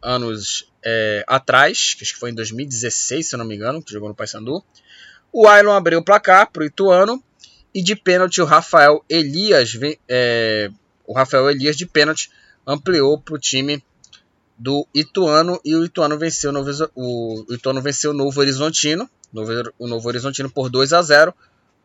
anos 0.01 0.69
é, 0.83 1.23
atrás, 1.27 1.95
acho 2.01 2.13
que 2.13 2.19
foi 2.19 2.31
em 2.31 2.33
2016, 2.35 3.27
se 3.27 3.35
eu 3.35 3.39
não 3.39 3.45
me 3.45 3.55
engano, 3.55 3.81
que 3.81 3.91
jogou 3.91 4.09
no 4.09 4.15
Paysandu. 4.15 4.63
O 5.31 5.47
Ailon 5.47 5.73
abriu 5.73 5.99
o 5.99 6.03
placar 6.03 6.51
para 6.51 6.63
o 6.63 6.65
Ituano 6.65 7.23
e 7.73 7.83
de 7.83 7.95
pênalti, 7.95 8.41
o 8.41 8.45
Rafael 8.45 9.03
Elias, 9.09 9.77
é, 10.07 10.71
o 11.05 11.13
Rafael 11.13 11.49
Elias 11.49 11.75
de 11.75 11.85
pênalti 11.85 12.31
ampliou 12.65 13.19
para 13.19 13.35
o 13.35 13.39
time 13.39 13.83
do 14.57 14.87
Ituano 14.93 15.59
e 15.63 15.75
o 15.75 15.85
Ituano 15.85 16.17
venceu 16.17 16.51
o, 16.51 16.89
o, 16.95 17.45
o 17.49 17.53
Ituano 17.53 17.81
venceu 17.81 18.11
o 18.11 18.13
Novo 18.13 18.39
Horizontino, 18.39 19.09
Novo, 19.31 19.51
o 19.77 19.87
Novo 19.87 20.07
Horizontino 20.07 20.49
por 20.49 20.69
2 20.69 20.93
a 20.93 21.01
0. 21.01 21.33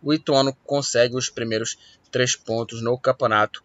O 0.03 0.13
Ituano 0.13 0.57
consegue 0.65 1.15
os 1.15 1.29
primeiros 1.29 1.79
três 2.11 2.35
pontos 2.35 2.83
no 2.83 2.99
Campeonato 2.99 3.63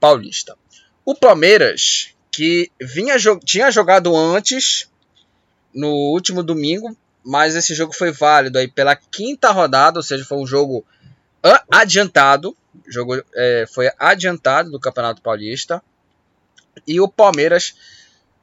Paulista. 0.00 0.56
O 1.04 1.14
Palmeiras, 1.14 2.14
que 2.30 2.70
vinha, 2.80 3.16
tinha 3.44 3.70
jogado 3.70 4.16
antes, 4.16 4.90
no 5.72 5.88
último 5.88 6.42
domingo, 6.42 6.96
mas 7.26 7.56
esse 7.56 7.74
jogo 7.74 7.92
foi 7.92 8.12
válido 8.12 8.56
aí 8.56 8.68
pela 8.68 8.94
quinta 8.94 9.50
rodada, 9.50 9.98
ou 9.98 10.02
seja, 10.02 10.24
foi 10.24 10.38
um 10.38 10.46
jogo 10.46 10.86
adiantado. 11.70 12.56
Jogo 12.86 13.20
é, 13.34 13.66
foi 13.68 13.90
adiantado 13.98 14.70
do 14.70 14.78
Campeonato 14.78 15.20
Paulista. 15.20 15.82
E 16.86 17.00
o 17.00 17.08
Palmeiras 17.08 17.74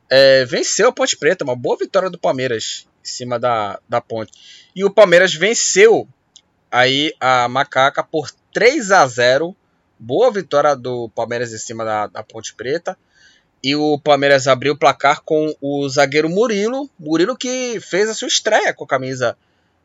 é, 0.10 0.44
venceu 0.44 0.90
a 0.90 0.92
Ponte 0.92 1.16
Preta. 1.16 1.46
Uma 1.46 1.56
boa 1.56 1.78
vitória 1.78 2.10
do 2.10 2.20
Palmeiras 2.20 2.86
em 3.02 3.08
cima 3.08 3.40
da, 3.40 3.80
da 3.88 4.02
Ponte. 4.02 4.34
E 4.76 4.84
o 4.84 4.90
Palmeiras 4.90 5.34
venceu 5.34 6.06
aí 6.70 7.14
a 7.22 7.48
Macaca 7.48 8.04
por 8.04 8.30
3 8.54 8.92
a 8.92 9.08
0. 9.08 9.56
Boa 9.98 10.30
vitória 10.30 10.76
do 10.76 11.08
Palmeiras 11.10 11.54
em 11.54 11.58
cima 11.58 11.86
da, 11.86 12.08
da 12.08 12.22
Ponte 12.22 12.54
Preta. 12.54 12.98
E 13.64 13.78
o 13.78 13.98
Palmeiras 13.98 14.46
abriu 14.46 14.74
o 14.74 14.78
placar 14.78 15.22
com 15.22 15.56
o 15.62 15.88
zagueiro 15.88 16.30
Murilo. 16.30 16.90
Murilo 17.00 17.38
que 17.38 17.80
fez 17.80 18.10
a 18.10 18.14
sua 18.14 18.28
estreia 18.28 18.74
com 18.74 18.84
a 18.84 18.88
camisa 18.88 19.38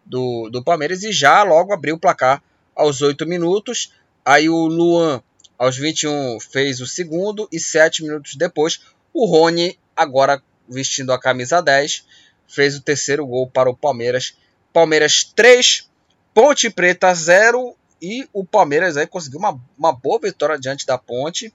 do, 0.05 0.49
do 0.51 0.65
Palmeiras 0.65 1.05
e 1.05 1.13
já 1.13 1.45
logo 1.45 1.73
abriu 1.73 1.95
o 1.95 1.99
placar 1.99 2.43
aos 2.75 3.01
8 3.01 3.25
minutos. 3.25 3.93
Aí 4.25 4.49
o 4.49 4.67
Luan, 4.67 5.23
aos 5.57 5.77
21, 5.77 6.41
fez 6.41 6.81
o 6.81 6.89
segundo. 6.89 7.49
E 7.53 7.61
7 7.61 8.03
minutos 8.03 8.35
depois, 8.35 8.81
o 9.15 9.25
Rony, 9.27 9.79
agora 9.95 10.43
vestindo 10.69 11.13
a 11.13 11.21
camisa 11.21 11.63
10, 11.63 12.05
fez 12.49 12.77
o 12.77 12.83
terceiro 12.83 13.25
gol 13.25 13.49
para 13.49 13.71
o 13.71 13.77
Palmeiras. 13.77 14.37
Palmeiras 14.73 15.23
3, 15.23 15.89
Ponte 16.35 16.69
Preta 16.69 17.15
0. 17.15 17.77
E 18.03 18.29
o 18.33 18.45
Palmeiras 18.45 18.97
aí 18.97 19.07
conseguiu 19.07 19.39
uma, 19.39 19.61
uma 19.79 19.93
boa 19.93 20.19
vitória 20.21 20.59
diante 20.59 20.85
da 20.85 20.99
Ponte. 20.99 21.55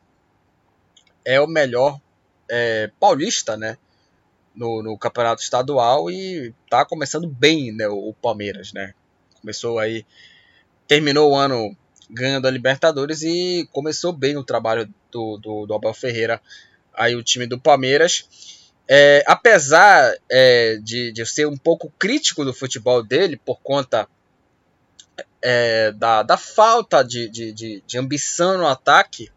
É 1.26 1.40
o 1.40 1.48
melhor 1.48 2.00
é, 2.50 2.92
paulista, 3.00 3.58
né? 3.58 3.78
No, 4.56 4.84
no, 4.84 4.96
campeonato 4.98 5.42
estadual 5.42 6.12
e 6.12 6.54
tá 6.70 6.86
começando 6.86 7.28
bem 7.28 7.72
né, 7.72 7.88
o, 7.88 8.10
o 8.10 8.14
Palmeiras, 8.14 8.72
né? 8.72 8.94
Começou 9.42 9.80
aí 9.80 10.06
terminou 10.88 11.32
o 11.32 11.36
ano 11.36 11.76
ganhando 12.10 12.48
a 12.48 12.52
Libertadores 12.52 13.24
e 13.24 13.68
começou 13.72 14.14
bem 14.14 14.38
o 14.38 14.44
trabalho 14.44 14.88
do, 15.12 15.38
do, 15.38 15.66
do 15.66 15.74
Abel 15.74 15.94
Ferreira, 15.94 16.40
aí 16.94 17.16
o 17.16 17.24
time 17.24 17.48
do 17.48 17.60
Palmeiras. 17.60 18.28
É, 18.88 19.24
apesar 19.26 20.14
é, 20.30 20.78
de, 20.78 21.12
de 21.12 21.26
ser 21.26 21.48
um 21.48 21.58
pouco 21.58 21.92
crítico 21.98 22.44
do 22.44 22.54
futebol 22.54 23.02
dele 23.02 23.38
por 23.38 23.60
conta 23.62 24.08
é, 25.42 25.92
da, 25.94 26.22
da 26.22 26.38
falta 26.38 27.04
de, 27.04 27.30
de, 27.30 27.52
de, 27.52 27.84
de, 27.86 27.98
ambição 27.98 28.58
no 28.58 28.68
ataque, 28.68 29.32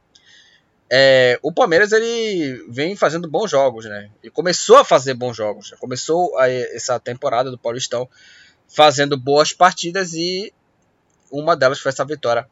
é, 0.90 1.38
o 1.42 1.52
Palmeiras 1.52 1.92
ele 1.92 2.64
vem 2.68 2.94
fazendo 2.94 3.28
bons 3.28 3.50
jogos, 3.50 3.84
né? 3.86 4.10
Ele 4.22 4.30
começou 4.30 4.76
a 4.76 4.84
fazer 4.84 5.14
bons 5.14 5.36
jogos, 5.36 5.74
começou 5.80 6.38
a, 6.38 6.48
essa 6.48 6.98
temporada 7.00 7.50
do 7.50 7.58
Paulistão 7.58 8.08
fazendo 8.68 9.16
boas 9.16 9.52
partidas 9.52 10.12
e 10.14 10.52
uma 11.30 11.56
delas 11.56 11.80
foi 11.80 11.90
essa 11.90 12.04
vitória 12.04 12.48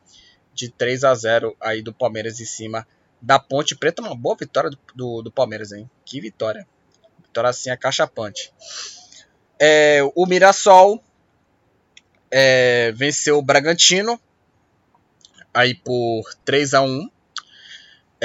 de 0.53 0.69
3 0.69 1.05
a 1.05 1.15
0 1.15 1.57
aí 1.61 1.83
do 1.83 1.93
Palmeiras 1.93 2.41
em 2.41 2.45
cima 2.45 2.87
da 3.21 3.39
Ponte 3.39 3.77
Preta. 3.77 4.03
Uma 4.03 4.17
boa 4.17 4.37
vitória 4.37 4.71
do, 4.71 4.79
do, 4.95 5.23
do 5.23 5.33
Palmeiras, 5.33 5.73
hein? 5.73 5.89
Que 6.05 6.21
vitória. 6.21 6.67
Vitória 7.23 7.51
assim 7.51 7.71
acachapante. 7.71 8.53
É, 9.59 10.01
o 10.15 10.27
Mirassol 10.27 11.03
é, 12.31 12.93
venceu 12.93 13.39
o 13.39 13.43
Bragantino 13.43 14.21
aí 15.53 15.75
por 15.75 16.25
3 16.45 16.75
a 16.75 16.83
1 16.83 17.09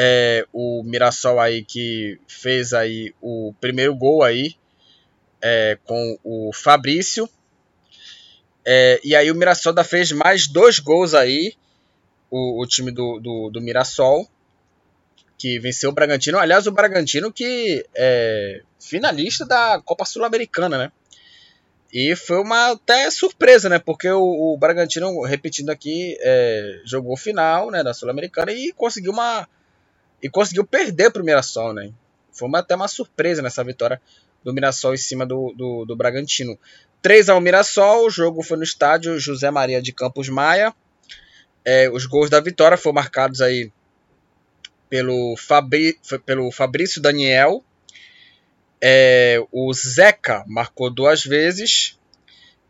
é, 0.02 0.46
o 0.54 0.82
Mirassol 0.84 1.42
aí 1.42 1.62
que 1.62 2.18
fez 2.26 2.72
aí 2.72 3.14
o 3.22 3.54
primeiro 3.60 3.94
gol 3.94 4.24
aí 4.24 4.56
é, 5.42 5.78
com 5.84 6.18
o 6.24 6.52
Fabrício 6.54 7.30
é, 8.72 9.00
e 9.04 9.16
aí 9.16 9.32
o 9.32 9.36
Mirassol 9.36 9.74
da 9.74 9.84
fez 9.84 10.12
mais 10.12 10.48
dois 10.48 10.78
gols 10.78 11.16
aí, 11.16 11.56
o, 12.30 12.62
o 12.62 12.68
time 12.68 12.92
do, 12.92 13.20
do, 13.20 13.50
do, 13.50 13.60
Mirassol, 13.60 14.28
que 15.40 15.58
venceu 15.58 15.90
o 15.90 15.94
Bragantino. 15.94 16.38
Aliás, 16.38 16.68
o 16.68 16.72
Bragantino 16.72 17.34
que 17.34 17.84
é, 17.96 18.62
finalista 18.80 19.44
da 19.44 19.82
Copa 19.84 20.06
Sul-Americana, 20.06 20.78
né? 20.78 20.92
E 21.92 22.16
foi 22.16 22.38
uma 22.40 22.74
até 22.74 23.10
surpresa, 23.10 23.68
né? 23.70 23.80
Porque 23.80 24.08
o, 24.08 24.54
o 24.54 24.58
Bragantino, 24.60 25.20
repetindo 25.24 25.72
aqui, 25.72 26.16
é, 26.20 26.82
jogou 26.86 27.18
final 27.18 27.72
né, 27.72 27.84
da 27.84 27.96
Sul-Americana 27.96 28.52
e 28.52 28.72
conseguiu 28.74 29.12
uma. 29.12 29.48
E 30.22 30.30
conseguiu 30.30 30.66
perder 30.66 31.12
o 31.16 31.24
Mirassol, 31.24 31.74
né? 31.74 31.92
Foi 32.32 32.48
uma, 32.48 32.60
até 32.60 32.76
uma 32.76 32.88
surpresa 32.88 33.42
nessa 33.42 33.64
vitória 33.64 34.02
do 34.44 34.54
Mirassol 34.54 34.94
em 34.94 34.98
cima 34.98 35.26
do, 35.26 35.54
do, 35.56 35.86
do 35.86 35.96
Bragantino. 35.96 36.58
3 37.02 37.30
ao 37.30 37.42
Mirassol, 37.42 38.06
o 38.06 38.10
jogo 38.10 38.44
foi 38.44 38.58
no 38.58 38.64
estádio 38.64 39.20
José 39.20 39.50
Maria 39.50 39.82
de 39.82 39.92
Campos 39.92 40.30
Maia. 40.30 40.74
É, 41.64 41.90
os 41.90 42.06
gols 42.06 42.30
da 42.30 42.40
vitória 42.40 42.78
foram 42.78 42.96
marcados 42.96 43.42
aí 43.42 43.72
pelo, 44.90 45.36
Fabri, 45.38 45.98
pelo 46.26 46.52
Fabrício 46.52 47.02
Daniel 47.02 47.64
é, 48.82 49.44
o 49.52 49.74
Zeca 49.74 50.44
marcou 50.48 50.90
duas 50.90 51.24
vezes 51.24 51.98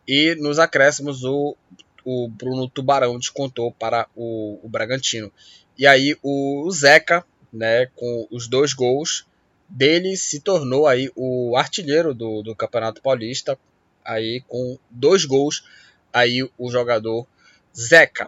e 0.07 0.35
nos 0.35 0.57
acréscimos 0.57 1.23
o, 1.23 1.55
o 2.03 2.27
Bruno 2.27 2.67
Tubarão 2.67 3.19
descontou 3.19 3.71
para 3.71 4.07
o, 4.15 4.59
o 4.63 4.69
Bragantino. 4.69 5.31
E 5.77 5.85
aí 5.85 6.17
o 6.23 6.69
Zeca, 6.71 7.23
né, 7.51 7.87
com 7.95 8.27
os 8.31 8.47
dois 8.47 8.73
gols 8.73 9.25
dele, 9.67 10.17
se 10.17 10.39
tornou 10.39 10.87
aí 10.87 11.11
o 11.15 11.55
artilheiro 11.55 12.13
do, 12.13 12.41
do 12.41 12.55
Campeonato 12.55 13.01
Paulista, 13.01 13.57
aí 14.03 14.41
com 14.47 14.77
dois 14.89 15.25
gols, 15.25 15.63
aí 16.11 16.43
o 16.57 16.71
jogador 16.71 17.27
Zeca. 17.75 18.27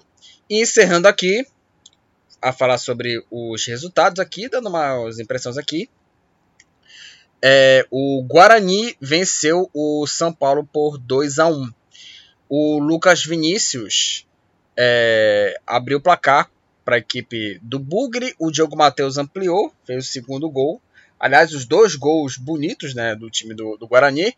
E 0.49 0.61
encerrando 0.61 1.07
aqui, 1.07 1.45
a 2.41 2.51
falar 2.51 2.77
sobre 2.77 3.23
os 3.29 3.65
resultados 3.65 4.19
aqui, 4.19 4.49
dando 4.49 4.69
umas 4.69 5.19
impressões 5.19 5.57
aqui. 5.57 5.89
É, 7.43 7.85
o 7.89 8.23
Guarani 8.23 8.95
venceu 8.99 9.69
o 9.73 10.05
São 10.07 10.31
Paulo 10.31 10.63
por 10.63 10.99
2 10.99 11.39
a 11.39 11.47
1 11.47 11.73
O 12.47 12.77
Lucas 12.77 13.25
Vinícius 13.25 14.27
é, 14.77 15.59
abriu 15.65 15.97
o 15.97 16.01
placar 16.01 16.51
para 16.83 16.95
a 16.95 16.99
equipe 16.99 17.59
do 17.61 17.79
Bugre. 17.79 18.35
O 18.39 18.51
Diogo 18.51 18.75
Matheus 18.75 19.17
ampliou, 19.17 19.73
fez 19.85 20.07
o 20.07 20.11
segundo 20.11 20.49
gol. 20.49 20.81
Aliás, 21.19 21.53
os 21.53 21.65
dois 21.65 21.95
gols 21.95 22.37
bonitos 22.37 22.93
né, 22.93 23.15
do 23.15 23.29
time 23.29 23.53
do, 23.53 23.77
do 23.77 23.87
Guarani. 23.87 24.35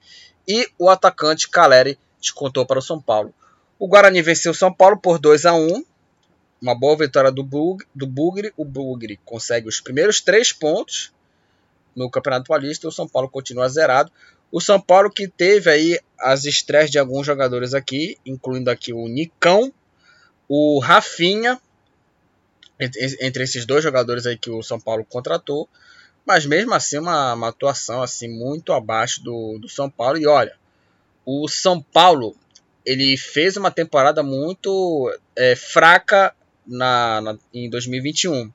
E 0.48 0.68
o 0.78 0.90
atacante 0.90 1.50
Caleri 1.50 1.98
descontou 2.20 2.66
para 2.66 2.80
o 2.80 2.82
São 2.82 3.02
Paulo. 3.02 3.34
O 3.80 3.88
Guarani 3.88 4.22
venceu 4.22 4.52
o 4.52 4.56
São 4.56 4.74
Paulo 4.74 4.98
por 4.98 5.18
2 5.18 5.46
a 5.46 5.54
1 5.54 5.84
Uma 6.62 6.78
boa 6.78 6.98
vitória 6.98 7.32
do, 7.32 7.44
Bug, 7.44 7.86
do 7.96 8.06
Bugre. 8.06 8.54
O 8.58 8.66
Bugre 8.66 9.20
consegue 9.26 9.68
os 9.68 9.80
primeiros 9.80 10.22
três 10.22 10.52
pontos 10.52 11.14
no 11.96 12.10
Campeonato 12.10 12.48
Paulista, 12.48 12.88
o 12.88 12.92
São 12.92 13.08
Paulo 13.08 13.30
continua 13.30 13.70
zerado. 13.70 14.12
O 14.52 14.60
São 14.60 14.80
Paulo 14.80 15.10
que 15.10 15.28
teve 15.28 15.70
aí 15.70 16.00
as 16.20 16.46
estreias 16.46 16.90
de 16.90 17.00
alguns 17.00 17.26
jogadores 17.26 17.74
aqui, 17.74 18.18
incluindo 18.26 18.70
aqui 18.70 18.94
o 18.94 19.08
Nicão, 19.08 19.74
o 20.48 20.80
Rafinha, 20.80 21.60
entre 22.80 23.44
esses 23.44 23.66
dois 23.66 23.84
jogadores 23.84 24.26
aí 24.26 24.38
que 24.38 24.50
o 24.50 24.64
São 24.64 24.80
Paulo 24.80 25.06
contratou, 25.06 25.70
mas 26.26 26.46
mesmo 26.46 26.74
assim 26.74 26.98
uma, 26.98 27.34
uma 27.34 27.50
atuação 27.50 28.02
assim 28.02 28.28
muito 28.28 28.74
abaixo 28.74 29.24
do, 29.24 29.58
do 29.60 29.70
São 29.70 29.90
Paulo. 29.90 30.18
E 30.18 30.26
olha, 30.26 30.56
o 31.26 31.48
São 31.48 31.82
Paulo 31.82 32.36
ele 32.86 33.18
fez 33.18 33.56
uma 33.58 33.72
temporada 33.72 34.22
muito 34.22 35.14
é, 35.36 35.56
fraca 35.56 36.34
na, 36.66 37.22
na, 37.22 37.38
em 37.54 37.70
2021. 37.70 38.52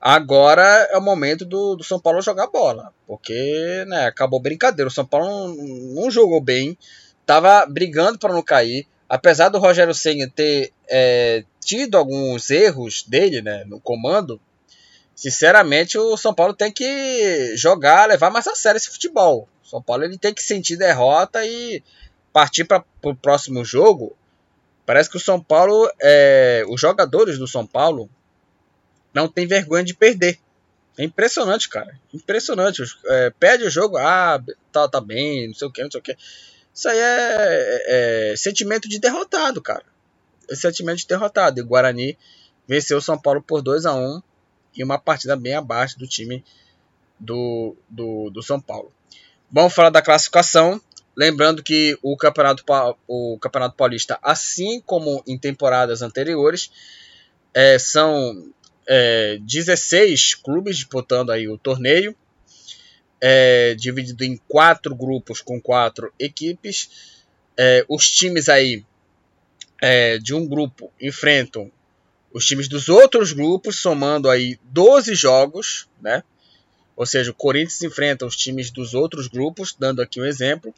Agora 0.00 0.62
é 0.90 0.98
o 0.98 1.02
momento 1.02 1.46
do, 1.46 1.76
do 1.76 1.82
São 1.82 1.98
Paulo 1.98 2.20
jogar 2.20 2.48
bola, 2.48 2.92
porque 3.06 3.84
né, 3.86 4.06
acabou 4.06 4.38
brincadeira. 4.40 4.88
O 4.88 4.92
São 4.92 5.06
Paulo 5.06 5.26
não, 5.26 5.54
não 5.94 6.10
jogou 6.10 6.42
bem, 6.42 6.76
estava 7.20 7.64
brigando 7.66 8.18
para 8.18 8.32
não 8.32 8.42
cair. 8.42 8.86
Apesar 9.08 9.48
do 9.48 9.58
Rogério 9.58 9.94
Senna 9.94 10.30
ter 10.34 10.72
é, 10.88 11.44
tido 11.64 11.96
alguns 11.96 12.50
erros 12.50 13.02
dele 13.02 13.40
né, 13.40 13.64
no 13.64 13.80
comando, 13.80 14.40
sinceramente 15.14 15.98
o 15.98 16.16
São 16.16 16.34
Paulo 16.34 16.54
tem 16.54 16.70
que 16.70 17.56
jogar, 17.56 18.08
levar 18.08 18.30
mais 18.30 18.46
a 18.46 18.54
sério 18.54 18.76
esse 18.76 18.90
futebol. 18.90 19.48
O 19.64 19.68
São 19.68 19.82
Paulo 19.82 20.04
ele 20.04 20.18
tem 20.18 20.34
que 20.34 20.42
sentir 20.42 20.76
derrota 20.76 21.44
e 21.44 21.82
partir 22.32 22.64
para 22.64 22.84
o 23.02 23.14
próximo 23.14 23.64
jogo. 23.64 24.16
Parece 24.84 25.08
que 25.08 25.16
o 25.16 25.20
São 25.20 25.40
Paulo, 25.40 25.90
é, 26.00 26.64
os 26.68 26.80
jogadores 26.80 27.38
do 27.38 27.48
São 27.48 27.66
Paulo 27.66 28.10
não 29.14 29.28
tem 29.28 29.46
vergonha 29.46 29.84
de 29.84 29.94
perder. 29.94 30.38
É 30.98 31.04
impressionante, 31.04 31.68
cara. 31.68 31.98
Impressionante. 32.12 32.82
É, 33.06 33.30
perde 33.30 33.64
o 33.64 33.70
jogo, 33.70 33.96
ah, 33.96 34.42
tá, 34.70 34.88
tá 34.88 35.00
bem, 35.00 35.48
não 35.48 35.54
sei 35.54 35.68
o 35.68 35.72
que, 35.72 35.82
não 35.82 35.90
sei 35.90 36.00
o 36.00 36.02
que. 36.02 36.16
Isso 36.74 36.88
aí 36.88 36.98
é, 36.98 37.02
é, 37.02 38.32
é, 38.32 38.36
sentimento 38.36 38.88
de 38.88 38.98
derrotado, 38.98 39.62
cara. 39.62 39.84
Sentimento 40.50 40.98
de 40.98 41.06
derrotado. 41.06 41.58
E 41.58 41.62
o 41.62 41.66
Guarani 41.66 42.16
venceu 42.66 42.98
o 42.98 43.02
São 43.02 43.18
Paulo 43.18 43.42
por 43.42 43.62
2 43.62 43.86
a 43.86 43.94
1 43.94 44.22
e 44.76 44.82
uma 44.82 44.98
partida 44.98 45.36
bem 45.36 45.54
abaixo 45.54 45.98
do 45.98 46.06
time 46.06 46.44
do, 47.18 47.76
do, 47.88 48.30
do 48.30 48.42
São 48.42 48.60
Paulo. 48.60 48.92
Vamos 49.50 49.72
falar 49.72 49.90
da 49.90 50.02
classificação. 50.02 50.80
Lembrando 51.16 51.62
que 51.62 51.96
o 52.02 52.16
Campeonato, 52.16 52.64
o 53.06 53.38
Campeonato 53.38 53.76
Paulista, 53.76 54.18
assim 54.20 54.80
como 54.80 55.22
em 55.26 55.38
temporadas 55.38 56.02
anteriores, 56.02 56.72
é, 57.54 57.78
são 57.78 58.52
é, 58.86 59.38
16 59.40 60.34
clubes 60.34 60.76
disputando 60.76 61.30
aí 61.30 61.48
o 61.48 61.56
torneio, 61.56 62.16
é, 63.20 63.74
dividido 63.76 64.24
em 64.24 64.36
quatro 64.48 64.94
grupos 64.94 65.40
com 65.40 65.60
quatro 65.60 66.12
equipes. 66.18 67.22
É, 67.56 67.84
os 67.88 68.10
times 68.10 68.48
aí 68.48 68.84
é, 69.86 70.16
de 70.16 70.32
um 70.32 70.48
grupo 70.48 70.90
enfrentam 70.98 71.70
os 72.32 72.46
times 72.46 72.68
dos 72.68 72.88
outros 72.88 73.32
grupos, 73.32 73.78
somando 73.78 74.30
aí 74.30 74.58
12 74.62 75.14
jogos, 75.14 75.86
né? 76.00 76.22
Ou 76.96 77.04
seja, 77.04 77.30
o 77.30 77.34
Corinthians 77.34 77.82
enfrenta 77.82 78.24
os 78.24 78.34
times 78.34 78.70
dos 78.70 78.94
outros 78.94 79.28
grupos, 79.28 79.76
dando 79.78 80.00
aqui 80.00 80.18
um 80.18 80.24
exemplo, 80.24 80.74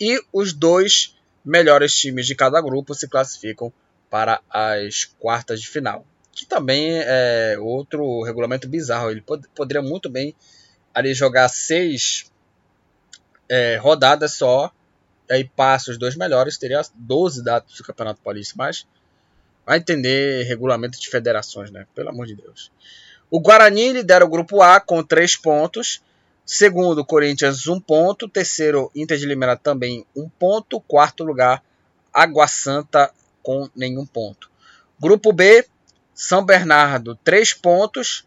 e 0.00 0.20
os 0.32 0.52
dois 0.52 1.14
melhores 1.44 1.94
times 1.94 2.26
de 2.26 2.34
cada 2.34 2.60
grupo 2.60 2.92
se 2.92 3.06
classificam 3.06 3.72
para 4.10 4.40
as 4.50 5.04
quartas 5.04 5.60
de 5.60 5.68
final 5.68 6.04
que 6.32 6.44
também 6.44 6.88
é 6.90 7.56
outro 7.60 8.22
regulamento 8.22 8.68
bizarro. 8.68 9.08
Ele 9.08 9.20
pod 9.20 9.46
poderia 9.54 9.80
muito 9.80 10.10
bem 10.10 10.34
ali 10.92 11.14
jogar 11.14 11.48
seis 11.48 12.28
é, 13.48 13.76
rodadas 13.76 14.32
só, 14.32 14.72
aí 15.30 15.44
passa 15.44 15.90
os 15.90 15.98
dois 15.98 16.16
melhores, 16.16 16.58
teria 16.58 16.82
12 16.94 17.42
datas 17.42 17.76
do 17.76 17.84
Campeonato 17.84 18.20
Paulista, 18.20 18.54
mas 18.56 18.86
vai 19.64 19.78
entender 19.78 20.44
regulamento 20.44 21.00
de 21.00 21.08
federações, 21.08 21.70
né? 21.70 21.86
Pelo 21.94 22.10
amor 22.10 22.26
de 22.26 22.34
Deus. 22.34 22.70
O 23.30 23.40
Guarani 23.40 23.92
lidera 23.92 24.24
o 24.24 24.28
grupo 24.28 24.62
A 24.62 24.78
com 24.80 25.02
3 25.02 25.36
pontos. 25.36 26.02
Segundo, 26.44 27.04
Corinthians, 27.04 27.66
1 27.66 27.74
um 27.74 27.80
ponto. 27.80 28.28
Terceiro, 28.28 28.90
Inter 28.94 29.18
de 29.18 29.26
Limeira 29.26 29.56
também 29.56 30.06
1 30.14 30.22
um 30.22 30.28
ponto. 30.28 30.80
Quarto 30.80 31.24
lugar, 31.24 31.62
Água 32.12 32.46
Santa 32.46 33.10
com 33.42 33.68
nenhum 33.74 34.06
ponto. 34.06 34.50
Grupo 35.00 35.32
B, 35.32 35.66
são 36.14 36.44
Bernardo, 36.44 37.16
3 37.24 37.54
pontos. 37.54 38.24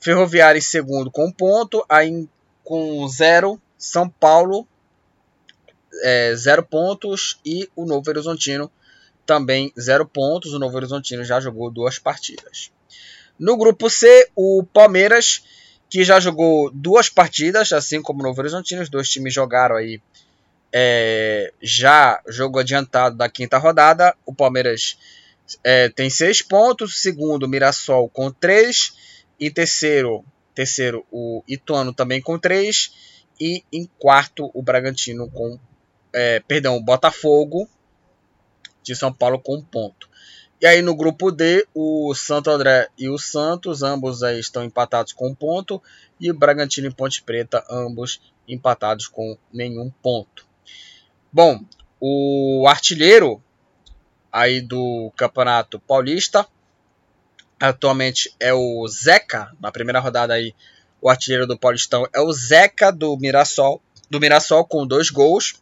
Ferroviária 0.00 0.58
em 0.58 0.62
segundo 0.62 1.10
com 1.10 1.26
um 1.26 1.32
ponto. 1.32 1.84
Aí 1.88 2.26
com 2.64 3.06
zero, 3.08 3.60
São 3.76 4.08
Paulo, 4.08 4.66
é, 6.02 6.34
zero 6.36 6.62
pontos. 6.62 7.38
E 7.44 7.68
o 7.74 7.84
Novo 7.84 8.08
Horizontino 8.08 8.70
também 9.26 9.72
zero 9.78 10.06
pontos. 10.06 10.52
O 10.52 10.58
Novo 10.58 10.76
Horizontino 10.76 11.24
já 11.24 11.40
jogou 11.40 11.70
duas 11.70 11.98
partidas. 11.98 12.70
No 13.38 13.56
grupo 13.56 13.88
C, 13.88 14.28
o 14.36 14.62
Palmeiras, 14.72 15.42
que 15.88 16.04
já 16.04 16.20
jogou 16.20 16.70
duas 16.70 17.08
partidas, 17.08 17.72
assim 17.72 18.02
como 18.02 18.20
o 18.20 18.22
Novo 18.22 18.40
Horizontino. 18.40 18.82
Os 18.82 18.90
dois 18.90 19.08
times 19.08 19.32
jogaram 19.32 19.76
aí 19.76 20.00
é, 20.72 21.52
já 21.60 22.20
jogo 22.28 22.58
adiantado 22.58 23.16
da 23.16 23.28
quinta 23.28 23.58
rodada. 23.58 24.14
O 24.24 24.34
Palmeiras 24.34 24.98
é, 25.64 25.88
tem 25.88 26.08
seis 26.08 26.42
pontos. 26.42 27.00
Segundo, 27.00 27.48
Mirassol 27.48 28.08
com 28.08 28.30
três. 28.30 28.94
E 29.38 29.50
terceiro, 29.50 30.24
terceiro 30.54 31.04
o 31.10 31.42
Ituano 31.48 31.92
também 31.92 32.20
com 32.20 32.38
três. 32.38 32.92
E 33.40 33.64
em 33.72 33.88
quarto, 33.98 34.50
o 34.54 34.62
Bragantino 34.62 35.30
com. 35.30 35.58
É, 36.12 36.40
perdão, 36.40 36.82
Botafogo 36.82 37.68
de 38.82 38.96
São 38.96 39.12
Paulo 39.12 39.38
com 39.38 39.56
um 39.56 39.62
ponto. 39.62 40.08
E 40.60 40.66
aí 40.66 40.82
no 40.82 40.94
grupo 40.94 41.30
D, 41.30 41.66
o 41.74 42.14
Santo 42.14 42.50
André 42.50 42.88
e 42.98 43.08
o 43.08 43.18
Santos, 43.18 43.82
ambos 43.82 44.22
aí 44.22 44.38
estão 44.38 44.62
empatados 44.62 45.12
com 45.12 45.28
um 45.28 45.34
ponto. 45.34 45.82
E 46.20 46.30
o 46.30 46.34
Bragantino 46.34 46.88
e 46.88 46.94
Ponte 46.94 47.22
Preta, 47.22 47.64
ambos 47.70 48.20
empatados 48.46 49.06
com 49.06 49.38
nenhum 49.52 49.90
ponto. 50.02 50.46
Bom, 51.32 51.64
o 51.98 52.66
artilheiro 52.68 53.42
aí 54.32 54.60
do 54.60 55.10
Campeonato 55.16 55.78
Paulista. 55.80 56.46
Atualmente 57.58 58.34
é 58.40 58.52
o 58.54 58.86
Zeca, 58.88 59.54
na 59.60 59.70
primeira 59.70 60.00
rodada 60.00 60.34
aí, 60.34 60.54
O 61.02 61.08
artilheiro 61.08 61.46
do 61.46 61.58
Paulistão 61.58 62.06
é 62.14 62.20
o 62.20 62.32
Zeca 62.32 62.92
do 62.92 63.16
Mirassol, 63.16 63.80
do 64.10 64.20
Mirassol 64.20 64.64
com 64.66 64.86
dois 64.86 65.08
gols. 65.08 65.54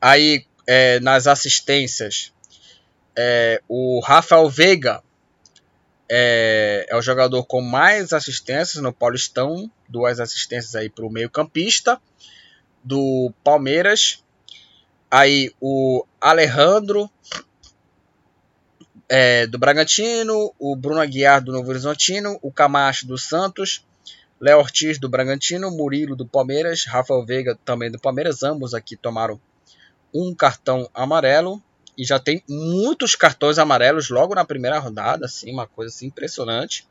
Aí 0.00 0.46
é, 0.66 1.00
nas 1.00 1.26
assistências, 1.26 2.32
é, 3.16 3.62
o 3.68 4.00
Rafael 4.00 4.48
Veiga 4.48 5.02
é, 6.08 6.86
é, 6.88 6.96
o 6.96 7.02
jogador 7.02 7.44
com 7.44 7.60
mais 7.60 8.12
assistências 8.12 8.82
no 8.82 8.92
Paulistão, 8.92 9.70
duas 9.88 10.20
assistências 10.20 10.74
aí 10.74 10.88
para 10.88 11.04
o 11.04 11.10
meio-campista 11.10 12.00
do 12.82 13.32
Palmeiras. 13.42 14.22
Aí 15.10 15.52
o 15.60 16.04
Alejandro 16.20 17.10
é, 19.08 19.46
do 19.46 19.58
Bragantino, 19.58 20.52
o 20.58 20.76
Bruno 20.76 21.00
Aguiar 21.00 21.42
do 21.42 21.52
Novo 21.52 21.70
Horizontino, 21.70 22.38
o 22.42 22.52
Camacho 22.52 23.06
do 23.06 23.18
Santos, 23.18 23.84
Léo 24.40 24.58
Ortiz 24.58 24.98
do 24.98 25.08
Bragantino, 25.08 25.70
Murilo 25.70 26.14
do 26.14 26.26
Palmeiras, 26.26 26.84
Rafael 26.84 27.24
Veiga 27.24 27.58
também 27.64 27.90
do 27.90 27.98
Palmeiras, 27.98 28.42
ambos 28.42 28.74
aqui 28.74 28.96
tomaram 28.96 29.40
um 30.22 30.34
cartão 30.34 30.88
amarelo 30.94 31.62
e 31.96 32.04
já 32.04 32.18
tem 32.18 32.42
muitos 32.48 33.14
cartões 33.14 33.58
amarelos 33.58 34.10
logo 34.10 34.34
na 34.34 34.44
primeira 34.44 34.78
rodada, 34.78 35.26
assim, 35.26 35.50
uma 35.50 35.66
coisa 35.66 35.94
assim, 35.94 36.06
impressionante. 36.06 36.86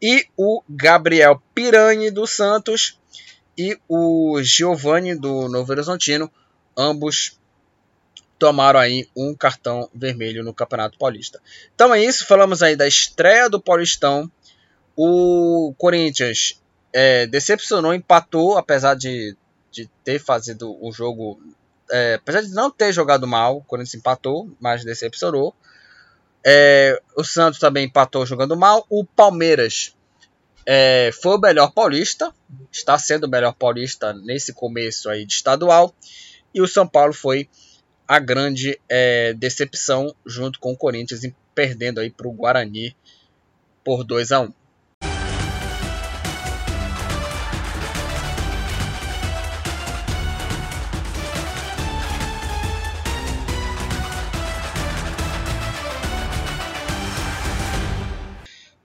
E 0.00 0.26
o 0.36 0.62
Gabriel 0.68 1.40
Pirani 1.54 2.10
do 2.10 2.26
Santos 2.26 2.98
e 3.56 3.78
o 3.88 4.42
Giovanni 4.42 5.14
do 5.14 5.48
Novo 5.48 5.70
Horizontino, 5.70 6.30
ambos 6.76 7.38
tomaram 8.38 8.80
aí 8.80 9.08
um 9.16 9.34
cartão 9.34 9.88
vermelho 9.94 10.42
no 10.42 10.52
Campeonato 10.52 10.98
Paulista. 10.98 11.40
Então 11.74 11.94
é 11.94 12.02
isso, 12.02 12.26
falamos 12.26 12.62
aí 12.62 12.74
da 12.74 12.88
estreia 12.88 13.48
do 13.48 13.60
Paulistão. 13.60 14.28
O 14.96 15.72
Corinthians 15.78 16.60
é, 16.92 17.26
decepcionou, 17.26 17.94
empatou, 17.94 18.58
apesar 18.58 18.96
de, 18.96 19.36
de 19.70 19.88
ter 20.02 20.18
fazido 20.18 20.76
o 20.84 20.90
jogo. 20.90 21.40
É, 21.92 22.14
apesar 22.14 22.40
de 22.40 22.50
não 22.52 22.70
ter 22.70 22.92
jogado 22.92 23.26
mal, 23.26 23.58
o 23.58 23.64
Corinthians 23.64 23.94
empatou, 23.94 24.50
mas 24.58 24.84
decepcionou. 24.84 25.54
É, 26.44 27.00
o 27.16 27.22
Santos 27.22 27.60
também 27.60 27.84
empatou 27.84 28.24
jogando 28.24 28.56
mal. 28.56 28.86
O 28.88 29.04
Palmeiras 29.04 29.94
é, 30.66 31.10
foi 31.20 31.36
o 31.36 31.40
melhor 31.40 31.72
paulista, 31.72 32.34
está 32.72 32.98
sendo 32.98 33.24
o 33.24 33.30
melhor 33.30 33.52
paulista 33.52 34.12
nesse 34.12 34.52
começo 34.52 35.10
aí 35.10 35.26
de 35.26 35.34
estadual. 35.34 35.94
E 36.54 36.62
o 36.62 36.66
São 36.66 36.86
Paulo 36.86 37.12
foi 37.12 37.48
a 38.08 38.18
grande 38.18 38.80
é, 38.88 39.32
decepção 39.34 40.14
junto 40.24 40.58
com 40.58 40.72
o 40.72 40.76
Corinthians, 40.76 41.20
perdendo 41.54 42.00
aí 42.00 42.10
para 42.10 42.28
o 42.28 42.32
Guarani 42.32 42.96
por 43.84 44.02
2 44.02 44.32
a 44.32 44.40
1. 44.40 44.52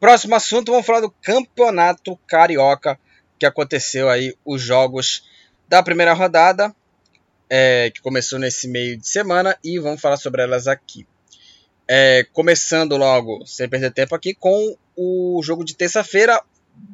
Próximo 0.08 0.36
assunto, 0.36 0.72
vamos 0.72 0.86
falar 0.86 1.02
do 1.02 1.12
Campeonato 1.12 2.16
Carioca, 2.26 2.98
que 3.38 3.46
aconteceu 3.46 4.08
aí 4.08 4.34
os 4.46 4.62
jogos 4.62 5.28
da 5.68 5.84
primeira 5.84 6.14
rodada 6.14 6.74
é, 7.50 7.92
que 7.94 8.02
começou 8.02 8.40
nesse 8.40 8.70
meio 8.70 8.96
de 8.96 9.06
semana 9.06 9.60
e 9.62 9.78
vamos 9.78 10.00
falar 10.00 10.16
sobre 10.16 10.42
elas 10.42 10.66
aqui. 10.66 11.06
É, 11.86 12.26
começando 12.32 12.96
logo, 12.96 13.46
sem 13.46 13.68
perder 13.68 13.92
tempo 13.92 14.16
aqui, 14.16 14.34
com 14.34 14.78
o 14.96 15.42
jogo 15.44 15.66
de 15.66 15.76
terça-feira, 15.76 16.42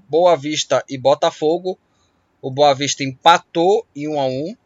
Boa 0.09 0.36
Vista 0.36 0.84
e 0.89 0.97
Botafogo. 0.97 1.78
O 2.41 2.49
Boa 2.49 2.74
Vista 2.74 3.03
empatou 3.03 3.86
em 3.95 4.07
1 4.07 4.20
a 4.20 4.26
1 4.26 4.57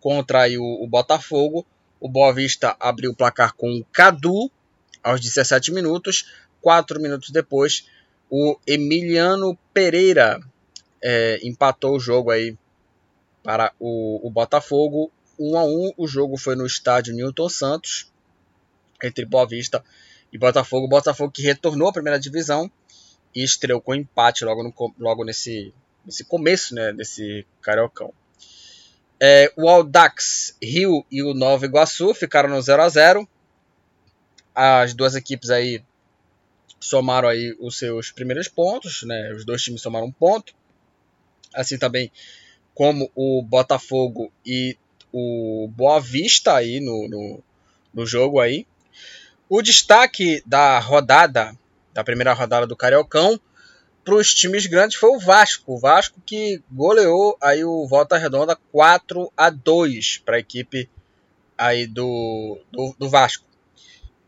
contra 0.00 0.48
o, 0.48 0.82
o 0.82 0.88
Botafogo. 0.88 1.64
O 2.00 2.08
Boa 2.08 2.32
Vista 2.32 2.76
abriu 2.80 3.12
o 3.12 3.16
placar 3.16 3.54
com 3.54 3.70
o 3.70 3.84
Cadu 3.92 4.50
aos 5.00 5.20
17 5.20 5.70
minutos. 5.72 6.24
Quatro 6.60 7.00
minutos 7.00 7.30
depois, 7.30 7.86
o 8.28 8.58
Emiliano 8.66 9.58
Pereira 9.72 10.40
é, 11.02 11.40
empatou 11.42 11.96
o 11.96 12.00
jogo 12.00 12.30
aí 12.30 12.56
para 13.42 13.72
o, 13.78 14.26
o 14.26 14.30
Botafogo. 14.30 15.10
1 15.38 15.56
a 15.56 15.64
1 15.64 15.92
o 15.96 16.06
jogo 16.06 16.36
foi 16.36 16.54
no 16.54 16.66
estádio 16.66 17.14
Newton 17.14 17.48
Santos, 17.48 18.12
entre 19.02 19.24
Boa 19.24 19.46
Vista 19.46 19.82
e 20.32 20.38
Botafogo. 20.38 20.86
Botafogo 20.86 21.32
que 21.32 21.42
retornou 21.42 21.88
à 21.88 21.92
primeira 21.92 22.20
divisão 22.20 22.70
e 23.34 23.42
estreou 23.42 23.80
com 23.80 23.94
empate 23.94 24.44
logo, 24.44 24.62
no, 24.62 24.94
logo 24.98 25.24
nesse, 25.24 25.72
nesse 26.04 26.24
começo 26.24 26.74
né, 26.74 26.92
desse 26.92 27.46
Cariocão. 27.62 28.12
É, 29.18 29.52
o 29.56 29.68
Aldax 29.68 30.56
Rio 30.62 31.04
e 31.10 31.22
o 31.22 31.34
Nova 31.34 31.66
Iguaçu 31.66 32.14
ficaram 32.14 32.48
no 32.48 32.60
0 32.60 32.82
a 32.82 32.88
0 32.88 33.28
As 34.54 34.94
duas 34.94 35.14
equipes 35.14 35.50
aí 35.50 35.82
somaram 36.80 37.28
aí 37.28 37.54
os 37.60 37.78
seus 37.78 38.10
primeiros 38.10 38.48
pontos, 38.48 39.02
né? 39.02 39.32
Os 39.34 39.44
dois 39.44 39.62
times 39.62 39.82
somaram 39.82 40.06
um 40.06 40.12
ponto. 40.12 40.54
Assim 41.54 41.78
também 41.78 42.10
como 42.74 43.10
o 43.14 43.42
Botafogo 43.42 44.32
e 44.44 44.76
o 45.12 45.68
Boa 45.76 46.00
Vista 46.00 46.54
aí 46.54 46.80
no, 46.80 47.08
no, 47.08 47.44
no 47.92 48.06
jogo 48.06 48.40
aí. 48.40 48.66
O 49.48 49.60
destaque 49.60 50.42
da 50.46 50.78
rodada, 50.78 51.52
da 51.92 52.04
primeira 52.04 52.32
rodada 52.32 52.66
do 52.66 52.76
Cariocão, 52.76 53.38
para 54.04 54.14
os 54.14 54.32
times 54.32 54.66
grandes 54.66 54.96
foi 54.96 55.10
o 55.10 55.18
Vasco. 55.18 55.74
O 55.74 55.78
Vasco 55.78 56.20
que 56.24 56.62
goleou 56.70 57.36
aí 57.42 57.64
o 57.64 57.86
Volta 57.86 58.16
Redonda 58.16 58.56
4 58.72 59.30
a 59.36 59.50
2 59.50 60.22
para 60.24 60.36
a 60.36 60.40
equipe 60.40 60.88
aí 61.58 61.86
do, 61.86 62.58
do, 62.72 62.94
do 62.98 63.08
Vasco. 63.10 63.44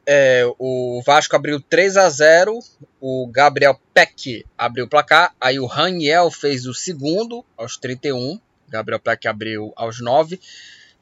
É, 0.04 0.44
o 0.58 1.00
Vasco 1.04 1.36
abriu 1.36 1.60
3 1.60 1.96
a 1.96 2.08
0 2.08 2.58
o 3.00 3.26
Gabriel 3.28 3.80
Peck 3.94 4.44
abriu 4.58 4.84
o 4.84 4.88
placar, 4.88 5.34
aí 5.40 5.60
o 5.60 5.66
Raniel 5.66 6.30
fez 6.30 6.66
o 6.66 6.74
segundo 6.74 7.44
aos 7.56 7.76
31, 7.76 8.40
Gabriel 8.68 9.00
Peck 9.00 9.28
abriu 9.28 9.72
aos 9.76 10.00
9. 10.00 10.40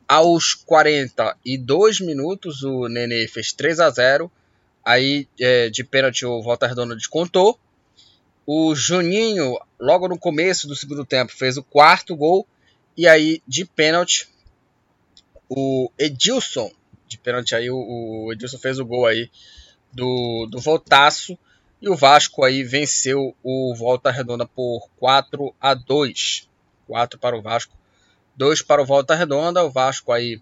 Aos 0.08 0.54
42 0.54 2.00
minutos 2.00 2.64
o 2.64 2.88
Nenê 2.88 3.28
fez 3.28 3.52
3 3.52 3.78
a 3.80 3.90
0 3.90 4.30
Aí 4.84 5.28
é, 5.38 5.68
de 5.68 5.84
pênalti 5.84 6.26
o 6.26 6.42
Volta 6.42 6.66
Redonda 6.66 6.96
descontou. 6.96 7.58
O 8.46 8.74
Juninho, 8.74 9.56
logo 9.78 10.08
no 10.08 10.18
começo 10.18 10.66
do 10.66 10.74
segundo 10.74 11.04
tempo, 11.04 11.32
fez 11.32 11.56
o 11.56 11.62
quarto 11.62 12.16
gol. 12.16 12.46
E 12.96 13.06
aí, 13.06 13.40
de 13.46 13.64
pênalti, 13.64 14.28
o 15.48 15.90
Edilson 15.98 16.70
de 17.10 17.18
pênalti 17.18 17.56
aí, 17.56 17.68
o, 17.68 17.76
o 17.76 18.32
Edilson 18.32 18.56
fez 18.56 18.78
o 18.78 18.86
gol 18.86 19.04
aí 19.04 19.28
do, 19.92 20.46
do 20.48 20.60
Voltaço. 20.60 21.36
E 21.82 21.88
o 21.88 21.96
Vasco 21.96 22.44
aí 22.44 22.62
venceu 22.62 23.34
o 23.42 23.74
Volta 23.74 24.10
Redonda 24.10 24.46
por 24.46 24.88
4 24.96 25.52
a 25.60 25.74
2. 25.74 26.48
4 26.86 27.18
para 27.18 27.36
o 27.36 27.42
Vasco, 27.42 27.76
2 28.36 28.62
para 28.62 28.82
o 28.82 28.86
Volta 28.86 29.14
Redonda. 29.14 29.64
O 29.64 29.70
Vasco 29.70 30.12
aí 30.12 30.40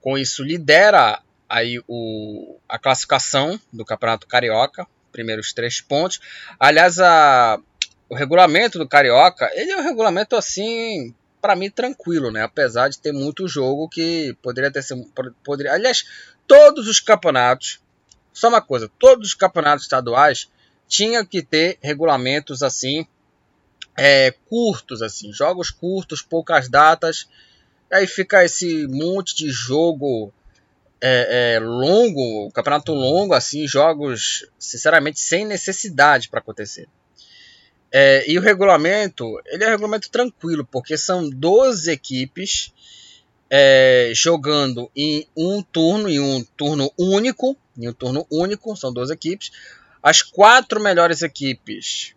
com 0.00 0.16
isso 0.16 0.42
lidera 0.42 1.20
aí 1.48 1.82
o, 1.86 2.58
a 2.68 2.78
classificação 2.78 3.60
do 3.72 3.84
Campeonato 3.84 4.26
Carioca, 4.26 4.86
primeiros 5.12 5.52
três 5.52 5.80
pontos. 5.80 6.20
Aliás, 6.58 6.98
a, 7.00 7.60
o 8.08 8.14
regulamento 8.14 8.78
do 8.78 8.88
Carioca, 8.88 9.50
ele 9.54 9.72
é 9.72 9.76
um 9.76 9.82
regulamento 9.82 10.36
assim 10.36 11.14
para 11.40 11.56
mim 11.56 11.70
tranquilo, 11.70 12.30
né? 12.30 12.42
Apesar 12.42 12.88
de 12.88 12.98
ter 12.98 13.12
muito 13.12 13.48
jogo 13.48 13.88
que 13.88 14.36
poderia 14.42 14.70
ter 14.70 14.82
sido, 14.82 15.04
poderia, 15.44 15.72
aliás, 15.72 16.04
todos 16.46 16.88
os 16.88 17.00
campeonatos, 17.00 17.80
só 18.32 18.48
uma 18.48 18.60
coisa, 18.60 18.90
todos 18.98 19.28
os 19.28 19.34
campeonatos 19.34 19.84
estaduais 19.84 20.50
tinham 20.86 21.24
que 21.24 21.42
ter 21.42 21.78
regulamentos 21.82 22.62
assim 22.62 23.06
é, 23.96 24.30
curtos, 24.48 25.02
assim, 25.02 25.32
jogos 25.32 25.70
curtos, 25.70 26.22
poucas 26.22 26.68
datas. 26.68 27.28
Aí 27.92 28.06
fica 28.06 28.44
esse 28.44 28.86
monte 28.86 29.34
de 29.34 29.50
jogo 29.50 30.32
é, 31.00 31.56
é, 31.56 31.60
longo, 31.60 32.50
campeonato 32.52 32.92
longo, 32.92 33.34
assim, 33.34 33.66
jogos, 33.66 34.46
sinceramente, 34.58 35.20
sem 35.20 35.44
necessidade 35.44 36.28
para 36.28 36.38
acontecer. 36.38 36.88
É, 37.90 38.30
e 38.30 38.38
o 38.38 38.42
regulamento, 38.42 39.40
ele 39.46 39.64
é 39.64 39.68
um 39.68 39.70
regulamento 39.70 40.10
tranquilo, 40.10 40.64
porque 40.64 40.96
são 40.98 41.28
12 41.28 41.90
equipes 41.90 42.72
é, 43.50 44.12
jogando 44.14 44.90
em 44.94 45.26
um 45.36 45.62
turno, 45.62 46.08
em 46.08 46.20
um 46.20 46.44
turno 46.56 46.92
único, 46.98 47.56
em 47.76 47.88
um 47.88 47.92
turno 47.92 48.26
único, 48.30 48.76
são 48.76 48.92
12 48.92 49.12
equipes. 49.12 49.50
As 50.02 50.22
quatro 50.22 50.80
melhores 50.80 51.22
equipes 51.22 52.14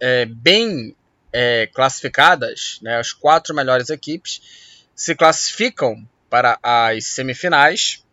é, 0.00 0.24
bem 0.24 0.96
é, 1.32 1.66
classificadas, 1.66 2.78
né, 2.82 2.96
as 2.96 3.12
quatro 3.12 3.54
melhores 3.54 3.90
equipes, 3.90 4.86
se 4.94 5.14
classificam 5.14 6.08
para 6.28 6.58
as 6.62 7.06
semifinais, 7.06 8.04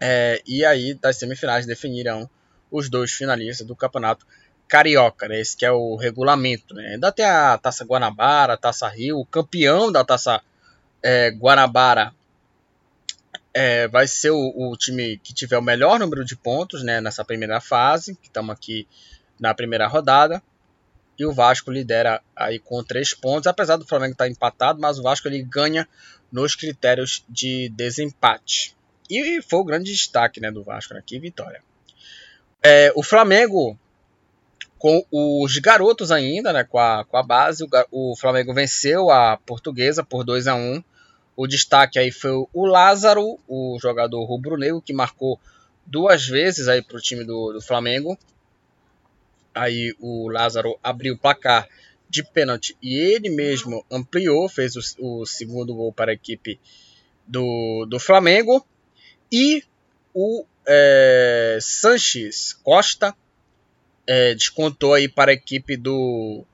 é, 0.00 0.42
e 0.46 0.64
aí 0.64 0.94
das 0.94 1.16
semifinais 1.16 1.66
definirão 1.66 2.28
os 2.70 2.90
dois 2.90 3.12
finalistas 3.12 3.66
do 3.66 3.76
campeonato 3.76 4.26
Carioca, 4.68 5.28
né? 5.28 5.40
Esse 5.40 5.56
que 5.56 5.64
é 5.64 5.72
o 5.72 5.96
regulamento, 5.96 6.74
né? 6.74 6.94
Ainda 6.94 7.12
tem 7.12 7.24
a 7.24 7.58
Taça 7.58 7.84
Guanabara, 7.84 8.54
a 8.54 8.56
Taça 8.56 8.88
Rio, 8.88 9.18
o 9.18 9.26
campeão 9.26 9.92
da 9.92 10.04
Taça 10.04 10.40
é, 11.02 11.30
Guanabara 11.30 12.12
é, 13.52 13.86
vai 13.86 14.08
ser 14.08 14.30
o, 14.30 14.52
o, 14.56 14.76
time 14.76 15.18
que 15.18 15.32
tiver 15.32 15.56
o 15.56 15.62
melhor 15.62 15.98
número 16.00 16.24
de 16.24 16.34
pontos, 16.34 16.82
né? 16.82 17.00
Nessa 17.00 17.24
primeira 17.24 17.60
fase, 17.60 18.16
que 18.16 18.26
estamos 18.26 18.54
aqui 18.54 18.88
na 19.38 19.54
primeira 19.54 19.86
rodada. 19.86 20.42
E 21.16 21.24
o 21.24 21.32
Vasco 21.32 21.70
lidera 21.70 22.20
aí 22.34 22.58
com 22.58 22.82
três 22.82 23.14
pontos, 23.14 23.46
apesar 23.46 23.76
do 23.76 23.86
Flamengo 23.86 24.12
estar 24.12 24.24
tá 24.24 24.30
empatado, 24.30 24.80
mas 24.80 24.98
o 24.98 25.02
Vasco 25.02 25.28
ele 25.28 25.42
ganha 25.42 25.86
nos 26.32 26.56
critérios 26.56 27.24
de 27.28 27.68
desempate. 27.68 28.76
E 29.08 29.40
foi 29.42 29.60
o 29.60 29.64
grande 29.64 29.92
destaque 29.92 30.40
né, 30.40 30.50
do 30.50 30.64
Vasco 30.64 30.96
aqui, 30.96 31.20
vitória. 31.20 31.62
É, 32.60 32.92
o 32.96 33.02
Flamengo, 33.02 33.78
com 34.84 35.02
os 35.10 35.56
garotos 35.56 36.10
ainda, 36.10 36.52
né, 36.52 36.62
com, 36.62 36.78
a, 36.78 37.06
com 37.06 37.16
a 37.16 37.22
base, 37.22 37.64
o, 37.64 38.10
o 38.12 38.14
Flamengo 38.18 38.52
venceu 38.52 39.10
a 39.10 39.38
Portuguesa 39.38 40.04
por 40.04 40.24
2 40.24 40.46
a 40.46 40.54
1 40.54 40.84
O 41.34 41.46
destaque 41.46 41.98
aí 41.98 42.12
foi 42.12 42.32
o 42.52 42.66
Lázaro, 42.66 43.38
o 43.48 43.78
jogador 43.80 44.22
rubro-negro, 44.26 44.82
que 44.82 44.92
marcou 44.92 45.40
duas 45.86 46.26
vezes 46.26 46.68
aí 46.68 46.82
para 46.82 46.98
o 46.98 47.00
time 47.00 47.24
do, 47.24 47.54
do 47.54 47.62
Flamengo. 47.62 48.18
Aí 49.54 49.96
o 49.98 50.28
Lázaro 50.28 50.78
abriu 50.82 51.14
o 51.14 51.18
placar 51.18 51.66
de 52.06 52.22
pênalti 52.22 52.76
e 52.82 52.94
ele 52.94 53.30
mesmo 53.30 53.86
ampliou, 53.90 54.50
fez 54.50 54.76
o, 54.76 55.22
o 55.22 55.24
segundo 55.24 55.74
gol 55.74 55.94
para 55.94 56.10
a 56.10 56.14
equipe 56.14 56.60
do, 57.26 57.86
do 57.88 57.98
Flamengo. 57.98 58.62
E 59.32 59.64
o 60.12 60.44
é, 60.66 61.56
Sanches 61.58 62.52
Costa 62.52 63.16
é, 64.06 64.34
descontou 64.34 64.94
aí 64.94 65.08
para 65.08 65.30
a 65.30 65.34
equipe 65.34 65.76
do, 65.76 66.44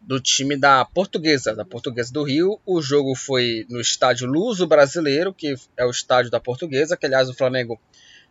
do 0.00 0.20
time 0.20 0.56
da 0.56 0.84
Portuguesa, 0.84 1.54
da 1.54 1.64
Portuguesa 1.64 2.12
do 2.12 2.22
Rio. 2.22 2.60
O 2.66 2.80
jogo 2.80 3.14
foi 3.14 3.66
no 3.68 3.80
estádio 3.80 4.26
Luso 4.26 4.66
Brasileiro, 4.66 5.32
que 5.32 5.54
é 5.76 5.84
o 5.84 5.90
estádio 5.90 6.30
da 6.30 6.40
Portuguesa, 6.40 6.96
que 6.96 7.06
aliás 7.06 7.28
o 7.28 7.34
Flamengo 7.34 7.80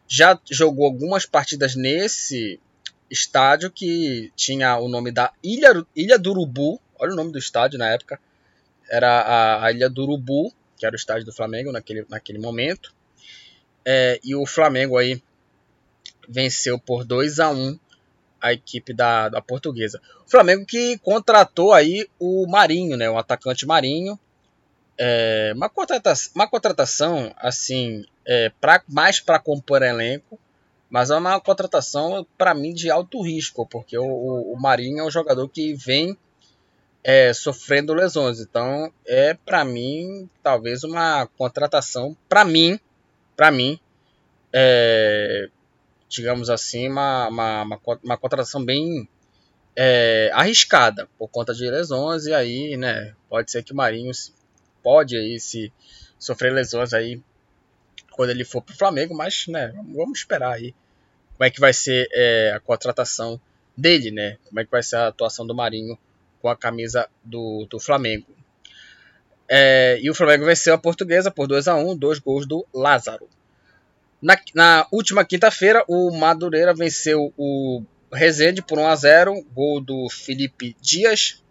já 0.07 0.37
jogou 0.49 0.85
algumas 0.85 1.25
partidas 1.25 1.75
nesse 1.75 2.59
estádio 3.09 3.71
que 3.71 4.31
tinha 4.35 4.77
o 4.77 4.89
nome 4.89 5.11
da 5.11 5.31
Ilha, 5.43 5.85
Ilha 5.95 6.17
do 6.17 6.31
Urubu. 6.31 6.81
Olha 6.99 7.13
o 7.13 7.15
nome 7.15 7.31
do 7.31 7.39
estádio 7.39 7.79
na 7.79 7.89
época. 7.89 8.19
Era 8.89 9.21
a, 9.21 9.65
a 9.65 9.71
Ilha 9.71 9.89
do 9.89 10.03
Urubu, 10.03 10.53
que 10.77 10.85
era 10.85 10.93
o 10.93 10.97
estádio 10.97 11.25
do 11.25 11.33
Flamengo 11.33 11.71
naquele, 11.71 12.05
naquele 12.09 12.39
momento. 12.39 12.93
É, 13.85 14.19
e 14.23 14.35
o 14.35 14.45
Flamengo 14.45 14.97
aí 14.97 15.21
venceu 16.27 16.77
por 16.77 17.03
2 17.03 17.39
a 17.39 17.49
1 17.49 17.79
a 18.41 18.51
equipe 18.53 18.93
da, 18.93 19.29
da 19.29 19.41
portuguesa. 19.41 20.01
O 20.25 20.29
Flamengo 20.29 20.65
que 20.65 20.97
contratou 20.99 21.73
aí 21.73 22.07
o 22.19 22.47
Marinho, 22.47 22.97
né, 22.97 23.09
o 23.09 23.17
atacante 23.17 23.65
Marinho. 23.65 24.19
É, 24.97 25.53
uma, 25.55 25.69
contratação, 25.69 26.31
uma 26.35 26.47
contratação 26.47 27.33
assim, 27.37 28.05
é, 28.25 28.51
pra, 28.59 28.83
mais 28.87 29.19
para 29.19 29.39
compor 29.39 29.81
elenco 29.81 30.37
mas 30.91 31.09
é 31.09 31.15
uma 31.15 31.39
contratação, 31.39 32.27
para 32.37 32.53
mim, 32.53 32.73
de 32.73 32.91
alto 32.91 33.21
risco, 33.21 33.65
porque 33.65 33.97
o, 33.97 34.03
o, 34.05 34.59
Marinho 34.59 34.99
é 34.99 35.03
um 35.05 35.09
jogador 35.09 35.47
que 35.47 35.73
vem 35.73 36.17
é, 37.01 37.31
sofrendo 37.31 37.93
lesões. 37.93 38.41
Então, 38.41 38.91
é, 39.07 39.33
para 39.33 39.63
mim, 39.63 40.29
talvez 40.43 40.83
uma 40.83 41.25
contratação, 41.37 42.13
para 42.27 42.43
mim, 42.43 42.77
para 43.37 43.49
mim, 43.51 43.79
é, 44.51 45.49
digamos 46.12 46.49
assim, 46.49 46.89
uma, 46.89 47.28
uma, 47.30 47.64
uma, 47.64 47.80
uma 48.03 48.18
contratação 48.18 48.64
bem 48.64 49.07
é, 49.76 50.30
arriscada 50.34 51.07
por 51.18 51.30
conta 51.30 51.53
de 51.53 51.70
lesões 51.70 52.26
e 52.26 52.34
aí, 52.34 52.76
né, 52.78 53.16
pode 53.30 53.49
ser 53.51 53.64
que 53.64 53.72
o 53.72 53.76
Marinho 53.76 54.12
pode 54.84 55.16
aí 55.16 55.39
se 55.39 55.72
sofrer 56.20 56.51
lesões 56.53 56.93
aí 56.93 57.22
quando 58.12 58.30
ele 58.32 58.43
for 58.43 58.62
para 58.62 58.74
o 58.74 58.78
Flamengo, 58.78 59.16
mas 59.16 59.47
né, 59.47 59.74
vamos 59.95 60.20
esperar 60.20 60.53
aí 60.53 60.76
como 61.38 61.47
é 61.47 61.49
que 61.49 61.59
vai 61.59 61.74
ser 61.74 62.07
é, 62.12 62.51
a 62.55 62.59
contratação 62.59 63.41
dele, 63.76 64.12
né? 64.12 64.38
Como 64.45 64.59
é 64.59 64.66
que 64.66 64.70
vai 64.70 64.84
ser 64.84 64.97
a 64.97 65.07
atuação 65.07 65.47
do 65.47 65.55
Marinho 65.55 65.97
com 66.39 66.47
a 66.47 66.55
camisa 66.55 67.09
do, 67.24 67.66
do 67.68 67.80
Flamengo. 67.80 68.28
É, 69.49 69.99
e 70.01 70.09
o 70.09 70.14
Flamengo 70.14 70.45
venceu 70.45 70.74
a 70.74 70.78
Portuguesa 70.78 71.32
por 71.32 71.47
2 71.47 71.68
a 71.68 71.76
1 71.76 71.97
dois 71.97 72.20
gols 72.20 72.45
do 72.45 72.64
Lázaro. 72.72 73.28
Na, 74.22 74.38
na 74.53 74.88
última 74.91 75.26
quinta-feira, 75.26 75.84
o 75.88 76.11
Madureira 76.11 76.74
venceu 76.74 77.34
o 77.38 77.84
Rezende 78.13 78.61
por 78.61 78.78
1 78.78 78.88
a 78.88 78.95
0 78.95 79.45
gol 79.53 79.82
do 79.82 80.09
Felipe 80.09 80.76
Dias 80.82 81.41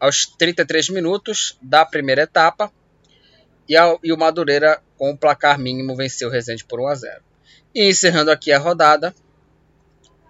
aos 0.00 0.26
33 0.26 0.88
minutos 0.88 1.56
da 1.62 1.84
primeira 1.84 2.22
etapa. 2.22 2.72
E, 3.68 3.74
e 4.02 4.12
o 4.12 4.18
Madureira, 4.18 4.82
com 4.98 5.10
o 5.10 5.16
placar 5.16 5.58
mínimo, 5.58 5.94
venceu 5.94 6.28
o 6.28 6.32
Rezende 6.32 6.64
por 6.64 6.80
1 6.80 6.86
a 6.88 6.94
0 6.94 7.24
e 7.74 7.88
encerrando 7.88 8.30
aqui 8.30 8.52
a 8.52 8.58
rodada, 8.58 9.14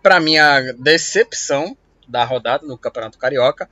para 0.03 0.19
minha 0.19 0.73
decepção 0.79 1.77
da 2.09 2.25
rodada 2.25 2.67
no 2.67 2.79
Campeonato 2.79 3.19
Carioca, 3.19 3.69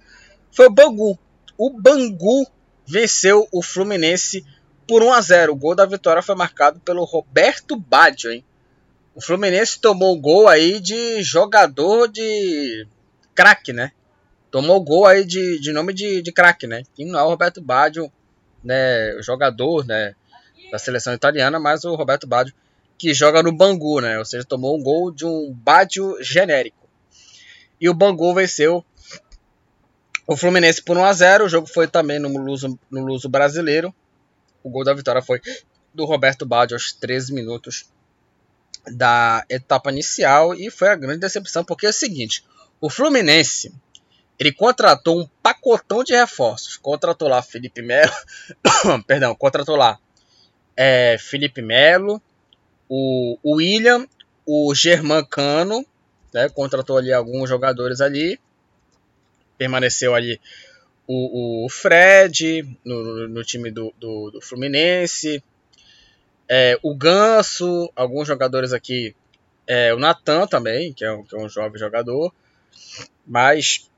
foi 0.51 0.67
o 0.67 0.71
Bangu. 0.71 1.19
O 1.57 1.71
Bangu 1.71 2.47
venceu 2.87 3.49
o 3.51 3.63
Fluminense 3.63 4.45
por 4.87 5.03
1 5.03 5.13
a 5.13 5.21
0. 5.21 5.53
O 5.53 5.57
gol 5.57 5.75
da 5.75 5.87
vitória 5.87 6.23
foi 6.23 6.35
marcado 6.35 6.81
pelo 6.81 7.05
Roberto 7.05 7.77
Baggio, 7.77 8.31
hein? 8.33 8.45
O 9.15 9.21
Fluminense 9.21 9.81
tomou 9.81 10.17
o 10.17 10.21
gol 10.21 10.49
aí 10.49 10.81
de 10.81 11.23
jogador 11.23 12.09
de 12.09 12.87
craque, 13.35 13.73
né? 13.73 13.93
Tomou 14.51 14.77
o 14.77 14.85
gol 14.85 15.07
aí 15.07 15.25
de, 15.25 15.61
de 15.61 15.73
nome 15.73 15.93
de, 15.93 16.23
de 16.23 16.33
craque, 16.33 16.67
né? 16.67 16.83
Que 16.95 17.05
não 17.05 17.19
é 17.19 17.23
o 17.23 17.29
Roberto 17.29 17.61
Baggio, 17.61 18.11
né? 18.65 19.21
Jogador, 19.23 19.87
né? 19.87 20.15
Da 20.71 20.79
seleção 20.79 21.13
italiana, 21.13 21.59
mas 21.59 21.85
o 21.85 21.95
Roberto 21.95 22.27
Baggio 22.27 22.55
que 23.03 23.13
joga 23.13 23.43
no 23.43 23.51
Bangu, 23.51 24.01
né? 24.01 24.17
Ou 24.17 24.25
seja, 24.25 24.45
tomou 24.45 24.79
um 24.79 24.83
gol 24.83 25.11
de 25.11 25.27
um 25.27 25.53
Bádio 25.53 26.17
genérico. 26.23 26.89
E 27.81 27.89
o 27.89 27.95
Bangu 27.95 28.33
venceu 28.33 28.85
o 30.25 30.37
Fluminense 30.37 30.81
por 30.81 30.97
1 30.97 31.05
a 31.05 31.13
0. 31.13 31.45
O 31.45 31.49
jogo 31.49 31.67
foi 31.67 31.89
também 31.89 32.21
no 32.21 32.29
Luso, 32.39 32.79
no 32.89 33.05
Luso 33.05 33.29
brasileiro. 33.29 33.93
O 34.63 34.71
gol 34.71 34.85
da 34.85 34.95
vitória 34.95 35.23
foi 35.23 35.41
do 35.93 36.05
Roberto 36.05 36.47
Baggio 36.47 36.77
aos 36.77 36.93
13 36.93 37.33
minutos 37.33 37.91
da 38.87 39.45
etapa 39.49 39.91
inicial 39.91 40.55
e 40.55 40.71
foi 40.71 40.89
a 40.89 40.97
grande 40.97 41.21
decepção 41.21 41.65
porque 41.65 41.87
é 41.87 41.91
o 41.91 41.93
seguinte, 41.93 42.45
o 42.81 42.91
Fluminense 42.91 43.73
ele 44.39 44.53
contratou 44.53 45.21
um 45.21 45.29
pacotão 45.43 46.03
de 46.03 46.15
reforços, 46.15 46.77
contratou 46.77 47.29
lá 47.29 47.41
Felipe 47.43 47.81
Melo, 47.81 48.13
perdão, 49.07 49.35
contratou 49.37 49.77
lá 49.77 50.01
é, 50.77 51.17
Felipe 51.19 51.63
Melo, 51.63 52.21
o, 52.89 53.39
William, 53.45 54.07
o 54.45 54.75
German 54.75 55.25
Cano, 55.25 55.87
né, 56.33 56.49
contratou 56.49 56.99
ali 56.99 57.13
alguns 57.13 57.49
jogadores 57.49 58.01
ali, 58.01 58.41
permaneceu 59.57 60.15
ali 60.15 60.41
o, 61.07 61.67
o 61.67 61.69
Fred 61.69 62.69
no, 62.85 63.29
no 63.29 63.45
time 63.45 63.71
do, 63.71 63.93
do, 63.99 64.31
do 64.31 64.41
Fluminense, 64.41 65.43
é, 66.49 66.79
o 66.83 66.95
Ganso, 66.95 67.91
alguns 67.95 68.29
jogadores 68.29 68.73
aqui, 68.73 69.15
é, 69.67 69.93
o 69.95 69.99
Natan 69.99 70.47
também, 70.47 70.93
que 70.93 71.05
é, 71.05 71.13
um, 71.13 71.25
que 71.25 71.35
é 71.35 71.39
um 71.39 71.49
jovem 71.49 71.79
jogador, 71.79 72.33
mas 73.27 73.89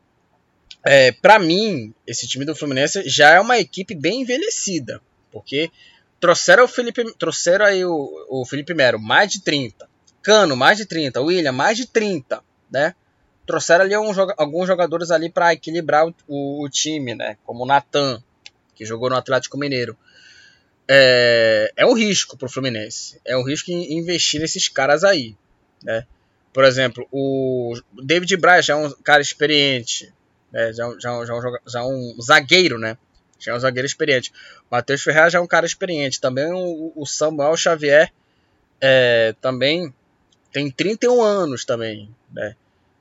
é, 0.85 1.13
para 1.13 1.39
mim, 1.39 1.95
esse 2.07 2.27
time 2.29 2.45
do 2.45 2.55
Fluminense 2.55 3.09
já 3.09 3.31
é 3.31 3.41
uma 3.41 3.59
equipe 3.59 3.95
bem 3.95 4.23
envelhecida, 4.23 5.01
porque 5.31 5.71
Trouxeram 6.25 6.65
o 6.65 6.69
Felipe, 6.69 7.05
trouxeram 7.19 7.67
aí 7.67 7.85
o, 7.85 8.27
o 8.31 8.47
Felipe 8.47 8.73
Melo, 8.73 8.99
mais 8.99 9.31
de 9.31 9.43
30. 9.43 9.87
Cano, 10.23 10.57
mais 10.57 10.79
de 10.79 10.87
30. 10.87 11.21
William, 11.21 11.53
mais 11.53 11.77
de 11.77 11.87
30, 11.87 12.43
né? 12.71 12.95
Trouxeram 13.47 13.85
ali 13.85 13.97
um, 13.97 14.11
alguns 14.37 14.67
jogadores 14.67 15.11
ali 15.11 15.31
para 15.31 15.53
equilibrar 15.53 16.07
o, 16.07 16.15
o, 16.27 16.65
o, 16.65 16.69
time, 16.69 17.15
né? 17.15 17.37
Como 17.45 17.65
o 17.65 17.67
Natan, 17.67 18.23
que 18.75 18.85
jogou 18.85 19.11
no 19.11 19.17
Atlético 19.17 19.59
Mineiro. 19.59 19.97
É, 20.89 21.73
é 21.77 21.87
um 21.87 21.95
risco 21.95 22.37
para 22.37 22.47
o 22.47 22.51
Fluminense. 22.51 23.21
É 23.25 23.37
um 23.37 23.43
risco 23.45 23.71
investir 23.71 24.41
nesses 24.41 24.69
caras 24.69 25.05
aí, 25.05 25.37
né? 25.83 26.07
Por 26.53 26.65
exemplo, 26.65 27.07
o 27.11 27.75
David 28.03 28.37
Braz 28.37 28.67
já 28.67 28.75
é 28.75 28.77
um 28.77 28.91
cara 29.03 29.21
experiente, 29.21 30.13
né? 30.53 30.73
já, 30.73 30.89
já, 31.01 31.25
já, 31.25 31.35
já 31.67 31.85
um 31.85 32.17
zagueiro, 32.21 32.79
né? 32.79 32.97
Já 33.39 33.53
é 33.53 33.57
um 33.57 33.61
zagueiro 33.61 33.87
experiente. 33.87 34.33
Matheus 34.71 35.03
Ferreira 35.03 35.31
já 35.31 35.39
é 35.39 35.43
um 35.43 35.47
cara 35.47 35.67
experiente. 35.67 36.21
Também 36.21 36.53
o, 36.53 36.93
o 36.95 37.05
Samuel 37.05 37.57
Xavier 37.57 38.13
é, 38.81 39.35
também 39.41 39.93
tem 40.53 40.71
31 40.71 41.21
anos 41.21 41.65
também, 41.65 42.09
né? 42.33 42.55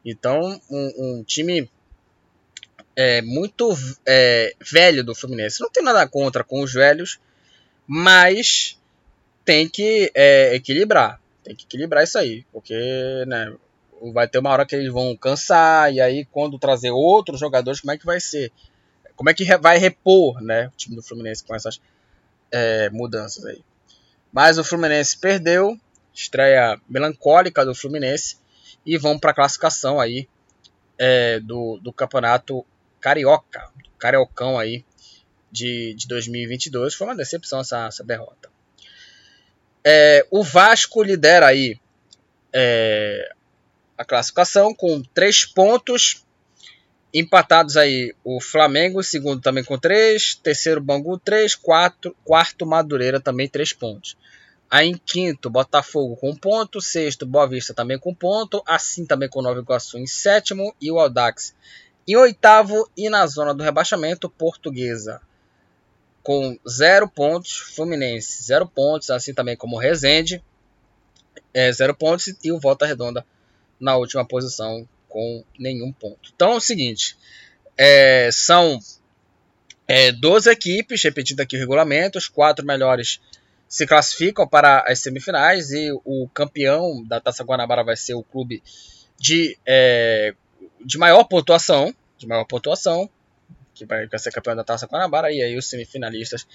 Então, 0.06 0.60
um, 0.70 0.94
um 0.98 1.24
time 1.24 1.70
é, 2.96 3.22
muito 3.22 3.74
é, 4.06 4.54
velho 4.60 5.04
do 5.04 5.16
Fluminense. 5.16 5.62
Não 5.62 5.70
tem 5.70 5.84
nada 5.84 6.08
contra 6.08 6.44
com 6.44 6.62
os 6.62 6.74
velhos, 6.74 7.20
mas 7.88 8.80
tem 9.46 9.68
que 9.68 10.12
é, 10.14 10.56
equilibrar. 10.56 11.20
Tem 11.44 11.56
que 11.56 11.66
equilibrar 11.66 12.04
isso 12.04 12.18
aí, 12.18 12.46
porque 12.52 12.74
né, 13.28 13.54
vai 14.14 14.28
ter 14.28 14.40
uma 14.40 14.50
hora 14.50 14.66
que 14.66 14.76
eles 14.76 14.92
vão 14.92 15.16
cansar, 15.16 15.94
e 15.94 16.00
aí 16.00 16.26
quando 16.26 16.60
trazer 16.60 16.92
outros 16.92 17.40
jogadores, 17.40 17.82
como 17.82 17.92
é 17.92 17.98
que 17.98 18.06
vai 18.06 18.20
ser? 18.20 18.52
Como 19.16 19.30
é 19.30 19.34
que 19.34 19.46
vai 19.58 19.78
repor 19.78 20.42
né, 20.42 20.68
o 20.68 20.78
time 20.78 20.96
do 20.96 21.04
Fluminense 21.04 21.44
com 21.44 21.54
essas 21.54 21.82
é, 22.52 22.90
mudanças 22.90 23.46
aí? 23.46 23.62
Mas 24.32 24.58
o 24.58 24.64
Fluminense 24.64 25.18
perdeu, 25.18 25.78
estreia 26.14 26.80
melancólica 26.90 27.66
do 27.66 27.76
Fluminense, 27.76 28.38
e 28.86 28.98
vão 28.98 29.18
para 29.18 29.32
a 29.32 29.34
classificação 29.34 30.00
aí 30.00 30.28
é, 30.98 31.40
do, 31.40 31.80
do 31.82 31.92
campeonato 31.92 32.66
carioca, 33.00 33.70
cariocão 33.98 34.58
aí 34.58 34.86
de, 35.52 35.94
de 35.94 36.08
2022. 36.08 36.94
Foi 36.94 37.08
uma 37.08 37.16
decepção 37.16 37.60
essa, 37.60 37.88
essa 37.88 38.04
derrota. 38.04 38.50
É, 39.86 40.26
o 40.32 40.44
Vasco 40.44 41.04
lidera 41.04 41.48
aí 41.48 41.78
é, 42.54 43.34
a 43.98 44.06
classificação 44.06 44.74
com 44.74 45.02
três 45.02 45.46
pontos. 45.46 46.24
Empatados 47.14 47.78
aí 47.78 48.16
o 48.24 48.42
Flamengo, 48.42 49.04
segundo 49.04 49.40
também 49.40 49.64
com 49.64 49.78
três, 49.78 50.34
terceiro 50.34 50.82
Bangu 50.82 51.20
três, 51.20 51.54
quatro, 51.54 52.16
quarto 52.24 52.66
Madureira 52.66 53.20
também 53.20 53.48
três 53.48 53.72
pontos. 53.72 54.18
Aí 54.74 54.88
em 54.88 54.98
quinto, 54.98 55.52
Botafogo 55.52 56.16
com 56.16 56.32
um 56.32 56.36
ponto, 56.36 56.82
sexto, 56.82 57.28
Boa 57.28 57.48
Vista 57.48 57.76
também 57.76 58.00
com 58.00 58.10
um 58.10 58.16
ponto, 58.16 58.64
assim 58.66 59.06
também 59.06 59.30
com 59.30 59.40
Nova 59.40 59.60
Iguaçu 59.60 60.00
em 60.00 60.08
sétimo 60.08 60.76
e 60.82 60.92
o 60.92 61.00
Aldax 61.00 61.54
em 62.08 62.16
oitavo. 62.16 62.90
E 62.98 63.08
na 63.08 63.28
zona 63.28 63.54
do 63.54 63.62
rebaixamento, 63.62 64.28
Portuguesa 64.28 65.22
com 66.24 66.58
zero 66.68 67.08
pontos, 67.08 67.56
Fluminense 67.56 68.42
zero 68.42 68.68
pontos, 68.68 69.12
assim 69.12 69.32
também 69.32 69.56
como 69.56 69.78
Resende 69.78 70.44
é, 71.54 71.72
zero 71.72 71.94
pontos 71.94 72.34
e 72.44 72.52
o 72.52 72.60
Volta 72.60 72.88
Redonda 72.88 73.24
na 73.80 73.96
última 73.96 74.26
posição 74.26 74.90
com 75.08 75.44
nenhum 75.60 75.94
ponto. 75.94 76.32
Então 76.34 76.54
é 76.54 76.56
o 76.56 76.60
seguinte, 76.60 77.16
é, 77.78 78.32
são 78.32 78.80
é, 79.88 80.12
12 80.12 80.50
equipes, 80.50 81.04
repetindo 81.04 81.42
aqui 81.42 81.58
o 81.58 81.60
regulamento, 81.60 82.18
os 82.18 82.28
quatro 82.28 82.66
melhores 82.66 83.22
se 83.74 83.88
classificam 83.88 84.48
para 84.48 84.84
as 84.86 85.00
semifinais 85.00 85.72
e 85.72 85.92
o 86.06 86.30
campeão 86.32 87.04
da 87.04 87.20
Taça 87.20 87.44
Guanabara 87.44 87.84
vai 87.84 87.98
ser 87.98 88.14
o 88.14 88.22
clube 88.22 88.62
de, 89.18 89.58
é, 89.66 90.36
de 90.86 90.96
maior 91.00 91.24
pontuação, 91.24 91.92
de 92.16 92.28
maior 92.28 92.46
pontuação, 92.46 93.10
que 93.74 93.84
vai, 93.84 94.08
ser 94.20 94.32
campeão 94.32 94.56
da 94.56 94.64
Taça 94.64 94.86
Guanabara 94.86 95.32
e 95.32 95.42
aí 95.42 95.58
os 95.58 95.68
semifinalistas 95.68 96.46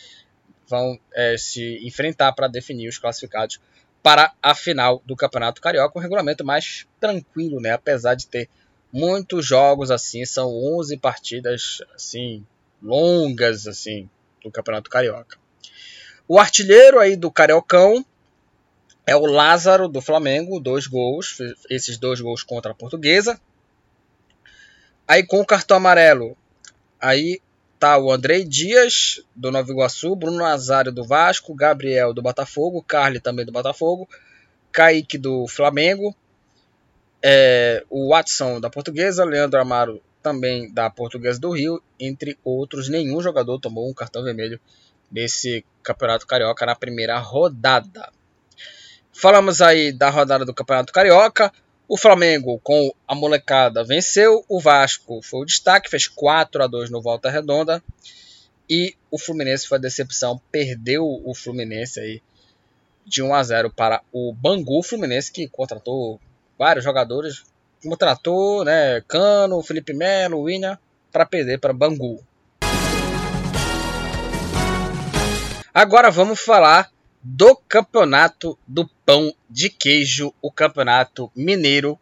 vão 0.69 0.97
é, 1.13 1.37
se 1.37 1.85
enfrentar 1.85 2.31
para 2.35 2.47
definir 2.47 2.89
os 2.89 2.99
classificados 2.99 3.61
para 4.01 4.33
a 4.41 4.55
final 4.55 5.03
do 5.05 5.17
Campeonato 5.17 5.61
Carioca, 5.61 5.99
um 5.99 6.01
regulamento 6.01 6.45
mais 6.45 6.87
tranquilo, 7.01 7.61
né? 7.61 7.73
Apesar 7.73 8.15
de 8.15 8.29
ter 8.29 8.49
muitos 8.93 9.45
jogos 9.45 9.91
assim, 9.91 10.25
são 10.25 10.55
11 10.55 10.97
partidas 10.99 11.83
assim 11.97 12.47
longas 12.81 13.67
assim 13.67 14.09
do 14.41 14.53
Campeonato 14.53 14.89
Carioca. 14.89 15.37
O 16.31 16.39
artilheiro 16.39 17.01
aí 17.01 17.17
do 17.17 17.31
Cariocão 17.31 18.05
é 19.07 19.17
o 19.17 19.25
Lázaro 19.25 19.89
do 19.89 20.03
Flamengo, 20.03 20.61
dois 20.61 20.87
gols, 20.87 21.39
esses 21.71 21.97
dois 21.97 22.21
gols 22.21 22.43
contra 22.43 22.73
a 22.73 22.75
Portuguesa. 22.75 23.41
Aí 25.07 25.27
com 25.27 25.41
o 25.41 25.47
cartão 25.47 25.79
amarelo, 25.79 26.37
aí 27.01 27.41
tá 27.79 27.97
o 27.97 28.13
Andrei 28.13 28.45
Dias, 28.45 29.23
do 29.35 29.51
Nova 29.51 29.71
Iguaçu, 29.71 30.15
Bruno 30.15 30.37
Nazário, 30.37 30.93
do 30.93 31.03
Vasco, 31.03 31.55
Gabriel, 31.55 32.13
do 32.13 32.21
Botafogo, 32.21 32.85
Carly, 32.87 33.21
também 33.21 33.47
do 33.47 33.53
Botafogo, 33.53 34.07
Kaique, 34.71 35.17
do 35.17 35.49
Flamengo, 35.49 36.15
é, 37.23 37.83
o 37.89 38.11
Watson, 38.11 38.61
da 38.61 38.69
Portuguesa, 38.69 39.25
Leandro 39.25 39.59
Amaro, 39.59 40.03
também 40.23 40.71
da 40.71 40.91
Portuguesa 40.91 41.41
do 41.41 41.51
Rio, 41.53 41.83
entre 41.99 42.39
outros. 42.45 42.91
Nenhum 42.91 43.23
jogador 43.23 43.59
tomou 43.59 43.89
um 43.89 43.95
cartão 43.95 44.23
vermelho 44.23 44.61
nesse 45.11 45.65
Campeonato 45.83 46.27
Carioca 46.27 46.67
na 46.67 46.75
primeira 46.75 47.19
rodada. 47.19 48.11
Falamos 49.13 49.61
aí 49.61 49.91
da 49.93 50.11
rodada 50.11 50.45
do 50.45 50.55
Campeonato 50.55 50.93
Carioca. 50.93 51.53
O 51.89 51.97
Flamengo, 51.97 52.61
com 52.63 52.95
a 53.07 53.15
molecada, 53.15 53.83
venceu. 53.83 54.45
O 54.49 54.61
Vasco 54.61 55.21
foi 55.23 55.41
o 55.41 55.45
destaque, 55.45 55.89
fez 55.89 56.07
4 56.07 56.63
a 56.63 56.67
2 56.67 56.91
no 56.91 57.01
Volta 57.01 57.31
Redonda. 57.31 57.83
E 58.69 58.95
o 59.11 59.19
Fluminense 59.19 59.67
foi 59.67 59.79
a 59.79 59.81
decepção, 59.81 60.41
perdeu 60.53 61.05
o 61.25 61.35
Fluminense 61.35 61.99
aí 61.99 62.23
de 63.07 63.23
1 63.23 63.35
a 63.35 63.43
0 63.43 63.71
para 63.71 64.03
o 64.13 64.33
Bangu 64.35 64.83
Fluminense, 64.83 65.33
que 65.33 65.49
contratou 65.49 66.21
vários 66.59 66.85
jogadores. 66.85 67.45
Contratou 67.83 68.65
né, 68.65 69.01
Cano, 69.09 69.63
Felipe 69.63 69.95
Melo, 69.95 70.45
Winner, 70.45 70.79
para 71.11 71.25
perder 71.25 71.59
para 71.59 71.73
Bangu. 71.73 72.23
Agora 75.81 76.11
vamos 76.11 76.41
falar 76.41 76.91
do 77.23 77.55
campeonato 77.55 78.59
do 78.67 78.85
pão 79.07 79.33
de 79.49 79.71
queijo, 79.71 80.35
o 80.43 80.51
campeonato 80.51 81.31
mineiro, 81.37 81.97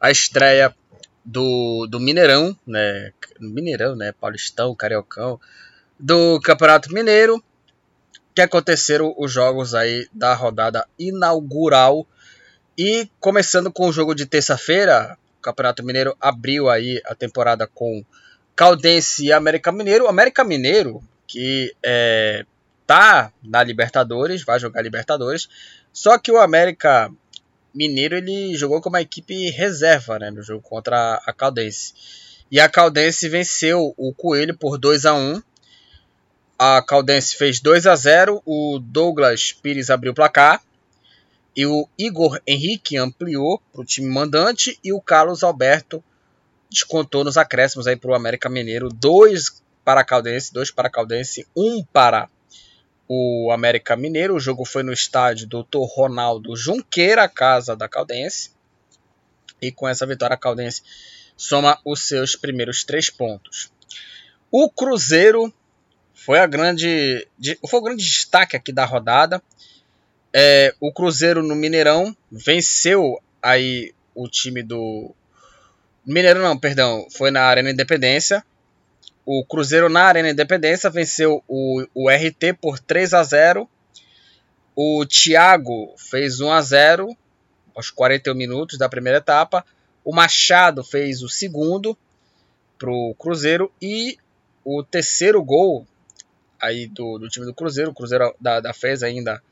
a 0.00 0.10
estreia 0.10 0.74
do, 1.22 1.86
do 1.86 2.00
Mineirão, 2.00 2.56
né? 2.66 3.12
Mineirão, 3.38 3.94
né? 3.94 4.10
Paulistão, 4.12 4.74
Cariocão, 4.74 5.38
do 6.00 6.40
Campeonato 6.40 6.94
Mineiro, 6.94 7.44
que 8.34 8.40
aconteceram 8.40 9.14
os 9.18 9.30
jogos 9.30 9.74
aí 9.74 10.08
da 10.10 10.32
rodada 10.32 10.88
inaugural. 10.98 12.06
E 12.78 13.06
começando 13.20 13.70
com 13.70 13.86
o 13.86 13.92
jogo 13.92 14.14
de 14.14 14.24
terça-feira, 14.24 15.18
o 15.38 15.42
Campeonato 15.42 15.84
Mineiro 15.84 16.16
abriu 16.18 16.70
aí 16.70 17.02
a 17.04 17.14
temporada 17.14 17.66
com 17.66 18.02
Caldense 18.56 19.26
e 19.26 19.30
América 19.30 19.70
Mineiro. 19.70 20.08
América 20.08 20.42
Mineiro, 20.42 21.02
que 21.26 21.76
é, 21.82 22.46
tá 22.86 23.32
na 23.42 23.62
Libertadores, 23.62 24.44
vai 24.44 24.58
jogar 24.58 24.82
Libertadores. 24.82 25.48
Só 25.92 26.18
que 26.18 26.30
o 26.30 26.38
América 26.38 27.10
Mineiro 27.74 28.16
ele 28.16 28.54
jogou 28.56 28.80
como 28.80 28.96
equipe 28.96 29.50
reserva 29.50 30.18
né, 30.18 30.30
no 30.30 30.42
jogo 30.42 30.62
contra 30.62 31.20
a 31.26 31.32
Caldense. 31.32 31.92
E 32.50 32.60
a 32.60 32.68
Caldense 32.68 33.28
venceu 33.28 33.92
o 33.96 34.14
Coelho 34.14 34.56
por 34.56 34.78
2 34.78 35.06
a 35.06 35.14
1 35.14 35.42
A 36.58 36.82
Caldense 36.82 37.36
fez 37.36 37.58
2 37.58 37.86
a 37.86 37.96
0 37.96 38.42
O 38.46 38.78
Douglas 38.78 39.52
Pires 39.52 39.90
abriu 39.90 40.12
o 40.12 40.14
placar. 40.14 40.62
E 41.56 41.66
o 41.66 41.88
Igor 41.98 42.40
Henrique 42.46 42.96
ampliou 42.96 43.60
para 43.72 43.82
o 43.82 43.84
time 43.84 44.08
mandante. 44.08 44.78
E 44.84 44.92
o 44.92 45.00
Carlos 45.00 45.42
Alberto 45.42 46.02
descontou 46.70 47.24
nos 47.24 47.36
acréscimos 47.36 47.86
para 47.96 48.10
o 48.10 48.14
América 48.14 48.48
Mineiro. 48.48 48.88
2 48.88 49.62
para 49.84 50.00
a 50.00 50.04
Caldense, 50.04 50.52
2 50.52 50.70
para 50.70 50.88
a 50.88 50.90
Caldense, 50.90 51.46
1 51.56 51.62
um 51.62 51.84
para 51.84 52.28
o 53.08 53.50
América 53.52 53.96
Mineiro. 53.96 54.34
O 54.34 54.40
jogo 54.40 54.64
foi 54.64 54.82
no 54.82 54.92
estádio 54.92 55.46
Dr. 55.46 55.78
Ronaldo 55.82 56.56
Junqueira, 56.56 57.28
casa 57.28 57.76
da 57.76 57.88
Caldense. 57.88 58.50
E 59.60 59.70
com 59.72 59.88
essa 59.88 60.06
vitória, 60.06 60.34
a 60.34 60.38
Caldense 60.38 60.82
soma 61.36 61.78
os 61.84 62.06
seus 62.06 62.36
primeiros 62.36 62.84
três 62.84 63.10
pontos. 63.10 63.70
O 64.50 64.70
Cruzeiro 64.70 65.52
foi, 66.14 66.38
a 66.38 66.46
grande, 66.46 67.26
foi 67.68 67.80
o 67.80 67.82
grande 67.82 68.04
destaque 68.04 68.56
aqui 68.56 68.72
da 68.72 68.84
rodada. 68.84 69.42
É, 70.32 70.74
o 70.80 70.92
Cruzeiro 70.92 71.42
no 71.42 71.54
Mineirão 71.54 72.16
venceu 72.30 73.20
aí 73.42 73.94
o 74.14 74.28
time 74.28 74.62
do. 74.62 75.14
Mineirão 76.06 76.42
não, 76.42 76.58
perdão, 76.58 77.06
foi 77.10 77.30
na 77.30 77.42
Arena 77.42 77.70
Independência 77.70 78.44
o 79.26 79.44
Cruzeiro 79.44 79.88
na 79.88 80.02
Arena 80.02 80.30
Independência 80.30 80.90
venceu 80.90 81.42
o, 81.48 81.86
o 81.94 82.10
RT 82.10 82.54
por 82.60 82.78
3 82.78 83.14
a 83.14 83.22
0. 83.22 83.68
O 84.76 85.06
Thiago 85.06 85.94
fez 85.96 86.40
1 86.40 86.52
a 86.52 86.60
0 86.60 87.16
aos 87.74 87.90
41 87.90 88.34
minutos 88.34 88.76
da 88.76 88.88
primeira 88.88 89.18
etapa. 89.18 89.64
O 90.04 90.14
Machado 90.14 90.84
fez 90.84 91.22
o 91.22 91.28
segundo 91.28 91.96
para 92.78 92.90
o 92.90 93.14
Cruzeiro 93.14 93.72
e 93.80 94.18
o 94.64 94.82
terceiro 94.82 95.42
gol 95.42 95.86
aí 96.60 96.86
do, 96.86 97.18
do 97.18 97.28
time 97.28 97.46
do 97.46 97.54
Cruzeiro. 97.54 97.92
O 97.92 97.94
Cruzeiro 97.94 98.34
da, 98.38 98.60
da 98.60 98.74
fez 98.74 99.02
ainda 99.02 99.42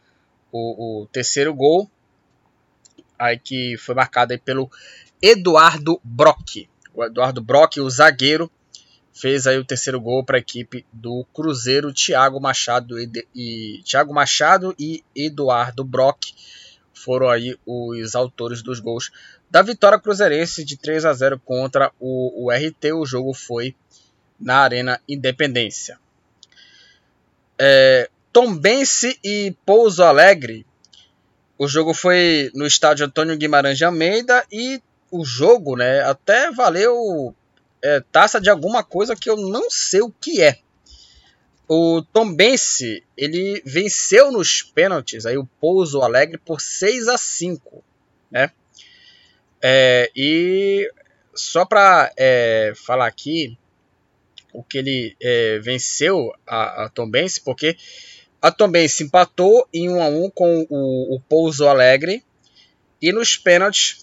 o, 0.50 1.02
o, 1.02 1.06
terceiro 1.06 1.54
gol 1.54 1.88
aí 3.18 3.38
que 3.38 3.76
foi 3.78 3.94
marcado 3.94 4.32
aí 4.32 4.38
pelo 4.38 4.70
Eduardo 5.22 5.98
Brock. 6.04 6.68
O 6.92 7.02
Eduardo 7.04 7.40
Brock, 7.40 7.78
o 7.78 7.88
zagueiro, 7.88 8.50
fez 9.12 9.46
aí 9.46 9.58
o 9.58 9.64
terceiro 9.64 10.00
gol 10.00 10.24
para 10.24 10.38
a 10.38 10.40
equipe 10.40 10.84
do 10.92 11.24
Cruzeiro, 11.34 11.92
Thiago 11.92 12.40
Machado 12.40 12.98
e, 12.98 13.10
e 13.34 13.82
Thiago 13.84 14.12
Machado 14.12 14.74
e 14.78 15.04
Eduardo 15.14 15.84
Brock 15.84 16.32
foram 16.94 17.28
aí 17.28 17.58
os 17.66 18.14
autores 18.14 18.62
dos 18.62 18.78
gols 18.78 19.10
da 19.50 19.60
vitória 19.60 19.98
cruzeirense 19.98 20.64
de 20.64 20.76
3 20.76 21.04
a 21.04 21.12
0 21.12 21.38
contra 21.40 21.92
o, 21.98 22.44
o 22.46 22.50
RT. 22.50 22.92
O 22.94 23.04
jogo 23.04 23.34
foi 23.34 23.74
na 24.38 24.58
Arena 24.58 25.00
Independência. 25.08 25.98
É, 27.58 28.08
Tombense 28.32 29.18
e 29.22 29.54
Pouso 29.66 30.02
Alegre. 30.02 30.64
O 31.58 31.68
jogo 31.68 31.92
foi 31.92 32.50
no 32.54 32.66
estádio 32.66 33.06
Antônio 33.06 33.36
Guimarães 33.36 33.78
de 33.78 33.84
Almeida 33.84 34.44
e 34.50 34.80
o 35.10 35.24
jogo, 35.24 35.76
né, 35.76 36.00
até 36.00 36.50
valeu 36.50 37.34
é, 37.82 38.00
taça 38.12 38.40
de 38.40 38.48
alguma 38.48 38.84
coisa 38.84 39.16
que 39.16 39.28
eu 39.28 39.36
não 39.36 39.70
sei 39.70 40.00
o 40.00 40.10
que 40.10 40.40
é. 40.40 40.58
O 41.68 42.02
Tom 42.12 42.32
Bense, 42.34 43.02
ele 43.16 43.62
venceu 43.64 44.30
nos 44.30 44.62
pênaltis 44.62 45.26
aí 45.26 45.36
o 45.36 45.48
Pouso 45.60 46.02
Alegre 46.02 46.38
por 46.38 46.60
6 46.60 47.08
a 47.08 47.18
5, 47.18 47.82
né? 48.30 48.50
É, 49.60 50.10
e 50.14 50.92
só 51.34 51.64
para 51.64 52.12
é, 52.16 52.72
falar 52.76 53.06
aqui 53.06 53.56
o 54.52 54.62
que 54.62 54.78
ele 54.78 55.16
é, 55.20 55.58
venceu 55.60 56.32
a, 56.46 56.84
a 56.84 56.88
Tom 56.88 57.08
Bense, 57.08 57.40
porque 57.40 57.76
a 58.40 58.50
Tom 58.50 58.68
Bense 58.68 59.04
empatou 59.04 59.66
em 59.72 59.88
1 59.88 60.02
a 60.02 60.08
1 60.08 60.30
com 60.30 60.66
o, 60.68 61.14
o 61.14 61.20
Pouso 61.20 61.66
Alegre 61.66 62.24
e 63.00 63.12
nos 63.12 63.36
pênaltis 63.36 64.01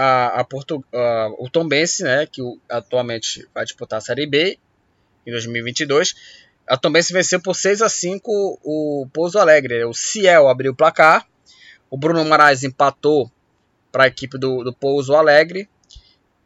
a, 0.00 0.40
a, 0.40 0.44
Porto, 0.44 0.82
a, 0.94 1.28
o 1.38 1.50
Tom 1.50 1.68
Bense, 1.68 2.02
né, 2.02 2.24
que 2.24 2.40
atualmente 2.70 3.46
vai 3.54 3.64
disputar 3.64 3.98
a 3.98 4.00
Série 4.00 4.26
B 4.26 4.58
em 5.26 5.30
2022, 5.30 6.14
a 6.66 6.76
Tom 6.78 6.90
Bense 6.90 7.12
venceu 7.12 7.38
por 7.38 7.54
6 7.54 7.82
a 7.82 7.88
5 7.88 8.60
o 8.64 9.06
Pouso 9.12 9.38
Alegre. 9.38 9.84
O 9.84 9.92
Ciel 9.92 10.48
abriu 10.48 10.72
o 10.72 10.74
placar, 10.74 11.26
o 11.90 11.98
Bruno 11.98 12.24
Moraes 12.24 12.62
empatou 12.62 13.30
para 13.92 14.04
a 14.04 14.06
equipe 14.06 14.38
do, 14.38 14.64
do 14.64 14.72
Pouso 14.72 15.14
Alegre 15.14 15.68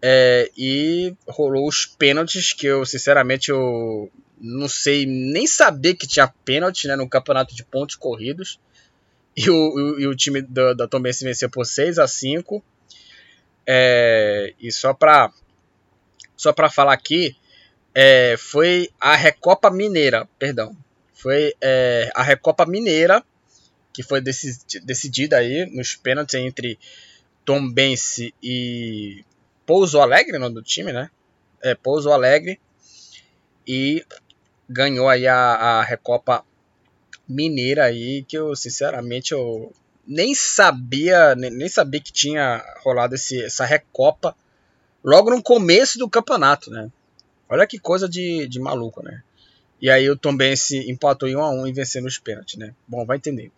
é, 0.02 0.50
e 0.56 1.14
rolou 1.28 1.68
os 1.68 1.86
pênaltis 1.86 2.52
que 2.52 2.66
eu 2.66 2.84
sinceramente 2.84 3.50
eu 3.50 4.10
não 4.40 4.68
sei 4.68 5.06
nem 5.06 5.46
saber 5.46 5.94
que 5.94 6.08
tinha 6.08 6.26
pênalti 6.44 6.88
né, 6.88 6.96
no 6.96 7.08
campeonato 7.08 7.54
de 7.54 7.64
pontos 7.64 7.94
corridos. 7.94 8.58
E 9.36 9.48
o, 9.48 9.98
e 9.98 10.06
o 10.06 10.14
time 10.14 10.42
da, 10.42 10.74
da 10.74 10.88
Tom 10.88 11.00
Bense 11.00 11.24
venceu 11.24 11.48
por 11.48 11.64
6 11.64 11.98
a 11.98 12.08
5 12.08 12.64
é, 13.66 14.54
e 14.60 14.70
só 14.72 14.92
para 14.94 15.32
só 16.36 16.52
para 16.52 16.70
falar 16.70 16.92
aqui, 16.92 17.36
é, 17.94 18.36
foi 18.36 18.90
a 19.00 19.14
Recopa 19.14 19.70
Mineira, 19.70 20.28
perdão, 20.38 20.76
foi 21.12 21.54
é, 21.60 22.10
a 22.14 22.22
Recopa 22.22 22.66
Mineira 22.66 23.24
que 23.94 24.02
foi 24.02 24.20
decidida 24.20 25.36
aí 25.38 25.66
nos 25.66 25.94
pênaltis 25.94 26.34
entre 26.34 26.76
Tom 27.44 27.70
Bense 27.70 28.34
e 28.42 29.24
Pouso 29.64 30.00
Alegre, 30.00 30.36
nome 30.36 30.56
do 30.56 30.62
time, 30.62 30.92
né? 30.92 31.08
É, 31.62 31.76
Pouso 31.76 32.10
Alegre 32.10 32.60
e 33.66 34.04
ganhou 34.68 35.08
aí 35.08 35.28
a, 35.28 35.36
a 35.36 35.82
Recopa 35.84 36.44
Mineira 37.28 37.84
aí 37.84 38.24
que 38.24 38.36
eu 38.36 38.56
sinceramente 38.56 39.32
eu 39.32 39.72
nem 40.06 40.34
sabia, 40.34 41.34
nem, 41.34 41.68
sabia 41.68 42.00
que 42.00 42.12
tinha 42.12 42.64
rolado 42.82 43.14
esse, 43.14 43.42
essa 43.42 43.64
recopa 43.64 44.36
logo 45.02 45.30
no 45.30 45.42
começo 45.42 45.98
do 45.98 46.08
campeonato, 46.08 46.70
né? 46.70 46.90
Olha 47.48 47.66
que 47.66 47.78
coisa 47.78 48.08
de, 48.08 48.46
de 48.46 48.58
maluco, 48.58 49.02
né? 49.02 49.22
E 49.80 49.90
aí 49.90 50.08
o 50.08 50.16
Tom 50.16 50.36
Bense 50.36 50.90
empatou 50.90 51.28
em 51.28 51.36
1 51.36 51.40
a 51.42 51.50
1 51.50 51.66
e 51.66 51.72
venceu 51.72 52.02
nos 52.02 52.18
pênaltis, 52.18 52.56
né? 52.56 52.74
Bom, 52.88 53.04
vai 53.04 53.16
entender. 53.16 53.50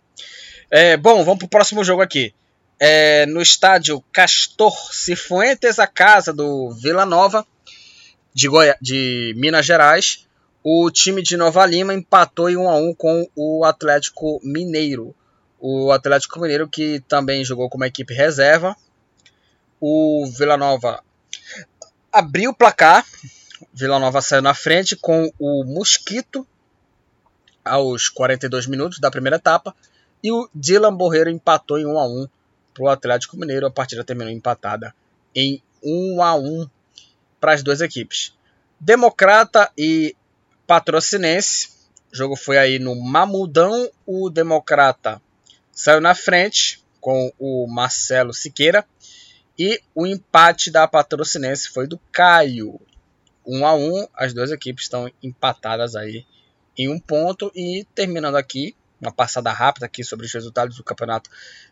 É, 0.69 0.97
bom, 0.97 1.23
vamos 1.23 1.39
pro 1.39 1.47
próximo 1.47 1.83
jogo 1.83 2.01
aqui. 2.01 2.33
É, 2.79 3.25
no 3.25 3.41
estádio 3.41 4.03
Castor 4.11 4.75
Cifuentes, 4.93 5.79
a 5.79 5.87
casa 5.87 6.33
do 6.33 6.71
Vila 6.71 7.05
Nova 7.05 7.45
de, 8.33 8.47
Goiá 8.47 8.77
de 8.81 9.33
Minas 9.37 9.65
Gerais, 9.65 10.27
o 10.63 10.91
time 10.91 11.23
de 11.23 11.37
Nova 11.37 11.65
Lima 11.65 11.93
empatou 11.93 12.49
em 12.49 12.57
1 12.57 12.69
a 12.69 12.75
1 12.75 12.93
com 12.93 13.29
o 13.35 13.63
Atlético 13.63 14.39
Mineiro 14.43 15.15
o 15.59 15.91
Atlético 15.91 16.39
Mineiro, 16.39 16.67
que 16.67 16.99
também 17.07 17.43
jogou 17.43 17.69
como 17.69 17.85
equipe 17.85 18.13
reserva. 18.13 18.75
O 19.79 20.25
Vila 20.27 20.57
Nova 20.57 21.03
abriu 22.11 22.51
o 22.51 22.55
placar. 22.55 23.05
Vila 23.73 23.99
Nova 23.99 24.21
saiu 24.21 24.41
na 24.41 24.53
frente 24.53 24.95
com 24.95 25.31
o 25.39 25.63
Mosquito 25.63 26.47
aos 27.63 28.09
42 28.09 28.67
minutos 28.67 28.99
da 28.99 29.11
primeira 29.11 29.37
etapa. 29.37 29.75
E 30.23 30.31
o 30.31 30.49
Dylan 30.53 30.95
Borreiro 30.95 31.29
empatou 31.29 31.77
em 31.77 31.85
1 31.85 31.99
a 31.99 32.07
1 32.07 32.27
para 32.73 32.83
o 32.83 32.89
Atlético 32.89 33.37
Mineiro. 33.37 33.67
A 33.67 33.71
partida 33.71 34.03
terminou 34.03 34.33
empatada 34.33 34.95
em 35.35 35.61
1 35.83 36.21
a 36.21 36.35
1 36.35 36.67
para 37.39 37.53
as 37.53 37.63
duas 37.63 37.81
equipes. 37.81 38.33
Democrata 38.79 39.71
e 39.77 40.15
Patrocinense. 40.65 41.69
O 42.11 42.15
jogo 42.15 42.35
foi 42.35 42.57
aí 42.57 42.79
no 42.79 42.95
Mamudão. 42.95 43.89
O 44.05 44.29
Democrata 44.29 45.21
saiu 45.77 46.01
na 46.01 46.15
frente 46.15 46.83
com 46.99 47.31
o 47.37 47.67
Marcelo 47.67 48.33
Siqueira 48.33 48.83
e 49.59 49.79
o 49.93 50.07
empate 50.07 50.71
da 50.71 50.87
Patrocinense 50.87 51.69
foi 51.69 51.85
do 51.85 51.99
Caio. 52.11 52.81
1 53.45 53.65
a 53.65 53.75
1, 53.75 54.07
as 54.15 54.33
duas 54.33 54.51
equipes 54.51 54.85
estão 54.85 55.09
empatadas 55.21 55.95
aí 55.95 56.25
em 56.75 56.89
um 56.89 56.99
ponto 56.99 57.51
e 57.55 57.85
terminando 57.93 58.37
aqui 58.37 58.75
uma 58.99 59.11
passada 59.11 59.51
rápida 59.51 59.85
aqui 59.85 60.03
sobre 60.03 60.25
os 60.25 60.33
resultados 60.33 60.75
do 60.75 60.83
Campeonato 60.83 61.29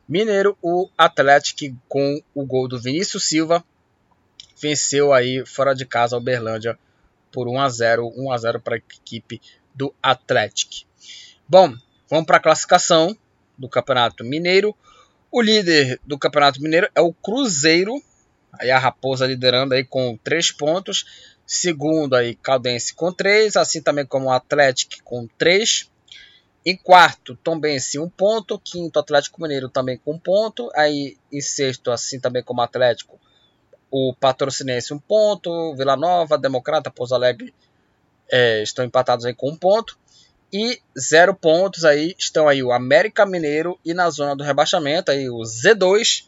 Mineiro, 0.08 0.56
o 0.62 0.88
Atlético 0.96 1.76
com 1.90 2.22
o 2.36 2.46
gol 2.46 2.68
do 2.68 2.80
Vinícius 2.80 3.28
Silva 3.28 3.66
venceu 4.62 5.14
aí 5.14 5.44
fora 5.48 5.74
de 5.74 5.84
casa 5.84 6.16
o 6.16 6.22
Berlândia 6.22 6.78
por 7.32 7.48
1 7.48 7.60
a 7.60 7.70
0, 7.70 8.14
1 8.16 8.32
a 8.32 8.38
0 8.38 8.62
para 8.62 8.76
a 8.76 8.78
equipe 8.78 9.42
do 9.74 9.92
Atlético. 10.02 10.88
Bom, 11.50 11.76
vamos 12.08 12.28
para 12.28 12.38
a 12.38 12.42
classificação 12.42 13.18
do 13.58 13.70
Campeonato 13.70 14.24
Mineiro. 14.24 14.76
O 15.32 15.42
líder 15.42 16.00
do 16.04 16.18
Campeonato 16.18 16.62
Mineiro 16.62 16.90
é 16.96 17.02
o 17.02 17.14
Cruzeiro, 17.14 18.02
aí 18.54 18.72
a 18.72 18.80
Raposa 18.80 19.28
liderando 19.28 19.74
aí 19.74 19.84
com 19.84 20.18
3 20.24 20.52
pontos. 20.52 21.34
Segundo 21.46 22.16
aí 22.16 22.36
Caldense 22.36 22.96
com 22.96 23.12
3, 23.12 23.56
assim 23.56 23.82
também 23.82 24.06
como 24.06 24.28
o 24.28 24.32
Atlético 24.32 25.04
com 25.04 25.28
3. 25.38 25.90
Em 26.66 26.76
quarto, 26.76 27.36
Tombense 27.36 28.00
1 28.00 28.04
um 28.04 28.10
ponto. 28.10 28.60
Quinto, 28.60 28.98
Atlético 29.00 29.42
Mineiro 29.42 29.70
também 29.70 29.98
com 29.98 30.14
1 30.14 30.16
um 30.16 30.20
ponto. 30.20 30.72
Aí 30.76 31.18
em 31.32 31.42
sexto, 31.42 31.92
assim 31.92 32.20
também 32.20 32.42
como 32.42 32.62
Atlético, 32.62 33.20
o 33.92 34.16
Patrocinense 34.20 34.92
1 34.92 34.98
um 34.98 35.00
ponto. 35.00 35.76
Vila 35.76 35.96
Nova, 35.96 36.38
Democrata, 36.38 36.90
Pouso 36.90 37.14
Alegre 37.14 37.54
é, 38.32 38.64
estão 38.64 38.84
empatados 38.84 39.26
aí 39.26 39.34
com 39.34 39.50
1 39.50 39.52
um 39.52 39.56
ponto. 39.56 39.98
E 40.58 40.82
zero 40.98 41.36
pontos 41.36 41.84
aí 41.84 42.16
estão 42.18 42.48
aí 42.48 42.64
o 42.64 42.72
América 42.72 43.26
Mineiro 43.26 43.78
e 43.84 43.94
na 43.94 44.10
zona 44.10 44.34
do 44.34 44.42
rebaixamento 44.42 45.12
aí 45.12 45.30
o 45.30 45.40
Z2, 45.40 46.28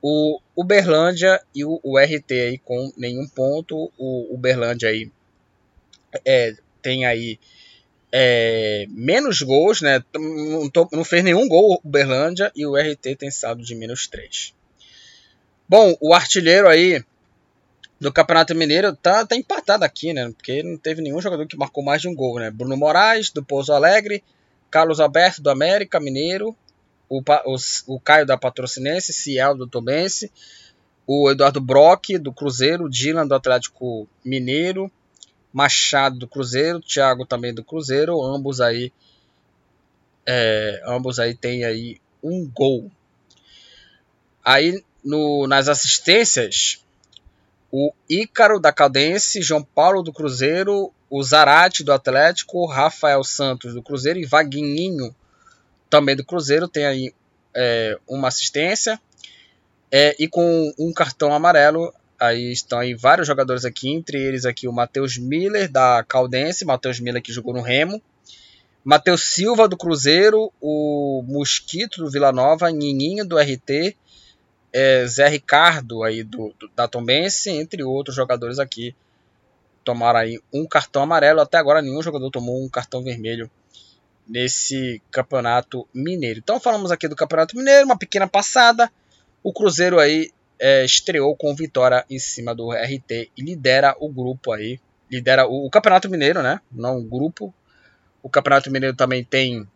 o 0.00 0.38
Uberlândia 0.54 1.42
e 1.52 1.64
o, 1.64 1.98
RT 1.98 2.30
aí 2.30 2.58
com 2.58 2.92
nenhum 2.96 3.26
ponto. 3.26 3.90
O 3.98 4.32
Uberlândia 4.32 4.90
aí 4.90 5.10
é, 6.24 6.54
tem 6.80 7.04
aí 7.04 7.40
é, 8.12 8.86
menos 8.90 9.42
gols, 9.42 9.82
né? 9.82 10.04
Não, 10.14 10.70
tô, 10.70 10.88
não, 10.92 11.02
fez 11.02 11.24
nenhum 11.24 11.48
gol 11.48 11.72
o 11.72 11.80
Uberlândia 11.88 12.52
e 12.54 12.64
o 12.64 12.76
RT 12.76 13.16
tem 13.16 13.28
saldo 13.32 13.64
de 13.64 13.74
menos 13.74 14.06
3. 14.06 14.54
Bom, 15.68 15.96
o 16.00 16.14
artilheiro 16.14 16.68
aí 16.68 17.04
do 18.00 18.12
Campeonato 18.12 18.54
Mineiro 18.54 18.94
tá, 18.94 19.26
tá 19.26 19.34
empatado 19.34 19.84
aqui, 19.84 20.12
né? 20.12 20.30
Porque 20.30 20.62
não 20.62 20.76
teve 20.76 21.02
nenhum 21.02 21.20
jogador 21.20 21.46
que 21.46 21.56
marcou 21.56 21.82
mais 21.82 22.00
de 22.00 22.08
um 22.08 22.14
gol, 22.14 22.38
né? 22.38 22.50
Bruno 22.50 22.76
Moraes, 22.76 23.30
do 23.30 23.44
Pouso 23.44 23.72
Alegre, 23.72 24.22
Carlos 24.70 25.00
Alberto, 25.00 25.42
do 25.42 25.50
América 25.50 25.98
Mineiro, 25.98 26.56
o, 27.08 27.20
o, 27.20 27.56
o 27.94 28.00
Caio 28.00 28.26
da 28.26 28.36
Patrocinense, 28.36 29.12
Ciel 29.12 29.56
do 29.56 29.66
Tobense, 29.66 30.30
o 31.06 31.30
Eduardo 31.30 31.60
Brock, 31.60 32.18
do 32.20 32.32
Cruzeiro, 32.32 32.88
Dylan, 32.88 33.26
do 33.26 33.34
Atlético 33.34 34.06
Mineiro, 34.24 34.90
Machado, 35.52 36.18
do 36.18 36.28
Cruzeiro, 36.28 36.80
Thiago 36.80 37.24
também 37.24 37.52
do 37.52 37.64
Cruzeiro, 37.64 38.22
ambos 38.22 38.60
aí 38.60 38.92
é, 40.26 40.82
ambos 40.84 41.18
aí 41.18 41.34
tem 41.34 41.64
aí 41.64 41.98
um 42.22 42.46
gol. 42.46 42.90
Aí 44.44 44.84
no, 45.02 45.46
nas 45.46 45.68
assistências, 45.68 46.84
o 47.70 47.92
Ícaro 48.08 48.58
da 48.58 48.72
Caldense, 48.72 49.42
João 49.42 49.62
Paulo 49.62 50.02
do 50.02 50.12
Cruzeiro, 50.12 50.92
o 51.10 51.22
Zarate 51.22 51.84
do 51.84 51.92
Atlético, 51.92 52.66
Rafael 52.66 53.22
Santos 53.22 53.74
do 53.74 53.82
Cruzeiro 53.82 54.18
e 54.18 54.26
Vagninho 54.26 55.14
também 55.88 56.16
do 56.16 56.24
Cruzeiro 56.24 56.68
tem 56.68 56.86
aí 56.86 57.14
é, 57.54 57.98
uma 58.06 58.28
assistência. 58.28 59.00
É, 59.90 60.14
e 60.18 60.28
com 60.28 60.72
um 60.78 60.92
cartão 60.92 61.32
amarelo 61.32 61.94
aí 62.20 62.52
estão 62.52 62.78
aí 62.78 62.94
vários 62.94 63.26
jogadores 63.26 63.64
aqui 63.64 63.88
entre 63.88 64.20
eles 64.20 64.44
aqui 64.44 64.68
o 64.68 64.72
Matheus 64.72 65.16
Miller 65.16 65.70
da 65.70 66.04
Caldense 66.06 66.66
Matheus 66.66 67.00
Miller 67.00 67.22
que 67.22 67.32
jogou 67.32 67.54
no 67.54 67.62
Remo 67.62 68.02
Matheus 68.84 69.30
Silva 69.30 69.66
do 69.66 69.78
Cruzeiro 69.78 70.52
o 70.60 71.24
Mosquito 71.26 72.02
do 72.02 72.10
Vila 72.10 72.32
Nova 72.32 72.70
Nininho 72.70 73.24
do 73.26 73.38
RT 73.38 73.96
é, 74.72 75.06
Zé 75.06 75.28
Ricardo 75.28 76.02
aí 76.02 76.22
do, 76.22 76.54
do, 76.58 76.68
da 76.74 76.86
Tombense, 76.88 77.50
entre 77.50 77.82
outros 77.82 78.16
jogadores 78.16 78.58
aqui, 78.58 78.94
tomaram 79.84 80.20
aí 80.20 80.40
um 80.52 80.66
cartão 80.66 81.02
amarelo. 81.02 81.40
Até 81.40 81.58
agora 81.58 81.82
nenhum 81.82 82.02
jogador 82.02 82.30
tomou 82.30 82.62
um 82.62 82.68
cartão 82.68 83.02
vermelho 83.02 83.50
nesse 84.28 85.00
campeonato 85.10 85.88
mineiro. 85.94 86.38
Então 86.38 86.60
falamos 86.60 86.90
aqui 86.90 87.08
do 87.08 87.16
campeonato 87.16 87.56
mineiro, 87.56 87.86
uma 87.86 87.98
pequena 87.98 88.28
passada. 88.28 88.90
O 89.42 89.52
Cruzeiro 89.52 89.98
aí 89.98 90.30
é, 90.58 90.84
estreou 90.84 91.34
com 91.36 91.54
vitória 91.54 92.04
em 92.10 92.18
cima 92.18 92.54
do 92.54 92.72
RT 92.72 93.30
e 93.36 93.42
lidera 93.42 93.96
o 93.98 94.08
grupo 94.08 94.52
aí. 94.52 94.80
Lidera 95.10 95.46
o, 95.46 95.66
o 95.66 95.70
Campeonato 95.70 96.10
Mineiro, 96.10 96.42
né? 96.42 96.60
Não 96.70 96.98
o 96.98 97.04
grupo. 97.04 97.54
O 98.22 98.28
Campeonato 98.28 98.70
Mineiro 98.70 98.94
também 98.94 99.24
tem. 99.24 99.66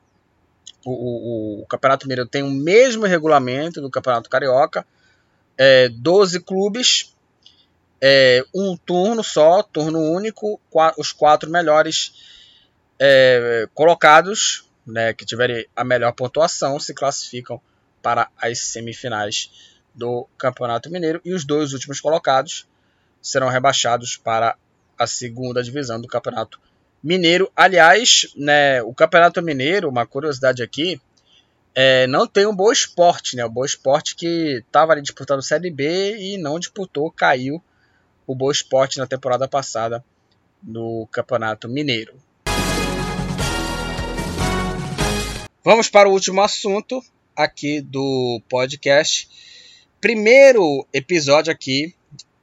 O, 0.85 0.91
o, 0.91 1.63
o 1.63 1.67
Campeonato 1.67 2.07
Mineiro 2.07 2.29
tem 2.29 2.43
o 2.43 2.51
mesmo 2.51 3.05
regulamento 3.07 3.81
do 3.81 3.91
Campeonato 3.91 4.29
Carioca. 4.29 4.87
É, 5.57 5.89
12 5.89 6.41
clubes, 6.41 7.15
é, 8.01 8.45
um 8.55 8.77
turno 8.77 9.23
só, 9.23 9.63
turno 9.63 10.01
único. 10.01 10.61
Os 10.99 11.13
quatro 11.13 11.51
melhores 11.51 12.13
é, 12.99 13.69
colocados, 13.75 14.69
né, 14.87 15.13
que 15.13 15.25
tiverem 15.25 15.67
a 15.75 15.85
melhor 15.85 16.13
pontuação, 16.13 16.79
se 16.81 16.93
classificam 16.93 17.61
para 18.03 18.29
as 18.37 18.59
semifinais 18.59 19.79
do 19.95 20.27
Campeonato 20.37 20.91
Mineiro 20.91 21.21
e 21.25 21.35
os 21.35 21.45
dois 21.45 21.73
últimos 21.73 22.01
colocados 22.01 22.67
serão 23.21 23.49
rebaixados 23.49 24.17
para 24.17 24.57
a 24.99 25.07
segunda 25.07 25.63
divisão 25.63 26.01
do 26.01 26.09
Campeonato 26.09 26.59
Mineiro. 26.59 26.72
Aliás, 27.57 28.33
né, 28.37 28.81
o 28.83 28.95
Campeonato 28.95 29.43
Mineiro, 29.43 29.89
uma 29.89 30.07
curiosidade 30.07 30.63
aqui, 30.63 31.01
é, 31.75 32.07
não 32.07 32.27
tem 32.27 32.47
um 32.47 32.55
Boa 32.55 32.73
Esporte, 32.73 33.35
né? 33.35 33.45
O 33.45 33.51
Boa 33.51 33.67
Esporte 33.67 34.15
que 34.15 34.63
estava 34.65 34.93
ali 34.93 35.03
disputando 35.03 35.43
Série 35.43 35.71
B 35.71 36.17
e 36.19 36.37
não 36.37 36.59
disputou, 36.59 37.11
caiu 37.11 37.63
o 38.27 38.35
Boa 38.35 38.53
Esporte 38.53 38.99
na 38.99 39.07
temporada 39.07 39.49
passada 39.49 40.05
no 40.63 41.09
Campeonato 41.11 41.69
Mineiro. 41.69 42.15
Vamos 45.65 45.89
para 45.89 46.09
o 46.09 46.13
último 46.13 46.43
assunto 46.43 47.03
aqui 47.35 47.81
do 47.81 48.41
podcast. 48.49 49.29
Primeiro 50.01 50.87
episódio 50.93 51.53
aqui 51.53 51.95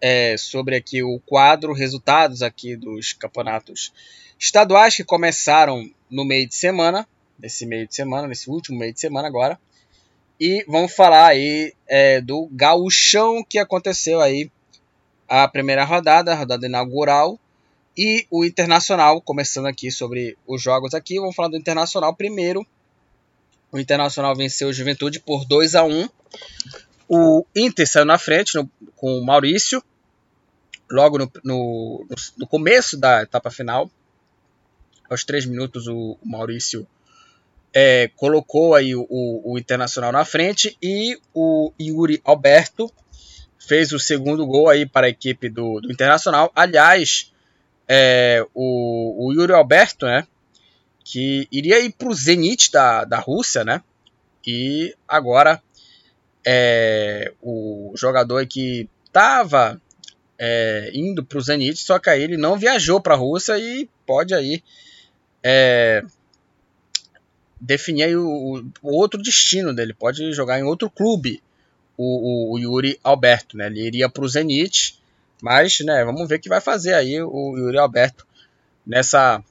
é 0.01 0.37
sobre 0.37 0.75
aqui 0.75 1.03
o 1.03 1.19
quadro 1.25 1.73
resultados 1.73 2.41
aqui 2.41 2.75
dos 2.75 3.13
campeonatos 3.13 3.91
estaduais 4.39 4.95
que 4.95 5.03
começaram 5.03 5.89
no 6.09 6.25
meio 6.25 6.47
de 6.47 6.55
semana, 6.55 7.07
nesse 7.37 7.65
meio 7.65 7.87
de 7.87 7.93
semana, 7.93 8.27
nesse 8.27 8.49
último 8.49 8.79
meio 8.79 8.93
de 8.93 8.99
semana 8.99 9.27
agora. 9.27 9.59
E 10.39 10.63
vamos 10.67 10.95
falar 10.95 11.27
aí 11.27 11.73
é, 11.87 12.21
do 12.21 12.47
gauchão 12.51 13.43
que 13.43 13.59
aconteceu 13.59 14.21
aí 14.21 14.49
a 15.27 15.47
primeira 15.47 15.83
rodada, 15.83 16.31
a 16.31 16.35
rodada 16.35 16.65
inaugural, 16.65 17.37
e 17.97 18.25
o 18.31 18.45
Internacional, 18.45 19.21
começando 19.21 19.65
aqui 19.65 19.91
sobre 19.91 20.37
os 20.47 20.61
jogos 20.61 20.93
aqui, 20.93 21.19
vamos 21.19 21.35
falar 21.35 21.49
do 21.49 21.57
Internacional 21.57 22.15
primeiro, 22.15 22.65
o 23.71 23.77
Internacional 23.77 24.35
venceu 24.35 24.69
o 24.69 24.73
Juventude 24.73 25.19
por 25.19 25.45
2 25.45 25.75
a 25.75 25.83
1 25.83 26.09
O 27.07 27.45
Inter 27.55 27.87
saiu 27.87 28.05
na 28.05 28.17
frente 28.17 28.55
no, 28.55 28.69
com 28.95 29.19
o 29.19 29.25
Maurício, 29.25 29.83
logo 30.89 31.19
no, 31.19 31.31
no, 31.43 32.05
no, 32.37 32.47
começo 32.47 32.97
da 32.97 33.21
etapa 33.21 33.51
final. 33.51 33.89
Aos 35.09 35.23
3 35.23 35.45
minutos, 35.45 35.87
o, 35.87 36.17
o 36.21 36.27
Maurício 36.29 36.87
é, 37.73 38.09
colocou 38.15 38.75
aí 38.75 38.95
o, 38.95 39.07
o, 39.09 39.57
Internacional 39.57 40.11
na 40.11 40.25
frente 40.25 40.77
e 40.81 41.19
o 41.33 41.71
Yuri 41.79 42.21
Alberto 42.23 42.91
fez 43.57 43.91
o 43.91 43.99
segundo 43.99 44.45
gol 44.45 44.69
aí 44.69 44.85
para 44.85 45.07
a 45.07 45.09
equipe 45.09 45.49
do, 45.49 45.79
do 45.79 45.91
Internacional. 45.91 46.51
Aliás, 46.55 47.31
é, 47.87 48.45
o, 48.53 49.27
o 49.27 49.33
Yuri 49.33 49.53
Alberto, 49.53 50.05
né? 50.05 50.25
que 51.03 51.47
iria 51.51 51.79
ir 51.79 51.91
para 51.91 52.07
o 52.07 52.13
Zenit 52.13 52.71
da, 52.71 53.03
da 53.03 53.17
Rússia, 53.17 53.63
né? 53.63 53.81
E 54.45 54.95
agora 55.07 55.59
é, 56.45 57.33
o 57.41 57.93
jogador 57.97 58.45
que 58.45 58.87
estava 59.05 59.81
é, 60.37 60.91
indo 60.93 61.23
para 61.23 61.39
o 61.39 61.41
Zenit, 61.41 61.79
só 61.79 61.97
que 61.97 62.11
aí 62.11 62.21
ele 62.21 62.37
não 62.37 62.59
viajou 62.59 63.01
para 63.01 63.15
a 63.15 63.17
Rússia 63.17 63.57
e 63.57 63.89
pode 64.05 64.35
aí 64.35 64.63
é, 65.43 66.03
definir 67.59 68.15
o, 68.17 68.63
o, 68.81 68.95
outro 68.95 69.21
destino 69.21 69.73
dele, 69.73 69.93
pode 69.93 70.31
jogar 70.33 70.59
em 70.59 70.63
outro 70.63 70.89
clube, 70.89 71.41
o, 71.97 72.03
o, 72.03 72.53
o 72.53 72.59
Yuri 72.59 72.99
Alberto, 73.03 73.57
né? 73.57 73.67
Ele 73.67 73.81
iria 73.81 74.09
para 74.09 74.23
o 74.23 74.27
Zenit, 74.27 74.99
mas 75.41 75.79
né, 75.81 76.03
vamos 76.05 76.27
ver 76.27 76.35
o 76.35 76.39
que 76.39 76.49
vai 76.49 76.61
fazer 76.61 76.93
aí 76.93 77.21
o 77.21 77.57
Yuri 77.57 77.77
Alberto 77.77 78.25
nessa 78.85 79.43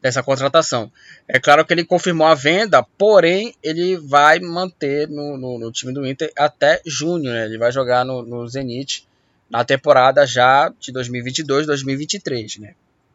dessa 0.00 0.22
contratação. 0.22 0.92
É 1.26 1.40
claro 1.40 1.64
que 1.64 1.72
ele 1.72 1.84
confirmou 1.84 2.26
a 2.26 2.34
venda, 2.34 2.82
porém 2.82 3.54
ele 3.62 3.96
vai 3.96 4.38
manter 4.38 5.08
no, 5.08 5.36
no, 5.36 5.58
no 5.58 5.72
time 5.72 5.92
do 5.92 6.06
Inter 6.06 6.30
até 6.36 6.80
junho, 6.84 7.32
né? 7.32 7.46
Ele 7.46 7.58
vai 7.58 7.72
jogar 7.72 8.04
no, 8.04 8.22
no 8.22 8.46
Zenit 8.46 9.06
na 9.50 9.64
temporada 9.64 10.24
já 10.26 10.72
de 10.78 10.92
2022-2023, 10.92 12.60
né? 12.60 12.74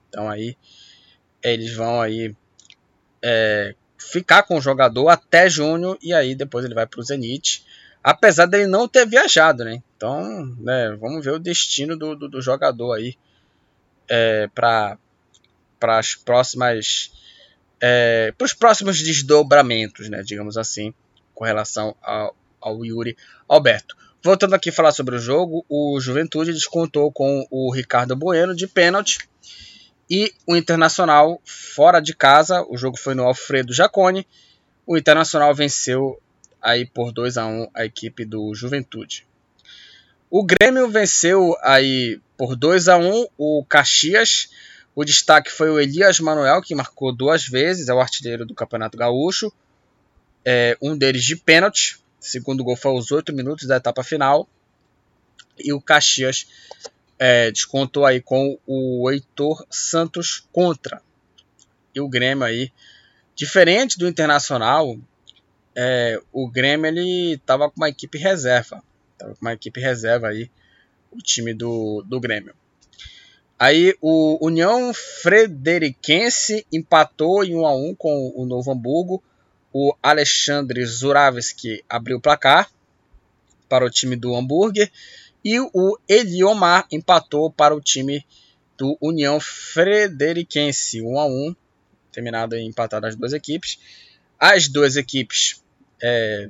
Então 0.09 0.29
aí 0.29 0.57
eles 1.43 1.73
vão 1.73 2.01
aí 2.01 2.35
é, 3.21 3.75
ficar 3.97 4.43
com 4.43 4.57
o 4.57 4.61
jogador 4.61 5.09
até 5.09 5.49
junho 5.49 5.97
e 6.01 6.13
aí 6.13 6.35
depois 6.35 6.65
ele 6.65 6.73
vai 6.73 6.85
para 6.85 6.99
o 6.99 7.03
Zenit, 7.03 7.63
apesar 8.03 8.45
dele 8.45 8.67
não 8.67 8.87
ter 8.87 9.05
viajado, 9.05 9.63
né? 9.63 9.81
Então, 9.95 10.45
né, 10.59 10.95
vamos 10.99 11.23
ver 11.23 11.31
o 11.31 11.39
destino 11.39 11.95
do, 11.95 12.15
do, 12.15 12.27
do 12.27 12.41
jogador 12.41 12.93
aí 12.93 13.15
é, 14.09 14.47
para 14.53 14.97
para 15.79 15.97
as 15.97 16.13
próximas 16.13 17.11
é, 17.79 18.33
para 18.37 18.45
os 18.45 18.53
próximos 18.53 19.01
desdobramentos, 19.01 20.09
né, 20.09 20.21
digamos 20.21 20.57
assim, 20.57 20.93
com 21.33 21.43
relação 21.43 21.95
ao, 22.01 22.35
ao 22.59 22.85
Yuri 22.85 23.17
Alberto. 23.47 23.95
Voltando 24.23 24.53
aqui 24.53 24.69
a 24.69 24.73
falar 24.73 24.91
sobre 24.91 25.15
o 25.15 25.19
jogo, 25.19 25.65
o 25.67 25.99
Juventude 25.99 26.53
descontou 26.53 27.11
com 27.11 27.47
o 27.49 27.73
Ricardo 27.73 28.15
Bueno 28.15 28.55
de 28.55 28.67
pênalti 28.67 29.17
e 30.11 30.33
o 30.45 30.57
Internacional 30.57 31.41
fora 31.45 32.01
de 32.01 32.13
casa, 32.13 32.65
o 32.69 32.77
jogo 32.77 32.97
foi 32.97 33.15
no 33.15 33.23
Alfredo 33.23 33.73
Jacone. 33.73 34.27
O 34.85 34.97
Internacional 34.97 35.55
venceu 35.55 36.21
aí 36.61 36.85
por 36.85 37.13
2 37.13 37.37
a 37.37 37.47
1 37.47 37.69
a 37.73 37.85
equipe 37.85 38.25
do 38.25 38.53
Juventude. 38.53 39.25
O 40.29 40.43
Grêmio 40.43 40.89
venceu 40.89 41.55
aí 41.61 42.19
por 42.35 42.57
2 42.57 42.89
a 42.89 42.97
1 42.97 43.27
o 43.37 43.65
Caxias 43.69 44.49
o 44.93 45.05
destaque 45.05 45.49
foi 45.49 45.69
o 45.69 45.79
Elias 45.79 46.19
Manuel, 46.19 46.61
que 46.61 46.75
marcou 46.75 47.15
duas 47.15 47.47
vezes, 47.47 47.87
é 47.87 47.93
o 47.93 48.01
artilheiro 48.01 48.45
do 48.45 48.53
Campeonato 48.53 48.97
Gaúcho. 48.97 49.51
É, 50.43 50.77
um 50.81 50.97
deles 50.97 51.23
de 51.23 51.35
pênalti. 51.35 51.97
O 52.19 52.25
segundo 52.25 52.63
gol 52.63 52.75
foi 52.75 52.91
aos 52.91 53.11
8 53.11 53.33
minutos 53.33 53.67
da 53.67 53.77
etapa 53.77 54.03
final. 54.03 54.47
E 55.57 55.71
o 55.71 55.81
Caxias 55.81 56.45
é, 57.23 57.51
descontou 57.51 58.03
aí 58.03 58.19
com 58.19 58.57
o 58.65 59.07
Heitor 59.11 59.63
Santos 59.69 60.43
contra. 60.51 61.03
E 61.93 62.01
o 62.01 62.09
Grêmio 62.09 62.43
aí, 62.43 62.71
diferente 63.35 63.95
do 63.99 64.07
Internacional, 64.07 64.97
é, 65.75 66.19
o 66.31 66.49
Grêmio 66.49 66.87
ele 66.87 67.33
estava 67.33 67.69
com 67.69 67.77
uma 67.77 67.89
equipe 67.89 68.17
reserva. 68.17 68.83
Tava 69.19 69.35
com 69.35 69.41
uma 69.41 69.53
equipe 69.53 69.79
reserva 69.79 70.29
aí, 70.29 70.49
o 71.11 71.19
time 71.19 71.53
do, 71.53 72.03
do 72.07 72.19
Grêmio. 72.19 72.55
Aí 73.59 73.95
o 74.01 74.43
União 74.43 74.91
Frederiquense 74.91 76.65
empatou 76.71 77.43
em 77.43 77.55
1 77.55 77.65
a 77.67 77.75
1 77.75 77.95
com 77.99 78.33
o 78.35 78.47
Novo 78.47 78.71
Hamburgo. 78.71 79.23
O 79.71 79.95
Alexandre 80.01 80.83
Zuravski 80.87 81.85
abriu 81.87 82.17
o 82.17 82.21
placar 82.21 82.67
para 83.69 83.85
o 83.85 83.91
time 83.91 84.15
do 84.15 84.35
Hambúrguer 84.35 84.91
e 85.43 85.59
o 85.59 85.97
Eliomar 86.07 86.85
empatou 86.91 87.51
para 87.51 87.75
o 87.75 87.81
time 87.81 88.25
do 88.77 88.97
União 89.01 89.39
Frederiquense 89.39 91.01
1 91.01 91.19
a 91.19 91.25
1, 91.25 91.55
terminado 92.11 92.55
em 92.55 92.67
empatado 92.67 93.05
as 93.05 93.15
duas 93.15 93.33
equipes. 93.33 93.79
As 94.39 94.67
duas 94.67 94.95
equipes 94.95 95.63
é, 96.01 96.49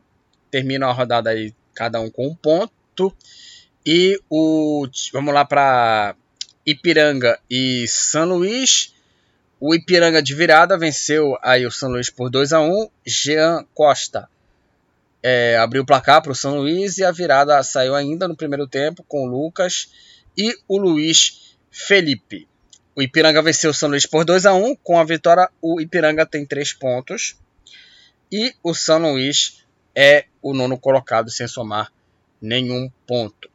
terminam 0.50 0.90
a 0.90 0.94
rodada 0.94 1.30
aí 1.30 1.54
cada 1.74 2.00
um 2.00 2.10
com 2.10 2.28
um 2.28 2.36
ponto 2.36 3.16
e 3.86 4.20
o 4.30 4.88
vamos 5.12 5.34
lá 5.34 5.44
para 5.44 6.16
Ipiranga 6.66 7.40
e 7.50 7.86
São 7.88 8.26
Luís. 8.26 8.94
O 9.60 9.76
Ipiranga 9.76 10.22
de 10.22 10.34
virada 10.34 10.78
venceu 10.78 11.38
aí 11.42 11.66
o 11.66 11.72
São 11.72 11.90
Luís 11.92 12.10
por 12.10 12.30
2 12.30 12.54
a 12.54 12.62
1 12.62 12.90
Jean 13.06 13.66
Costa 13.74 14.31
é, 15.24 15.58
abriu 15.58 15.84
o 15.84 15.86
placar 15.86 16.22
para 16.22 16.32
o 16.32 16.36
São 16.36 16.58
Luís 16.58 16.98
e 16.98 17.04
a 17.04 17.12
virada 17.12 17.62
saiu 17.64 17.96
ainda 17.96 18.28
no 18.28 18.36
primeiro 18.36 18.68
tempo 18.68 19.04
com 19.08 19.24
o 19.24 19.30
Lucas 19.30 19.90
e 20.38 20.56
o 20.68 20.78
Luiz 20.78 21.56
Felipe. 21.70 22.48
O 22.96 23.02
Ipiranga 23.02 23.42
venceu 23.42 23.72
o 23.72 23.74
São 23.74 23.90
Luís 23.90 24.06
por 24.06 24.26
2 24.26 24.46
a 24.46 24.54
1 24.54 24.76
Com 24.78 25.00
a 25.00 25.04
vitória, 25.04 25.50
o 25.62 25.80
Ipiranga 25.80 26.26
tem 26.26 26.46
3 26.46 26.74
pontos. 26.74 27.38
E 28.32 28.54
o 28.64 28.74
São 28.74 29.00
Luís 29.00 29.64
é 29.96 30.26
o 30.42 30.54
nono 30.54 30.78
colocado 30.78 31.30
sem 31.30 31.48
somar 31.48 31.92
nenhum 32.42 32.92
ponto. 33.06 33.50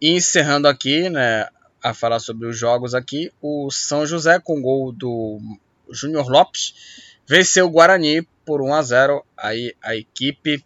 E 0.00 0.10
encerrando 0.10 0.68
aqui 0.68 1.08
né, 1.08 1.48
a 1.82 1.94
falar 1.94 2.18
sobre 2.18 2.46
os 2.46 2.58
jogos 2.58 2.94
aqui. 2.94 3.32
O 3.40 3.70
São 3.70 4.06
José, 4.06 4.38
com 4.38 4.60
gol 4.60 4.92
do 4.92 5.38
Júnior 5.90 6.28
Lopes, 6.28 6.74
venceu 7.26 7.66
o 7.66 7.70
Guarani 7.70 8.22
por 8.44 8.60
1 8.60 8.74
a 8.74 8.82
0. 8.82 9.26
Aí 9.36 9.74
a 9.82 9.94
equipe 9.94 10.64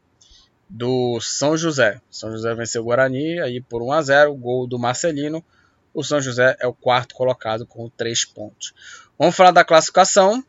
do 0.71 1.21
São 1.21 1.57
José. 1.57 2.01
São 2.09 2.31
José 2.31 2.55
venceu 2.55 2.83
o 2.83 2.85
Guarani 2.85 3.41
aí 3.41 3.61
por 3.61 3.83
1 3.83 3.93
a 3.93 4.03
0, 4.03 4.35
gol 4.35 4.69
do 4.69 4.79
Marcelino. 4.79 5.45
O 5.93 6.05
São 6.05 6.21
José 6.21 6.57
é 6.61 6.67
o 6.67 6.73
quarto 6.73 7.15
colocado 7.15 7.67
com 7.67 7.91
3 7.91 8.25
pontos. 8.27 8.73
Vamos 9.19 9.35
falar 9.35 9.51
da 9.51 9.65
classificação. 9.65 10.45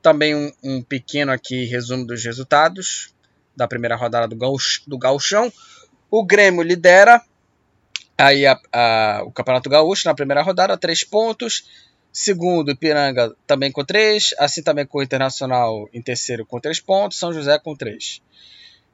Também 0.00 0.34
um, 0.34 0.52
um 0.62 0.82
pequeno 0.82 1.32
aqui 1.32 1.64
resumo 1.64 2.06
dos 2.06 2.24
resultados 2.24 3.12
da 3.54 3.66
primeira 3.66 3.96
rodada 3.96 4.28
do, 4.28 4.36
Gauch, 4.36 4.82
do 4.86 4.96
Gauchão. 4.96 5.52
O 6.08 6.24
Grêmio 6.24 6.62
lidera 6.62 7.20
aí 8.16 8.46
a, 8.46 8.58
a, 8.72 9.22
o 9.24 9.32
Campeonato 9.32 9.68
Gaúcho 9.68 10.06
na 10.06 10.14
primeira 10.14 10.42
rodada, 10.42 10.78
3 10.78 11.02
pontos. 11.04 11.64
Segundo, 12.12 12.70
Ipiranga 12.70 13.34
também 13.48 13.72
com 13.72 13.84
3. 13.84 14.34
Assim 14.38 14.62
também 14.62 14.86
com 14.86 14.98
o 14.98 15.02
Internacional 15.02 15.88
em 15.92 16.00
terceiro 16.00 16.46
com 16.46 16.60
3 16.60 16.78
pontos. 16.80 17.18
São 17.18 17.32
José 17.32 17.58
com 17.58 17.74
3. 17.74 18.22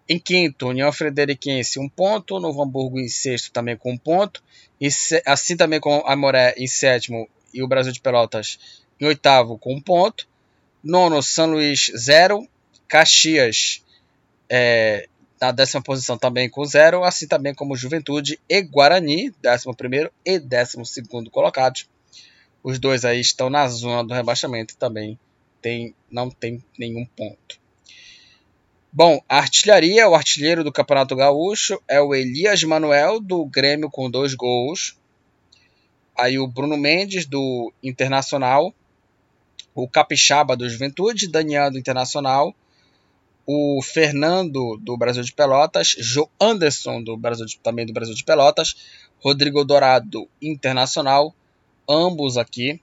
Em 0.09 0.19
quinto, 0.19 0.69
União 0.69 0.93
Frederiquense, 0.93 1.79
1 1.79 1.83
um 1.83 1.89
ponto. 1.89 2.39
Novo 2.39 2.63
Hamburgo 2.63 2.99
em 2.99 3.09
sexto 3.09 3.51
também 3.53 3.77
com 3.77 3.91
1 3.91 3.93
um 3.95 3.99
ponto. 3.99 4.43
E 4.81 4.89
assim 5.25 5.57
também 5.57 5.81
com 5.81 6.03
a 6.07 6.15
Moré 6.15 6.55
em 6.57 6.67
sétimo 6.67 7.29
e 7.53 7.63
o 7.63 7.69
Brasil 7.69 7.93
de 7.93 8.01
Pelotas 8.01 8.59
em 9.01 9.07
oitavo 9.07 9.59
com 9.59 9.73
1 9.75 9.77
um 9.77 9.81
ponto. 9.81 10.29
Nono, 10.83 11.23
São 11.23 11.51
Luís, 11.51 11.91
0. 11.97 12.49
Caxias 12.89 13.83
é, 14.49 15.09
na 15.41 15.51
décima 15.51 15.83
posição 15.83 16.17
também 16.17 16.49
com 16.49 16.65
0. 16.65 17.03
Assim 17.03 17.27
também 17.27 17.55
como 17.55 17.77
Juventude 17.77 18.39
e 18.49 18.63
Guarani, 18.63 19.35
décimo 19.43 19.75
primeiro 19.75 20.13
e 20.25 20.39
décimo 20.39 20.87
segundo 20.87 21.31
colocados. 21.31 21.89
Os 22.63 22.79
dois 22.79 23.05
aí 23.05 23.21
estão 23.21 23.51
na 23.51 23.67
zona 23.69 24.05
do 24.05 24.15
rebaixamento 24.15 24.77
também 24.77 25.19
tem, 25.67 25.97
não 26.09 26.31
tem 26.31 26.63
nenhum 26.79 27.05
ponto. 27.05 27.59
Bom, 28.97 29.21
a 29.29 29.37
artilharia, 29.37 30.09
o 30.09 30.15
artilheiro 30.15 30.65
do 30.65 30.73
Campeonato 30.73 31.15
Gaúcho 31.15 31.79
é 31.87 32.01
o 32.01 32.15
Elias 32.15 32.65
Manuel, 32.65 33.21
do 33.21 33.45
Grêmio, 33.45 33.91
com 33.91 34.11
dois 34.11 34.33
gols. 34.33 34.97
Aí 36.17 36.39
o 36.39 36.47
Bruno 36.47 36.79
Mendes, 36.79 37.27
do 37.27 37.71
Internacional. 37.83 38.73
O 39.75 39.87
Capixaba, 39.87 40.57
do 40.57 40.67
Juventude. 40.67 41.29
Daniel, 41.29 41.71
do 41.71 41.79
Internacional. 41.79 42.55
O 43.47 43.83
Fernando, 43.83 44.79
do 44.79 44.97
Brasil 44.97 45.23
de 45.23 45.35
Pelotas. 45.35 45.89
Jo 45.99 46.31
Anderson, 46.41 47.03
do 47.03 47.19
Brasil 47.19 47.45
de, 47.45 47.59
também 47.59 47.85
do 47.85 47.93
Brasil 47.93 48.15
de 48.15 48.25
Pelotas. 48.25 48.75
Rodrigo 49.21 49.63
Dourado, 49.63 50.27
Internacional 50.41 51.35
ambos 51.87 52.39
aqui 52.39 52.81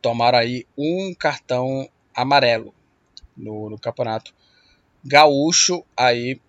tomaram 0.00 0.38
aí 0.38 0.66
um 0.78 1.14
cartão 1.14 1.86
amarelo 2.14 2.74
no, 3.36 3.68
no 3.68 3.78
campeonato 3.78 4.34
gaúcho. 5.04 5.84
Aí 5.96 6.40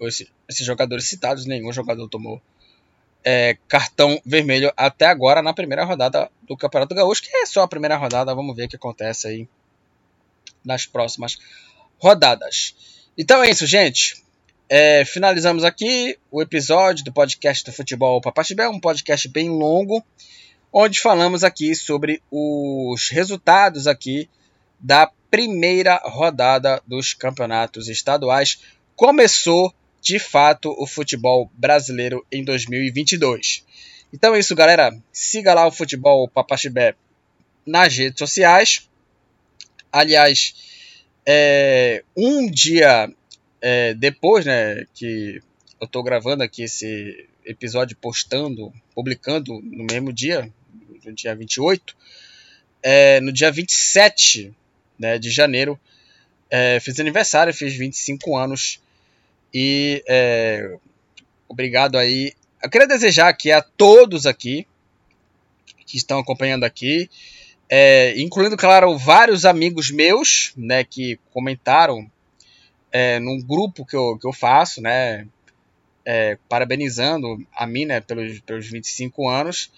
esse, 0.00 0.28
esses 0.48 0.66
jogadores 0.66 1.06
citados, 1.06 1.46
nenhum 1.46 1.72
jogador 1.72 2.08
tomou 2.08 2.40
é, 3.24 3.56
cartão 3.68 4.20
vermelho 4.24 4.72
até 4.76 5.06
agora 5.06 5.42
na 5.42 5.54
primeira 5.54 5.84
rodada 5.84 6.30
do 6.42 6.56
Campeonato 6.56 6.94
Gaúcho, 6.94 7.22
que 7.22 7.36
é 7.36 7.46
só 7.46 7.62
a 7.62 7.68
primeira 7.68 7.96
rodada. 7.96 8.34
Vamos 8.34 8.56
ver 8.56 8.64
o 8.64 8.68
que 8.68 8.76
acontece 8.76 9.28
aí 9.28 9.48
nas 10.64 10.86
próximas 10.86 11.38
rodadas. 11.98 12.74
Então 13.16 13.42
é 13.42 13.50
isso, 13.50 13.66
gente. 13.66 14.22
É, 14.68 15.04
finalizamos 15.04 15.64
aqui 15.64 16.18
o 16.30 16.40
episódio 16.40 17.04
do 17.04 17.12
podcast 17.12 17.64
do 17.64 17.72
Futebol 17.72 18.20
Papaxibé, 18.20 18.68
um 18.68 18.80
podcast 18.80 19.28
bem 19.28 19.50
longo 19.50 20.02
onde 20.72 21.00
falamos 21.00 21.44
aqui 21.44 21.74
sobre 21.74 22.22
os 22.30 23.10
resultados 23.10 23.86
aqui 23.86 24.28
da 24.80 25.10
primeira 25.32 25.96
rodada 26.04 26.82
dos 26.86 27.14
campeonatos 27.14 27.88
estaduais. 27.88 28.60
Começou 28.94 29.74
de 29.98 30.18
fato 30.18 30.70
o 30.78 30.86
futebol 30.86 31.50
brasileiro 31.54 32.22
em 32.30 32.44
2022. 32.44 33.64
Então 34.12 34.34
é 34.34 34.38
isso, 34.40 34.54
galera. 34.54 34.94
Siga 35.10 35.54
lá 35.54 35.66
o 35.66 35.72
Futebol 35.72 36.28
Papaxibé 36.28 36.94
nas 37.64 37.96
redes 37.96 38.18
sociais. 38.18 38.86
Aliás, 39.90 40.54
é, 41.24 42.04
um 42.14 42.50
dia 42.50 43.10
é, 43.62 43.94
depois 43.94 44.44
né, 44.44 44.84
que 44.92 45.40
eu 45.80 45.86
estou 45.86 46.02
gravando 46.02 46.42
aqui 46.42 46.64
esse 46.64 47.26
episódio, 47.42 47.96
postando, 47.96 48.70
publicando 48.94 49.62
no 49.62 49.84
mesmo 49.84 50.12
dia, 50.12 50.52
no 51.02 51.14
dia 51.14 51.34
28. 51.34 51.96
É, 52.82 53.18
no 53.22 53.32
dia 53.32 53.50
27 53.50 54.52
né, 55.02 55.18
de 55.18 55.30
janeiro, 55.30 55.78
é, 56.48 56.78
fiz 56.78 57.00
aniversário, 57.00 57.52
fiz 57.52 57.74
25 57.74 58.36
anos. 58.36 58.80
E 59.52 60.02
é, 60.08 60.76
obrigado 61.48 61.98
aí. 61.98 62.32
Eu 62.62 62.70
queria 62.70 62.86
desejar 62.86 63.28
aqui 63.28 63.50
a 63.50 63.60
todos 63.60 64.26
aqui 64.26 64.64
que 65.84 65.96
estão 65.96 66.20
acompanhando 66.20 66.64
aqui, 66.64 67.10
é, 67.68 68.14
incluindo, 68.18 68.56
claro, 68.56 68.96
vários 68.96 69.44
amigos 69.44 69.90
meus, 69.90 70.52
né, 70.56 70.84
que 70.84 71.18
comentaram 71.32 72.08
é, 72.92 73.18
num 73.18 73.42
grupo 73.42 73.84
que 73.84 73.96
eu, 73.96 74.16
que 74.18 74.26
eu 74.26 74.32
faço, 74.32 74.80
né, 74.80 75.26
é, 76.04 76.38
parabenizando 76.48 77.44
a 77.54 77.66
mim, 77.66 77.84
né, 77.86 78.00
pelos, 78.00 78.38
pelos 78.40 78.68
25 78.68 79.28
anos. 79.28 79.70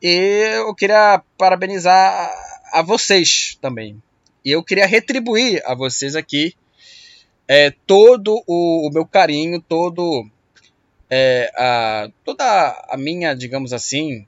E 0.00 0.56
eu 0.56 0.74
queria 0.74 1.22
parabenizar 1.36 2.32
a 2.72 2.82
vocês 2.82 3.58
também. 3.60 4.02
E 4.44 4.50
eu 4.50 4.62
queria 4.62 4.86
retribuir 4.86 5.62
a 5.64 5.74
vocês 5.74 6.16
aqui 6.16 6.54
é, 7.46 7.70
todo 7.86 8.42
o, 8.46 8.88
o, 8.88 8.90
meu 8.92 9.06
carinho, 9.06 9.60
todo 9.60 10.28
é, 11.10 11.52
a, 11.56 12.10
toda 12.24 12.44
a 12.88 12.96
minha, 12.96 13.34
digamos 13.34 13.72
assim, 13.72 14.26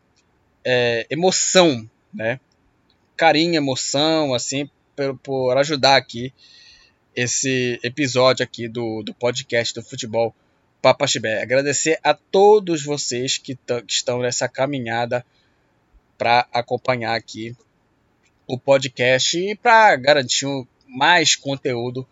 é, 0.65 1.07
emoção, 1.11 1.89
né? 2.13 2.39
Carinho, 3.17 3.57
emoção, 3.57 4.35
assim, 4.35 4.69
por, 4.95 5.19
por 5.19 5.59
ajudar 5.59 5.97
aqui 5.97 6.33
esse 7.15 7.79
episódio 7.83 8.43
aqui 8.45 8.69
do, 8.69 9.03
do 9.03 9.15
podcast 9.15 9.75
do 9.75 9.83
futebol 9.83 10.35
Papaxibé. 10.83 11.43
Agradecer 11.43 11.99
a 12.03 12.13
todos 12.13 12.85
vocês 12.85 13.39
que, 13.39 13.57
que 13.57 13.93
estão 13.93 14.19
nessa 14.19 14.49
caminhada 14.49 15.25
para 16.19 16.47
acompanhar 16.53 17.15
aqui 17.15 17.57
o 18.47 18.59
podcast 18.59 19.39
e 19.39 19.55
para 19.55 19.97
garantir 19.97 20.47
mais 20.87 21.35
conteúdo 21.35 22.07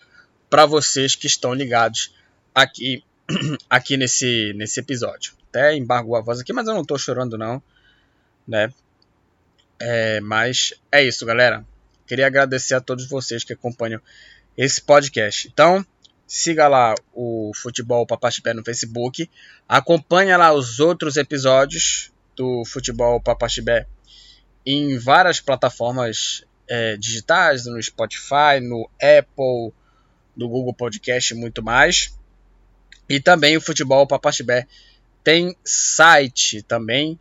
para 0.49 0.67
vocês 0.67 1.15
que 1.15 1.27
estão 1.27 1.55
ligados 1.55 2.15
aqui 2.55 3.05
aqui 3.69 3.97
nesse 3.97 4.53
nesse 4.55 4.81
episódio. 4.81 5.35
Até 5.49 5.77
embargou 5.77 6.17
a 6.17 6.21
voz 6.21 6.41
aqui, 6.41 6.53
mas 6.53 6.67
eu 6.67 6.75
não 6.75 6.83
estou 6.83 6.99
chorando 6.99 7.37
não, 7.37 7.63
né? 8.47 8.73
É, 9.79 10.21
mas 10.21 10.75
é 10.91 11.03
isso, 11.03 11.27
galera. 11.27 11.65
Queria 12.07 12.27
agradecer 12.27 12.75
a 12.75 12.81
todos 12.81 13.09
vocês 13.09 13.45
que 13.45 13.53
acompanham 13.53 14.01
esse 14.57 14.81
podcast. 14.81 15.49
Então, 15.49 15.85
siga 16.27 16.69
lá 16.69 16.95
o 17.13 17.53
Futebol 17.55 18.07
Papaxibé 18.07 18.55
no 18.55 18.65
Facebook, 18.65 19.29
acompanha 19.69 20.37
lá 20.37 20.53
os 20.53 20.81
outros 20.81 21.17
episódios 21.17 22.13
do 22.37 22.65
Futebol 22.65 23.21
Papaxibé 23.21 23.87
em 24.65 24.99
várias 24.99 25.41
plataformas 25.41 26.45
é, 26.69 26.97
digitais, 26.97 27.67
no 27.67 27.83
Spotify, 27.83 28.61
no 28.61 28.89
Apple, 28.95 29.73
no 30.37 30.49
Google 30.49 30.75
Podcast 30.75 31.33
e 31.33 31.37
muito 31.37 31.63
mais. 31.63 32.17
E 33.09 33.21
também 33.21 33.57
o 33.57 33.61
Futebol 33.61 34.07
Papaxibé 34.07 34.67
tem 35.23 35.57
site 35.65 36.63
também 36.63 37.19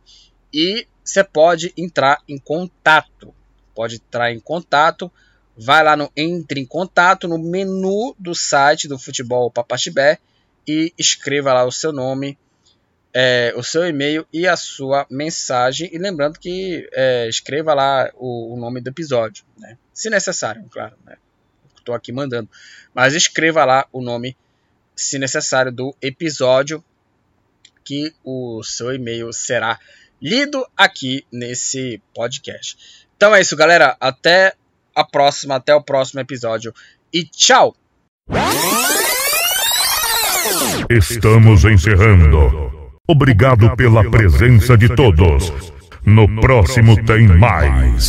e 0.52 0.86
você 1.04 1.24
pode 1.24 1.72
entrar 1.76 2.22
em 2.28 2.38
contato. 2.38 3.34
Pode 3.74 3.96
entrar 3.96 4.32
em 4.32 4.40
contato, 4.40 5.10
vai 5.56 5.82
lá 5.82 5.96
no 5.96 6.10
entre 6.16 6.60
em 6.60 6.66
contato 6.66 7.26
no 7.26 7.38
menu 7.38 8.14
do 8.18 8.34
site 8.34 8.88
do 8.88 8.98
Futebol 8.98 9.50
Papaxibé 9.50 10.18
e 10.66 10.92
escreva 10.98 11.52
lá 11.52 11.64
o 11.64 11.72
seu 11.72 11.92
nome, 11.92 12.38
é, 13.14 13.52
o 13.56 13.62
seu 13.62 13.86
e-mail 13.86 14.26
e 14.32 14.46
a 14.46 14.56
sua 14.56 15.06
mensagem. 15.10 15.90
E 15.92 15.98
lembrando 15.98 16.38
que 16.38 16.88
é, 16.92 17.28
escreva 17.28 17.74
lá 17.74 18.10
o, 18.14 18.54
o, 18.54 18.56
nome 18.58 18.80
do 18.80 18.88
episódio, 18.88 19.44
né? 19.58 19.76
se 19.92 20.08
necessário, 20.08 20.64
claro. 20.70 20.96
Né? 21.04 21.16
Estou 21.76 21.94
aqui 21.94 22.12
mandando. 22.12 22.48
Mas 22.94 23.14
escreva 23.14 23.64
lá 23.64 23.86
o 23.92 24.00
nome, 24.00 24.36
se 24.94 25.18
necessário, 25.18 25.72
do 25.72 25.94
episódio, 26.00 26.82
que 27.84 28.14
o 28.24 28.62
seu 28.62 28.94
e-mail 28.94 29.32
será 29.32 29.78
lido 30.20 30.64
aqui 30.76 31.26
nesse 31.32 32.00
podcast. 32.14 33.06
Então 33.16 33.34
é 33.34 33.40
isso, 33.40 33.56
galera. 33.56 33.96
Até 34.00 34.54
a 34.94 35.04
próxima, 35.04 35.56
até 35.56 35.74
o 35.74 35.82
próximo 35.82 36.20
episódio. 36.20 36.72
E 37.12 37.24
tchau! 37.24 37.74
Estamos 40.88 41.64
encerrando. 41.64 42.81
Obrigado 43.08 43.74
pela 43.74 44.08
presença 44.08 44.78
de 44.78 44.88
todos. 44.88 45.52
No 46.06 46.28
próximo 46.40 46.94
tem 47.04 47.26
mais. 47.26 48.00